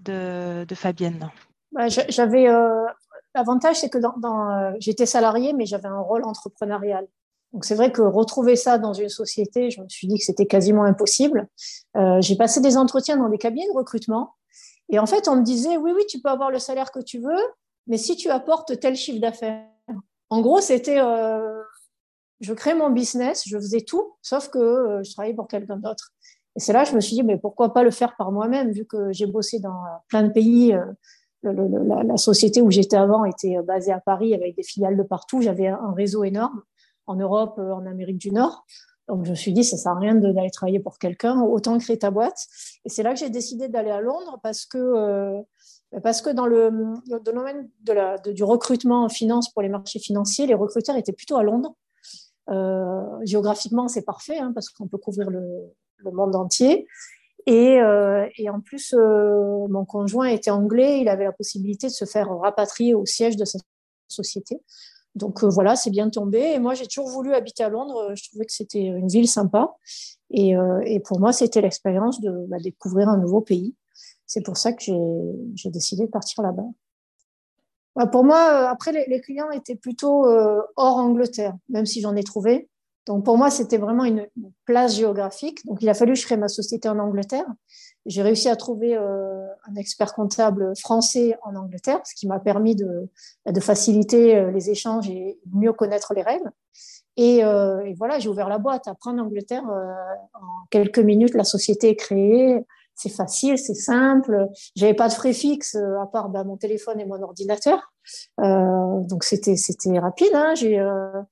de, 0.00 0.64
de, 0.64 0.74
Fabienne? 0.74 1.30
Bah, 1.70 1.86
J'avais 1.88 2.48
L'avantage, 3.34 3.80
c'est 3.80 3.90
que 3.90 3.98
euh, 3.98 4.76
j'étais 4.80 5.06
salariée, 5.06 5.52
mais 5.52 5.66
j'avais 5.66 5.88
un 5.88 6.00
rôle 6.00 6.24
entrepreneurial. 6.24 7.06
Donc 7.52 7.64
c'est 7.64 7.74
vrai 7.74 7.92
que 7.92 8.02
retrouver 8.02 8.56
ça 8.56 8.78
dans 8.78 8.92
une 8.92 9.08
société, 9.08 9.70
je 9.70 9.80
me 9.80 9.88
suis 9.88 10.06
dit 10.06 10.18
que 10.18 10.24
c'était 10.24 10.46
quasiment 10.46 10.84
impossible. 10.84 11.48
Euh, 11.96 12.20
j'ai 12.20 12.36
passé 12.36 12.60
des 12.60 12.76
entretiens 12.76 13.16
dans 13.16 13.28
des 13.28 13.38
cabinets 13.38 13.68
de 13.68 13.76
recrutement, 13.76 14.34
et 14.90 14.98
en 14.98 15.06
fait 15.06 15.28
on 15.28 15.36
me 15.36 15.42
disait 15.42 15.76
oui 15.78 15.92
oui 15.94 16.02
tu 16.08 16.20
peux 16.20 16.28
avoir 16.28 16.50
le 16.50 16.58
salaire 16.58 16.92
que 16.92 17.00
tu 17.00 17.18
veux, 17.20 17.42
mais 17.86 17.96
si 17.96 18.16
tu 18.16 18.28
apportes 18.28 18.78
tel 18.80 18.96
chiffre 18.96 19.20
d'affaires. 19.20 19.64
En 20.28 20.42
gros 20.42 20.60
c'était 20.60 21.00
euh, 21.00 21.62
je 22.40 22.52
créais 22.52 22.74
mon 22.74 22.90
business, 22.90 23.44
je 23.46 23.56
faisais 23.56 23.80
tout, 23.80 24.14
sauf 24.20 24.50
que 24.50 25.00
je 25.02 25.10
travaillais 25.14 25.34
pour 25.34 25.48
quelqu'un 25.48 25.76
d'autre. 25.76 26.10
Et 26.54 26.60
c'est 26.60 26.74
là 26.74 26.84
que 26.84 26.90
je 26.90 26.96
me 26.96 27.00
suis 27.00 27.14
dit 27.14 27.22
mais 27.22 27.38
pourquoi 27.38 27.72
pas 27.72 27.82
le 27.82 27.90
faire 27.90 28.14
par 28.16 28.30
moi-même 28.30 28.72
vu 28.72 28.84
que 28.84 29.10
j'ai 29.12 29.26
bossé 29.26 29.58
dans 29.58 29.84
plein 30.08 30.22
de 30.22 30.32
pays 30.32 30.76
la, 31.42 32.16
société 32.16 32.60
où 32.60 32.70
j'étais 32.70 32.96
avant 32.96 33.24
était 33.24 33.56
euh, 33.56 33.62
basée 33.62 33.92
à 33.92 34.00
Paris 34.00 34.34
avec 34.34 34.56
des 34.56 34.62
filiales 34.62 34.96
de 34.96 35.02
partout. 35.02 35.40
J'avais 35.40 35.68
un 35.68 35.92
réseau 35.92 36.24
énorme 36.24 36.62
en 37.06 37.16
Europe, 37.16 37.58
euh, 37.58 37.72
en 37.72 37.86
Amérique 37.86 38.18
du 38.18 38.32
Nord. 38.32 38.64
Donc 39.06 39.24
je 39.24 39.30
me 39.30 39.34
suis 39.34 39.52
dit, 39.52 39.64
ça 39.64 39.78
sert 39.78 39.92
à 39.92 39.98
rien 39.98 40.14
d'aller 40.14 40.50
travailler 40.50 40.80
pour 40.80 40.98
quelqu'un, 40.98 41.40
autant 41.40 41.78
créer 41.78 41.98
ta 41.98 42.10
boîte. 42.10 42.38
Et 42.84 42.90
c'est 42.90 43.02
là 43.02 43.14
que 43.14 43.18
j'ai 43.18 43.30
décidé 43.30 43.68
d'aller 43.68 43.90
à 43.90 44.02
Londres 44.02 44.38
parce 44.42 44.66
que 44.66 44.78
euh, 44.78 45.40
parce 46.02 46.20
que 46.20 46.28
dans 46.28 46.46
le, 46.46 46.70
domaine 47.24 47.70
du 48.26 48.44
recrutement 48.44 49.04
en 49.04 49.08
finance 49.08 49.50
pour 49.50 49.62
les 49.62 49.70
marchés 49.70 49.98
financiers, 49.98 50.46
les 50.46 50.52
recruteurs 50.52 50.96
étaient 50.96 51.14
plutôt 51.14 51.36
à 51.38 51.42
Londres. 51.42 51.74
Géographiquement, 53.24 53.88
c'est 53.88 54.04
parfait 54.04 54.36
hein, 54.36 54.52
parce 54.54 54.68
qu'on 54.68 54.86
peut 54.86 54.98
couvrir 54.98 55.30
le 55.30 56.10
monde 56.12 56.36
entier. 56.36 56.86
Et, 57.48 57.80
euh, 57.80 58.28
et, 58.36 58.50
en 58.50 58.60
plus, 58.60 58.92
euh, 58.92 59.66
mon 59.68 59.86
conjoint 59.86 60.26
était 60.26 60.50
anglais, 60.50 61.00
il 61.00 61.08
avait 61.08 61.24
la 61.24 61.32
possibilité 61.32 61.86
de 61.86 61.92
se 61.92 62.04
faire 62.04 62.28
rapatrier 62.28 62.92
au 62.92 63.06
siège 63.06 63.36
de 63.36 63.46
sa 63.46 63.58
société. 64.06 64.60
Donc 65.14 65.42
euh, 65.42 65.48
voilà, 65.48 65.74
c'est 65.74 65.88
bien 65.88 66.10
tombé. 66.10 66.40
Et 66.40 66.58
moi, 66.58 66.74
j'ai 66.74 66.86
toujours 66.86 67.08
voulu 67.08 67.32
habiter 67.32 67.64
à 67.64 67.70
Londres. 67.70 68.12
Je 68.14 68.28
trouvais 68.28 68.44
que 68.44 68.52
c'était 68.52 68.82
une 68.82 69.08
ville 69.08 69.28
sympa. 69.28 69.74
Et, 70.30 70.54
pour 71.06 71.20
moi, 71.20 71.32
c'était 71.32 71.62
l'expérience 71.62 72.20
de 72.20 72.30
bah, 72.48 72.58
découvrir 72.62 73.08
un 73.08 73.16
nouveau 73.16 73.40
pays. 73.40 73.74
C'est 74.26 74.42
pour 74.42 74.58
ça 74.58 74.74
que 74.74 74.82
j'ai 75.54 75.70
décidé 75.70 76.04
de 76.04 76.10
partir 76.10 76.42
là-bas. 76.42 76.68
Bah, 77.96 78.06
pour 78.08 78.24
moi, 78.24 78.68
après, 78.68 78.92
les, 78.92 79.20
clients 79.22 79.50
étaient 79.52 79.74
plutôt 79.74 80.26
hors 80.26 80.96
Angleterre, 80.98 81.56
même 81.70 81.86
si 81.86 82.02
j'en 82.02 82.14
ai 82.14 82.24
trouvé. 82.24 82.68
Donc 83.08 83.24
pour 83.24 83.38
moi, 83.38 83.50
c'était 83.50 83.78
vraiment 83.78 84.04
une, 84.04 84.28
place 84.66 84.96
géographique. 84.96 85.64
Donc 85.64 85.78
il 85.80 85.88
a 85.88 85.94
fallu 85.94 86.12
que 86.12 86.18
je 86.18 86.26
crée 86.26 86.36
ma 86.36 86.48
société 86.48 86.90
en 86.90 86.98
Angleterre. 86.98 87.46
J'ai 88.04 88.20
réussi 88.22 88.48
à 88.48 88.56
trouver 88.56 88.94
euh, 88.94 89.46
un 89.66 89.74
expert 89.76 90.12
comptable 90.14 90.74
français 90.78 91.36
en 91.42 91.56
Angleterre, 91.56 92.00
ce 92.04 92.14
qui 92.14 92.26
m'a 92.26 92.38
permis 92.38 92.76
de, 92.76 93.08
de, 93.46 93.60
faciliter 93.60 94.36
euh, 94.36 94.50
les 94.50 94.70
échanges 94.70 95.08
et 95.08 95.40
mieux 95.52 95.72
connaître 95.72 96.12
les 96.14 96.22
règles. 96.22 96.50
Et, 97.16 97.38
et 97.38 97.94
voilà, 97.98 98.20
j'ai 98.20 98.28
ouvert 98.28 98.48
la 98.48 98.58
boîte. 98.58 98.86
Après, 98.86 99.10
en 99.10 99.18
Angleterre, 99.18 99.64
en 99.64 100.66
quelques 100.70 101.00
minutes, 101.00 101.34
la 101.34 101.42
société 101.42 101.88
est 101.88 101.96
créée 101.96 102.64
c'est 102.98 103.08
facile, 103.08 103.56
c'est 103.58 103.74
simple. 103.74 104.48
J'avais 104.74 104.94
pas 104.94 105.08
de 105.08 105.14
frais 105.14 105.32
fixes 105.32 105.76
euh, 105.76 106.00
à 106.00 106.06
part 106.06 106.28
bah, 106.28 106.44
mon 106.44 106.56
téléphone 106.56 107.00
et 107.00 107.06
mon 107.06 107.22
ordinateur, 107.22 107.92
euh, 108.40 109.00
donc 109.02 109.24
c'était 109.24 109.54
rapide. 110.00 110.34
Hein. 110.34 110.54
J'ai 110.56 110.80
euh, 110.80 111.22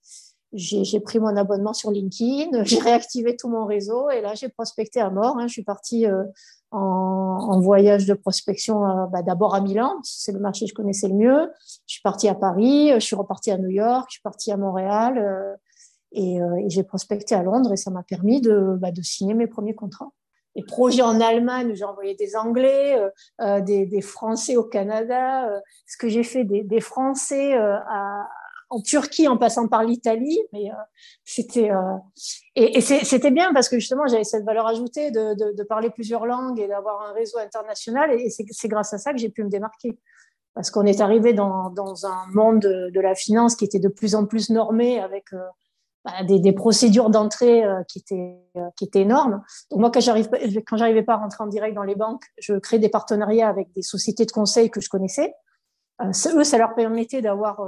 j'ai 0.57 1.01
pris 1.01 1.19
mon 1.19 1.37
abonnement 1.37 1.73
sur 1.73 1.91
LinkedIn, 1.91 2.51
j'ai 2.65 2.79
réactivé 2.79 3.37
tout 3.37 3.49
mon 3.49 3.65
réseau 3.65 4.11
et 4.11 4.21
là 4.21 4.35
j'ai 4.35 4.49
prospecté 4.49 5.01
à 5.01 5.11
mort. 5.11 5.37
Hein. 5.39 5.47
Je 5.47 5.53
suis 5.53 5.65
partie 5.65 6.07
euh, 6.07 6.25
en, 6.71 6.79
en, 6.81 7.61
voyage 7.61 8.07
de 8.07 8.15
prospection 8.15 8.85
euh, 8.85 9.07
bah, 9.07 9.23
d'abord 9.23 9.55
à 9.55 9.61
Milan, 9.61 9.99
c'est 10.03 10.33
le 10.33 10.41
marché 10.41 10.65
que 10.65 10.71
je 10.71 10.75
connaissais 10.75 11.09
le 11.09 11.15
mieux. 11.15 11.51
Je 11.87 11.95
suis 11.95 12.03
partie 12.03 12.29
à 12.29 12.35
Paris, 12.35 12.91
je 12.95 13.01
suis 13.01 13.17
repartie 13.17 13.51
à 13.51 13.59
New 13.59 13.71
York, 13.71 14.07
je 14.09 14.15
suis 14.15 14.23
partie 14.23 14.51
à 14.51 14.57
Montréal 14.57 15.57
et, 16.13 16.37
et 16.37 16.71
j'ai 16.71 16.83
prospecté 16.83 17.35
à 17.35 17.43
Londres 17.43 17.73
et 17.73 17.77
ça 17.77 17.91
m'a 17.91 18.03
permis 18.03 18.41
de, 18.41 18.77
bah, 18.81 18.91
de 18.91 19.03
signer 19.03 19.35
mes 19.35 19.47
premiers 19.47 19.75
contrats 19.75 20.11
des 20.57 20.63
projets 20.63 21.03
en 21.03 21.21
Allemagne 21.21 21.75
j'ai 21.75 21.85
envoyé 21.85 22.15
des 22.15 22.35
Anglais, 22.35 22.99
euh, 22.99 23.11
euh, 23.43 23.61
des, 23.61 23.87
des, 23.87 24.01
Français 24.01 24.57
au 24.57 24.65
Canada, 24.65 25.49
euh, 25.51 25.61
ce 25.87 25.99
que 25.99 26.09
j'ai 26.09 26.23
fait 26.23 26.45
des, 26.45 26.63
des 26.65 26.81
Français 26.81 27.55
à, 27.55 28.27
en 28.69 28.81
Turquie 28.81 29.29
en 29.29 29.37
passant 29.37 29.69
par 29.69 29.85
l'Italie. 29.85 30.39
Mais 30.53 30.71
c'était 31.25 31.71
et, 32.55 32.79
et 32.79 32.81
c'était 32.81 33.31
bien 33.31 33.53
parce 33.53 33.69
que 33.69 33.79
justement 33.79 34.07
j'avais 34.07 34.25
cette 34.25 34.45
valeur 34.45 34.67
ajoutée 34.67 35.11
de, 35.11 35.35
de, 35.35 35.53
de 35.57 35.63
parler 35.63 35.91
plusieurs 35.91 36.27
langues 36.27 36.59
et 36.59 36.69
d'avoir 36.69 37.09
un 37.09 37.13
réseau 37.13 37.39
international. 37.39 38.13
Et 38.13 38.31
c'est 38.31 38.69
grâce 38.69 38.93
à 38.93 38.99
ça 38.99 39.13
que 39.13 39.19
j'ai 39.19 39.31
pu 39.31 39.45
me 39.45 39.51
démarquer. 39.51 39.99
Parce 40.55 40.71
qu'on 40.71 40.87
est 40.87 41.03
arrivé 41.03 41.35
dans, 41.35 41.69
dans 41.69 42.07
un 42.07 42.27
monde 42.33 42.61
de, 42.61 43.01
la 43.01 43.15
finance 43.15 43.57
qui 43.57 43.67
était 43.67 43.79
de 43.79 43.89
plus 43.89 44.15
en 44.15 44.25
plus 44.25 44.49
normé 44.49 44.99
avec 44.99 45.27
bah, 46.07 46.23
des, 46.23 46.39
des, 46.39 46.53
procédures 46.53 47.11
d'entrée 47.11 47.65
euh, 47.65 47.83
qui 47.89 47.99
étaient 47.99 48.39
euh, 48.57 48.71
qui 48.77 48.85
étaient 48.85 49.01
énormes. 49.01 49.43
Donc 49.73 49.81
moi 49.81 49.91
quand 49.91 49.99
j'arrive 49.99 50.29
quand 50.65 50.77
j'arrivais 50.77 51.03
pas 51.03 51.15
à 51.15 51.17
rentrer 51.17 51.43
en 51.43 51.49
direct 51.49 51.75
dans 51.75 51.83
les 51.83 51.97
banques, 51.97 52.23
je 52.39 52.55
crée 52.55 52.79
des 52.79 52.89
partenariats 52.89 53.49
avec 53.49 53.73
des 53.73 53.83
sociétés 53.83 54.25
de 54.25 54.31
conseil 54.31 54.71
que 54.71 54.81
je 54.81 54.89
connaissais. 54.89 55.35
Euh, 56.01 56.13
eux, 56.37 56.45
ça 56.45 56.59
leur 56.59 56.77
permettait 56.77 57.23
d'avoir 57.23 57.61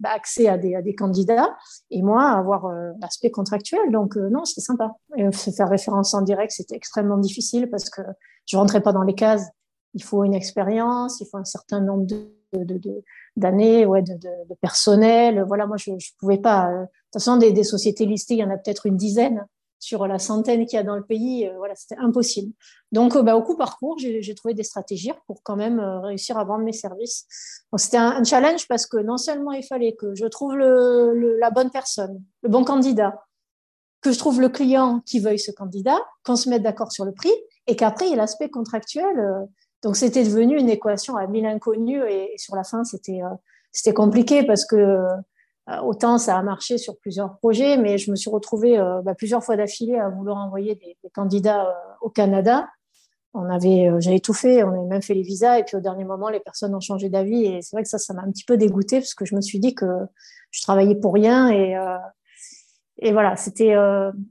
bah, 0.00 0.10
accès 0.14 0.48
à 0.48 0.58
des, 0.58 0.74
à 0.74 0.82
des 0.82 0.94
candidats 0.94 1.56
et 1.90 2.02
moi 2.02 2.24
avoir 2.30 2.70
l'aspect 3.00 3.30
contractuel. 3.30 3.90
Donc 3.90 4.16
non, 4.16 4.44
c'était 4.44 4.60
sympa. 4.60 4.94
Et 5.16 5.30
faire 5.32 5.68
référence 5.68 6.14
en 6.14 6.22
direct, 6.22 6.52
c'était 6.52 6.76
extrêmement 6.76 7.18
difficile 7.18 7.68
parce 7.70 7.90
que 7.90 8.02
je 8.46 8.56
rentrais 8.56 8.80
pas 8.80 8.92
dans 8.92 9.02
les 9.02 9.14
cases. 9.14 9.46
Il 9.94 10.02
faut 10.02 10.24
une 10.24 10.34
expérience, 10.34 11.20
il 11.20 11.26
faut 11.26 11.38
un 11.38 11.44
certain 11.44 11.80
nombre 11.80 12.06
de 12.06 12.38
d'années, 13.36 13.80
de, 13.80 13.84
de, 13.84 13.86
ouais, 13.86 14.02
de, 14.02 14.14
de, 14.14 14.54
personnel. 14.60 15.44
Voilà, 15.46 15.66
moi, 15.66 15.76
je 15.76 15.92
ne 15.92 15.96
pouvais 16.18 16.38
pas. 16.38 16.70
Euh, 16.70 16.80
de 16.80 16.86
toute 16.86 17.12
façon, 17.14 17.36
des, 17.36 17.52
des, 17.52 17.64
sociétés 17.64 18.06
listées, 18.06 18.34
il 18.34 18.40
y 18.40 18.44
en 18.44 18.50
a 18.50 18.56
peut-être 18.56 18.86
une 18.86 18.96
dizaine 18.96 19.46
sur 19.78 20.06
la 20.06 20.18
centaine 20.18 20.66
qu'il 20.66 20.76
y 20.76 20.80
a 20.80 20.82
dans 20.82 20.96
le 20.96 21.04
pays. 21.04 21.46
Euh, 21.46 21.56
voilà, 21.56 21.74
c'était 21.74 21.96
impossible. 21.98 22.52
Donc, 22.92 23.16
euh, 23.16 23.22
bah, 23.22 23.36
au 23.36 23.42
coup 23.42 23.56
parcours, 23.56 23.96
j'ai 23.98 24.34
trouvé 24.34 24.54
des 24.54 24.62
stratégies 24.62 25.12
pour 25.26 25.42
quand 25.42 25.56
même 25.56 25.80
réussir 25.80 26.38
à 26.38 26.44
vendre 26.44 26.64
mes 26.64 26.72
services. 26.72 27.26
C'était 27.76 27.96
un, 27.96 28.24
challenge 28.24 28.66
parce 28.68 28.86
que 28.86 28.98
non 28.98 29.18
seulement 29.18 29.52
il 29.52 29.64
fallait 29.64 29.94
que 29.94 30.14
je 30.14 30.26
trouve 30.26 30.56
le, 30.56 31.12
le, 31.14 31.38
la 31.38 31.50
bonne 31.50 31.70
personne, 31.70 32.22
le 32.42 32.48
bon 32.48 32.64
candidat, 32.64 33.24
que 34.00 34.12
je 34.12 34.18
trouve 34.18 34.40
le 34.40 34.48
client 34.48 35.00
qui 35.06 35.20
veuille 35.20 35.38
ce 35.38 35.50
candidat, 35.50 35.98
qu'on 36.24 36.36
se 36.36 36.48
mette 36.48 36.62
d'accord 36.62 36.92
sur 36.92 37.04
le 37.04 37.12
prix, 37.12 37.32
et 37.66 37.76
qu'après, 37.76 38.06
il 38.06 38.10
y 38.10 38.14
a 38.14 38.16
l'aspect 38.16 38.48
contractuel. 38.48 39.48
Donc 39.82 39.96
c'était 39.96 40.24
devenu 40.24 40.58
une 40.58 40.68
équation 40.68 41.16
à 41.16 41.26
mille 41.26 41.46
inconnus 41.46 42.02
et, 42.08 42.32
sur 42.36 42.56
la 42.56 42.64
fin 42.64 42.84
c'était 42.84 43.22
euh, 43.22 43.34
c'était 43.70 43.94
compliqué 43.94 44.44
parce 44.44 44.64
que 44.64 44.76
euh, 44.76 45.06
autant 45.82 46.18
ça 46.18 46.36
a 46.36 46.42
marché 46.42 46.78
sur 46.78 46.96
plusieurs 46.98 47.36
projets, 47.38 47.76
mais 47.76 47.98
je 47.98 48.10
me 48.10 48.16
suis 48.16 48.30
retrouvée 48.30 48.78
euh, 48.78 49.02
bah, 49.02 49.14
plusieurs 49.14 49.44
fois 49.44 49.56
d'affilée 49.56 49.96
à 49.96 50.08
vouloir 50.08 50.38
envoyer 50.38 50.74
des, 50.74 50.96
des 51.02 51.10
candidats 51.10 51.76
au 52.00 52.10
Canada. 52.10 52.68
On 53.34 53.50
avait, 53.50 53.90
j'avais 53.98 54.20
tout 54.20 54.32
fait, 54.32 54.62
on 54.64 54.70
avait 54.70 54.88
même 54.88 55.02
fait 55.02 55.14
les 55.14 55.22
visas 55.22 55.58
et 55.58 55.64
puis 55.64 55.76
au 55.76 55.80
dernier 55.80 56.04
moment 56.04 56.30
les 56.30 56.40
personnes 56.40 56.74
ont 56.74 56.80
changé 56.80 57.08
d'avis 57.10 57.44
et 57.44 57.62
c'est 57.62 57.76
vrai 57.76 57.82
que 57.82 57.88
ça, 57.88 57.98
ça 57.98 58.14
m'a 58.14 58.22
un 58.22 58.30
petit 58.30 58.44
peu 58.44 58.56
dégoûté 58.56 58.98
parce 58.98 59.14
que 59.14 59.26
je 59.26 59.36
me 59.36 59.42
suis 59.42 59.60
dit 59.60 59.74
que 59.74 59.86
je 60.50 60.62
travaillais 60.62 60.94
pour 60.94 61.12
rien 61.12 61.50
et 61.50 61.76
et 63.00 63.12
voilà, 63.12 63.36
c'était 63.36 63.76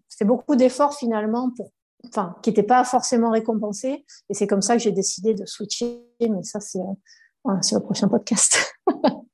c'était 0.10 0.26
beaucoup 0.26 0.56
d'efforts 0.56 0.96
finalement 0.96 1.52
pour 1.56 1.72
enfin, 2.06 2.36
qui 2.42 2.50
n'était 2.50 2.64
pas 2.64 2.84
forcément 2.84 3.32
récompensé. 3.32 4.06
Et 4.30 4.34
c'est 4.34 4.48
comme 4.48 4.62
ça 4.62 4.76
que 4.76 4.82
j'ai 4.82 4.92
décidé 4.92 5.34
de 5.34 5.46
switcher. 5.46 6.04
Mais 6.20 6.44
ça, 6.44 6.60
c'est 6.60 6.80
euh, 6.80 7.54
le 7.72 7.80
prochain 7.80 8.08
podcast. 8.08 8.74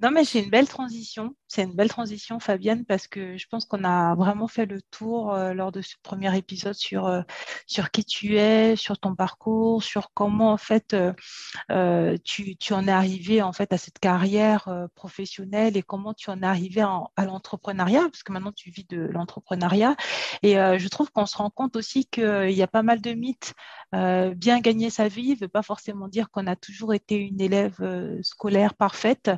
non, 0.00 0.10
mais 0.10 0.24
c'est 0.24 0.42
une 0.42 0.50
belle 0.50 0.68
transition 0.68 1.34
c'est 1.48 1.62
une 1.62 1.74
belle 1.74 1.88
transition, 1.88 2.40
Fabienne, 2.40 2.84
parce 2.84 3.06
que 3.06 3.38
je 3.38 3.46
pense 3.48 3.66
qu'on 3.66 3.84
a 3.84 4.14
vraiment 4.16 4.48
fait 4.48 4.66
le 4.66 4.82
tour 4.82 5.32
euh, 5.32 5.54
lors 5.54 5.70
de 5.70 5.80
ce 5.80 5.94
premier 6.02 6.36
épisode 6.36 6.74
sur, 6.74 7.06
euh, 7.06 7.22
sur 7.66 7.90
qui 7.90 8.04
tu 8.04 8.36
es, 8.36 8.74
sur 8.74 8.98
ton 8.98 9.14
parcours, 9.14 9.82
sur 9.82 10.12
comment 10.12 10.52
en 10.52 10.56
fait 10.56 10.96
euh, 11.70 12.16
tu, 12.24 12.56
tu, 12.56 12.72
en 12.72 12.88
es 12.88 12.90
arrivé 12.90 13.42
en 13.42 13.52
fait 13.52 13.72
à 13.72 13.78
cette 13.78 14.00
carrière 14.00 14.68
professionnelle 14.94 15.76
et 15.76 15.82
comment 15.82 16.14
tu 16.14 16.30
en 16.30 16.42
es 16.42 16.46
arrivé 16.46 16.80
à 16.80 17.24
l'entrepreneuriat, 17.24 18.02
parce 18.02 18.22
que 18.22 18.32
maintenant 18.32 18.52
tu 18.52 18.70
vis 18.70 18.84
de 18.88 18.98
l'entrepreneuriat. 18.98 19.96
Et 20.42 20.54
je 20.54 20.88
trouve 20.88 21.10
qu'on 21.10 21.26
se 21.26 21.36
rend 21.36 21.50
compte 21.50 21.76
aussi 21.76 22.06
qu'il 22.06 22.50
y 22.50 22.62
a 22.62 22.66
pas 22.66 22.82
mal 22.82 23.00
de 23.00 23.12
mythes. 23.12 23.54
bien 23.92 24.60
gagner 24.60 24.90
sa 24.90 25.08
vie 25.08 25.30
ne 25.30 25.40
veut 25.40 25.48
pas 25.48 25.62
forcément 25.62 26.08
dire 26.08 26.30
qu'on 26.30 26.46
a 26.46 26.56
toujours 26.56 26.94
été 26.94 27.16
une 27.16 27.40
élève 27.40 27.76
scolaire 28.22 28.74
parfaite. 28.74 29.30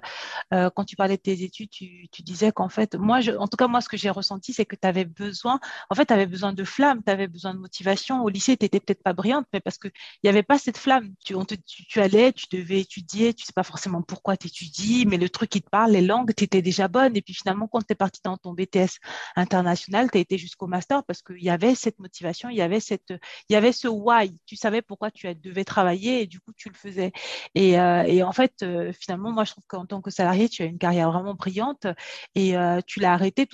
quand 0.51 0.85
tu 0.85 0.97
parlais 0.97 1.17
de 1.17 1.23
tes 1.23 1.43
études, 1.43 1.71
tu 1.71 1.98
tu, 2.13 2.23
disais 2.23 2.53
qu'en 2.53 2.69
fait, 2.69 2.95
moi, 2.95 3.21
je, 3.21 3.33
en 3.33 3.49
tout 3.49 3.57
cas, 3.57 3.69
moi, 3.69 3.81
ce 3.81 3.89
que 3.89 3.97
j'ai 3.97 4.11
ressenti, 4.11 4.53
c'est 4.53 4.67
que 4.67 4.77
tu 4.77 4.87
avais 4.87 5.05
besoin, 5.05 5.61
en 5.91 5.95
fait, 5.95 6.07
tu 6.07 6.13
avais 6.13 6.27
besoin 6.27 6.53
de 6.53 6.65
flamme, 6.65 7.03
tu 7.05 7.11
avais 7.11 7.27
besoin 7.27 7.55
de 7.55 7.59
motivation. 7.59 8.23
Au 8.23 8.29
lycée, 8.29 8.57
tu 8.57 8.65
n'étais 8.65 8.81
peut-être 8.81 9.03
pas 9.03 9.13
brillante, 9.13 9.47
mais 9.53 9.61
parce 9.61 9.79
qu'il 9.79 9.93
n'y 10.25 10.31
avait 10.31 10.43
pas 10.43 10.59
cette 10.59 10.79
flamme. 10.79 11.15
Tu, 11.25 11.35
on 11.35 11.45
te, 11.45 11.55
tu, 11.55 12.01
allais, 12.01 12.33
tu 12.33 12.47
devais 12.51 12.81
étudier, 12.81 13.35
tu 13.35 13.45
sais 13.45 13.53
pas 13.53 13.63
forcément 13.63 14.03
pourquoi 14.03 14.37
tu 14.37 14.49
étudies, 14.49 15.07
mais 15.07 15.17
le 15.17 15.29
truc 15.29 15.51
qui 15.51 15.63
te 15.63 15.71
parle, 15.71 15.93
les 15.93 16.03
langues, 16.03 16.33
tu 16.35 16.45
étais 16.45 16.63
déjà 16.63 16.89
bonne. 16.89 17.17
Et 17.17 17.23
puis 17.23 17.35
finalement, 17.35 17.67
quand 17.69 17.81
tu 17.81 17.93
es 17.93 17.97
parti 17.97 18.21
dans 18.25 18.37
ton 18.37 18.53
BTS 18.53 18.99
international, 19.37 20.11
tu 20.11 20.19
as 20.19 20.21
été 20.21 20.39
jusqu'au 20.39 20.67
master 20.67 21.05
parce 21.05 21.23
qu'il 21.23 21.43
y 21.43 21.51
avait 21.51 21.75
cette 21.75 21.99
motivation, 21.99 22.49
il 22.49 22.57
y 22.57 22.63
avait, 22.63 22.81
cette, 22.81 23.13
il 23.49 23.53
y 23.53 23.57
avait 23.57 23.73
ce 23.73 23.89
why. 23.89 24.37
Tu 24.47 24.57
savais 24.57 24.83
pourquoi 24.83 25.11
tu 25.11 25.33
devais 25.35 25.65
travailler 25.65 26.23
et 26.23 26.27
du 26.27 26.41
coup, 26.41 26.53
tu 26.57 26.69
le 26.69 26.75
faisais. 26.75 27.13
Et, 27.55 27.79
euh, 27.81 28.03
et 28.05 28.23
en 28.23 28.33
fait, 28.33 28.63
euh, 28.63 28.93
finalement, 28.93 29.33
moi, 29.33 29.45
je 29.45 29.53
trouve 29.53 29.65
qu'en 29.67 29.87
tant 29.87 30.01
que 30.01 30.11
salarié, 30.11 30.49
tu 30.49 30.63
as 30.63 30.67
une 30.67 30.79
carrière 30.79 31.11
vraiment 31.11 31.35
brillante 31.35 31.87
et 32.35 32.57
euh, 32.57 32.81
tu 32.87 33.01
l'as 33.01 33.13
arrêté 33.13 33.47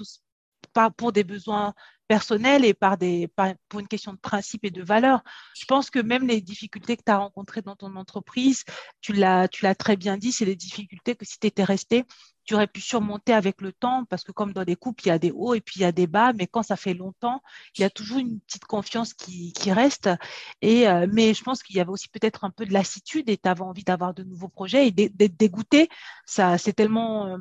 pas 0.73 0.91
pour 0.91 1.13
des 1.13 1.25
besoins 1.25 1.75
personnels 2.09 2.65
et 2.65 2.75
par 2.75 2.99
des, 2.99 3.29
pour 3.69 3.81
une 3.81 3.89
question 3.89 4.13
de 4.13 4.19
principe 4.19 4.65
et 4.65 4.71
de 4.71 4.83
valeur. 4.83 5.23
Je 5.57 5.65
pense 5.65 5.91
que 5.91 5.99
même 5.99 6.27
les 6.27 6.41
difficultés 6.41 6.97
que 6.97 7.03
tu 7.05 7.13
as 7.13 7.19
rencontrées 7.19 7.63
dans 7.63 7.77
ton 7.77 7.97
entreprise, 7.97 8.65
tu 9.01 9.13
l'as, 9.13 9.49
très 9.79 9.97
bien 9.97 10.17
dit, 10.19 10.33
c'est 10.33 10.45
des 10.45 10.57
difficultés 10.57 11.15
que 11.15 11.25
si 11.25 11.39
tu 11.39 11.47
étais 11.47 11.65
resté, 11.65 12.05
tu 12.45 12.55
aurais 12.55 12.67
pu 12.67 12.83
surmonter 12.83 13.33
avec 13.33 13.63
le 13.63 13.73
temps 13.73 14.05
parce 14.05 14.23
que 14.23 14.33
comme 14.33 14.53
dans 14.53 14.65
des 14.65 14.77
couples, 14.77 15.05
il 15.07 15.09
y 15.09 15.13
a 15.13 15.19
des 15.19 15.31
hauts 15.31 15.55
et 15.55 15.63
puis 15.63 15.77
il 15.77 15.83
y 15.83 15.87
a 15.87 15.93
des 15.93 16.07
bas, 16.07 16.35
mais 16.35 16.47
quand 16.47 16.63
ça 16.63 16.77
fait 16.77 16.93
longtemps, 16.93 17.43
il 17.77 17.81
y 17.81 17.85
a 17.85 17.91
toujours 17.91 18.19
une 18.19 18.39
petite 18.41 18.67
confiance 18.67 19.15
qui, 19.15 19.53
reste. 19.73 20.11
Et, 20.61 20.87
euh, 20.87 21.07
mais 21.11 21.33
je 21.33 21.43
pense 21.43 21.63
qu'il 21.63 21.77
y 21.77 21.81
avait 21.81 21.91
aussi 21.91 22.09
peut-être 22.09 22.45
un 22.45 22.51
peu 22.51 22.67
de 22.67 22.73
lassitude 22.75 23.31
et 23.31 23.39
tu 23.39 23.49
avais 23.49 23.63
envie 23.63 23.85
d'avoir 23.85 24.13
de 24.13 24.25
nouveaux 24.25 24.49
projets 24.49 24.89
et 24.89 24.91
d'être 24.91 25.37
dégoûté. 25.39 25.89
C'est 26.27 26.75
tellement 26.75 27.29
euh, 27.29 27.39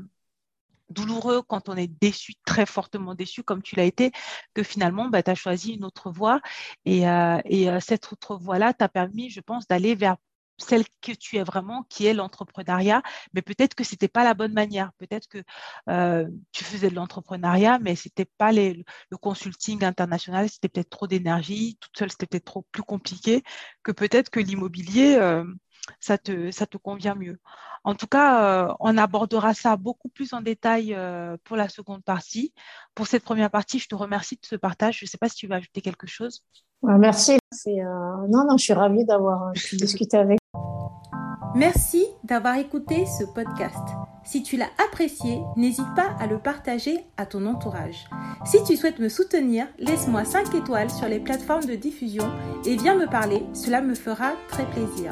douloureux 0.93 1.41
quand 1.41 1.69
on 1.69 1.75
est 1.75 1.87
déçu, 1.87 2.33
très 2.45 2.65
fortement 2.65 3.15
déçu, 3.15 3.43
comme 3.43 3.61
tu 3.61 3.75
l'as 3.75 3.83
été, 3.85 4.11
que 4.53 4.63
finalement, 4.63 5.09
bah, 5.09 5.23
tu 5.23 5.31
as 5.31 5.35
choisi 5.35 5.73
une 5.73 5.85
autre 5.85 6.11
voie. 6.11 6.41
Et, 6.85 7.07
euh, 7.07 7.39
et 7.45 7.69
euh, 7.69 7.79
cette 7.79 8.11
autre 8.11 8.37
voie-là 8.37 8.73
t'a 8.73 8.89
permis, 8.89 9.29
je 9.29 9.41
pense, 9.41 9.67
d'aller 9.67 9.95
vers 9.95 10.17
celle 10.57 10.83
que 11.01 11.11
tu 11.11 11.37
es 11.37 11.43
vraiment, 11.43 11.83
qui 11.89 12.05
est 12.05 12.13
l'entrepreneuriat, 12.13 13.01
mais 13.33 13.41
peut-être 13.41 13.75
que 13.75 13.83
c'était 13.83 14.07
pas 14.07 14.23
la 14.23 14.33
bonne 14.33 14.53
manière. 14.53 14.91
Peut-être 14.97 15.27
que 15.27 15.43
euh, 15.89 16.27
tu 16.51 16.63
faisais 16.63 16.89
de 16.89 16.95
l'entrepreneuriat, 16.95 17.79
mais 17.79 17.95
c'était 17.95 18.29
pas 18.37 18.51
les, 18.51 18.85
le 19.09 19.17
consulting 19.17 19.83
international, 19.83 20.49
c'était 20.49 20.69
peut-être 20.69 20.89
trop 20.89 21.07
d'énergie, 21.07 21.77
toute 21.79 21.97
seule, 21.97 22.11
c'était 22.11 22.27
peut-être 22.27 22.45
trop 22.45 22.65
plus 22.71 22.83
compliqué 22.83 23.43
que 23.81 23.91
peut-être 23.91 24.29
que 24.29 24.39
l'immobilier, 24.39 25.17
ça 25.99 26.17
te, 26.17 26.51
ça 26.51 26.65
te 26.65 26.77
convient 26.77 27.15
mieux. 27.15 27.39
En 27.83 27.95
tout 27.95 28.07
cas, 28.07 28.67
euh, 28.67 28.73
on 28.79 28.97
abordera 28.97 29.53
ça 29.53 29.75
beaucoup 29.75 30.07
plus 30.07 30.33
en 30.33 30.41
détail 30.41 30.93
euh, 30.93 31.35
pour 31.43 31.57
la 31.57 31.67
seconde 31.67 32.03
partie. 32.03 32.53
Pour 32.95 33.07
cette 33.07 33.23
première 33.23 33.49
partie, 33.49 33.79
je 33.79 33.87
te 33.87 33.95
remercie 33.95 34.35
de 34.35 34.45
ce 34.45 34.55
partage. 34.55 34.99
Je 34.99 35.05
ne 35.05 35.09
sais 35.09 35.17
pas 35.17 35.27
si 35.27 35.35
tu 35.35 35.47
veux 35.47 35.55
ajouter 35.55 35.81
quelque 35.81 36.07
chose. 36.07 36.43
Merci. 36.81 37.37
Euh, 37.67 37.71
non, 38.29 38.45
non, 38.47 38.57
je 38.57 38.63
suis 38.63 38.73
ravie 38.73 39.05
d'avoir 39.05 39.51
discuté 39.73 40.17
avec. 40.17 40.39
Merci 41.55 42.05
d'avoir 42.23 42.57
écouté 42.57 43.05
ce 43.05 43.25
podcast. 43.25 43.77
Si 44.23 44.41
tu 44.41 44.57
l'as 44.57 44.69
apprécié, 44.83 45.41
n'hésite 45.55 45.93
pas 45.95 46.15
à 46.19 46.27
le 46.27 46.39
partager 46.39 47.05
à 47.17 47.25
ton 47.25 47.45
entourage. 47.45 48.09
Si 48.45 48.63
tu 48.63 48.77
souhaites 48.77 48.99
me 48.99 49.09
soutenir, 49.09 49.67
laisse-moi 49.77 50.23
5 50.23 50.55
étoiles 50.55 50.89
sur 50.89 51.07
les 51.07 51.19
plateformes 51.19 51.65
de 51.65 51.75
diffusion 51.75 52.31
et 52.65 52.75
viens 52.75 52.95
me 52.95 53.07
parler, 53.07 53.43
cela 53.53 53.81
me 53.81 53.95
fera 53.95 54.31
très 54.47 54.65
plaisir. 54.71 55.11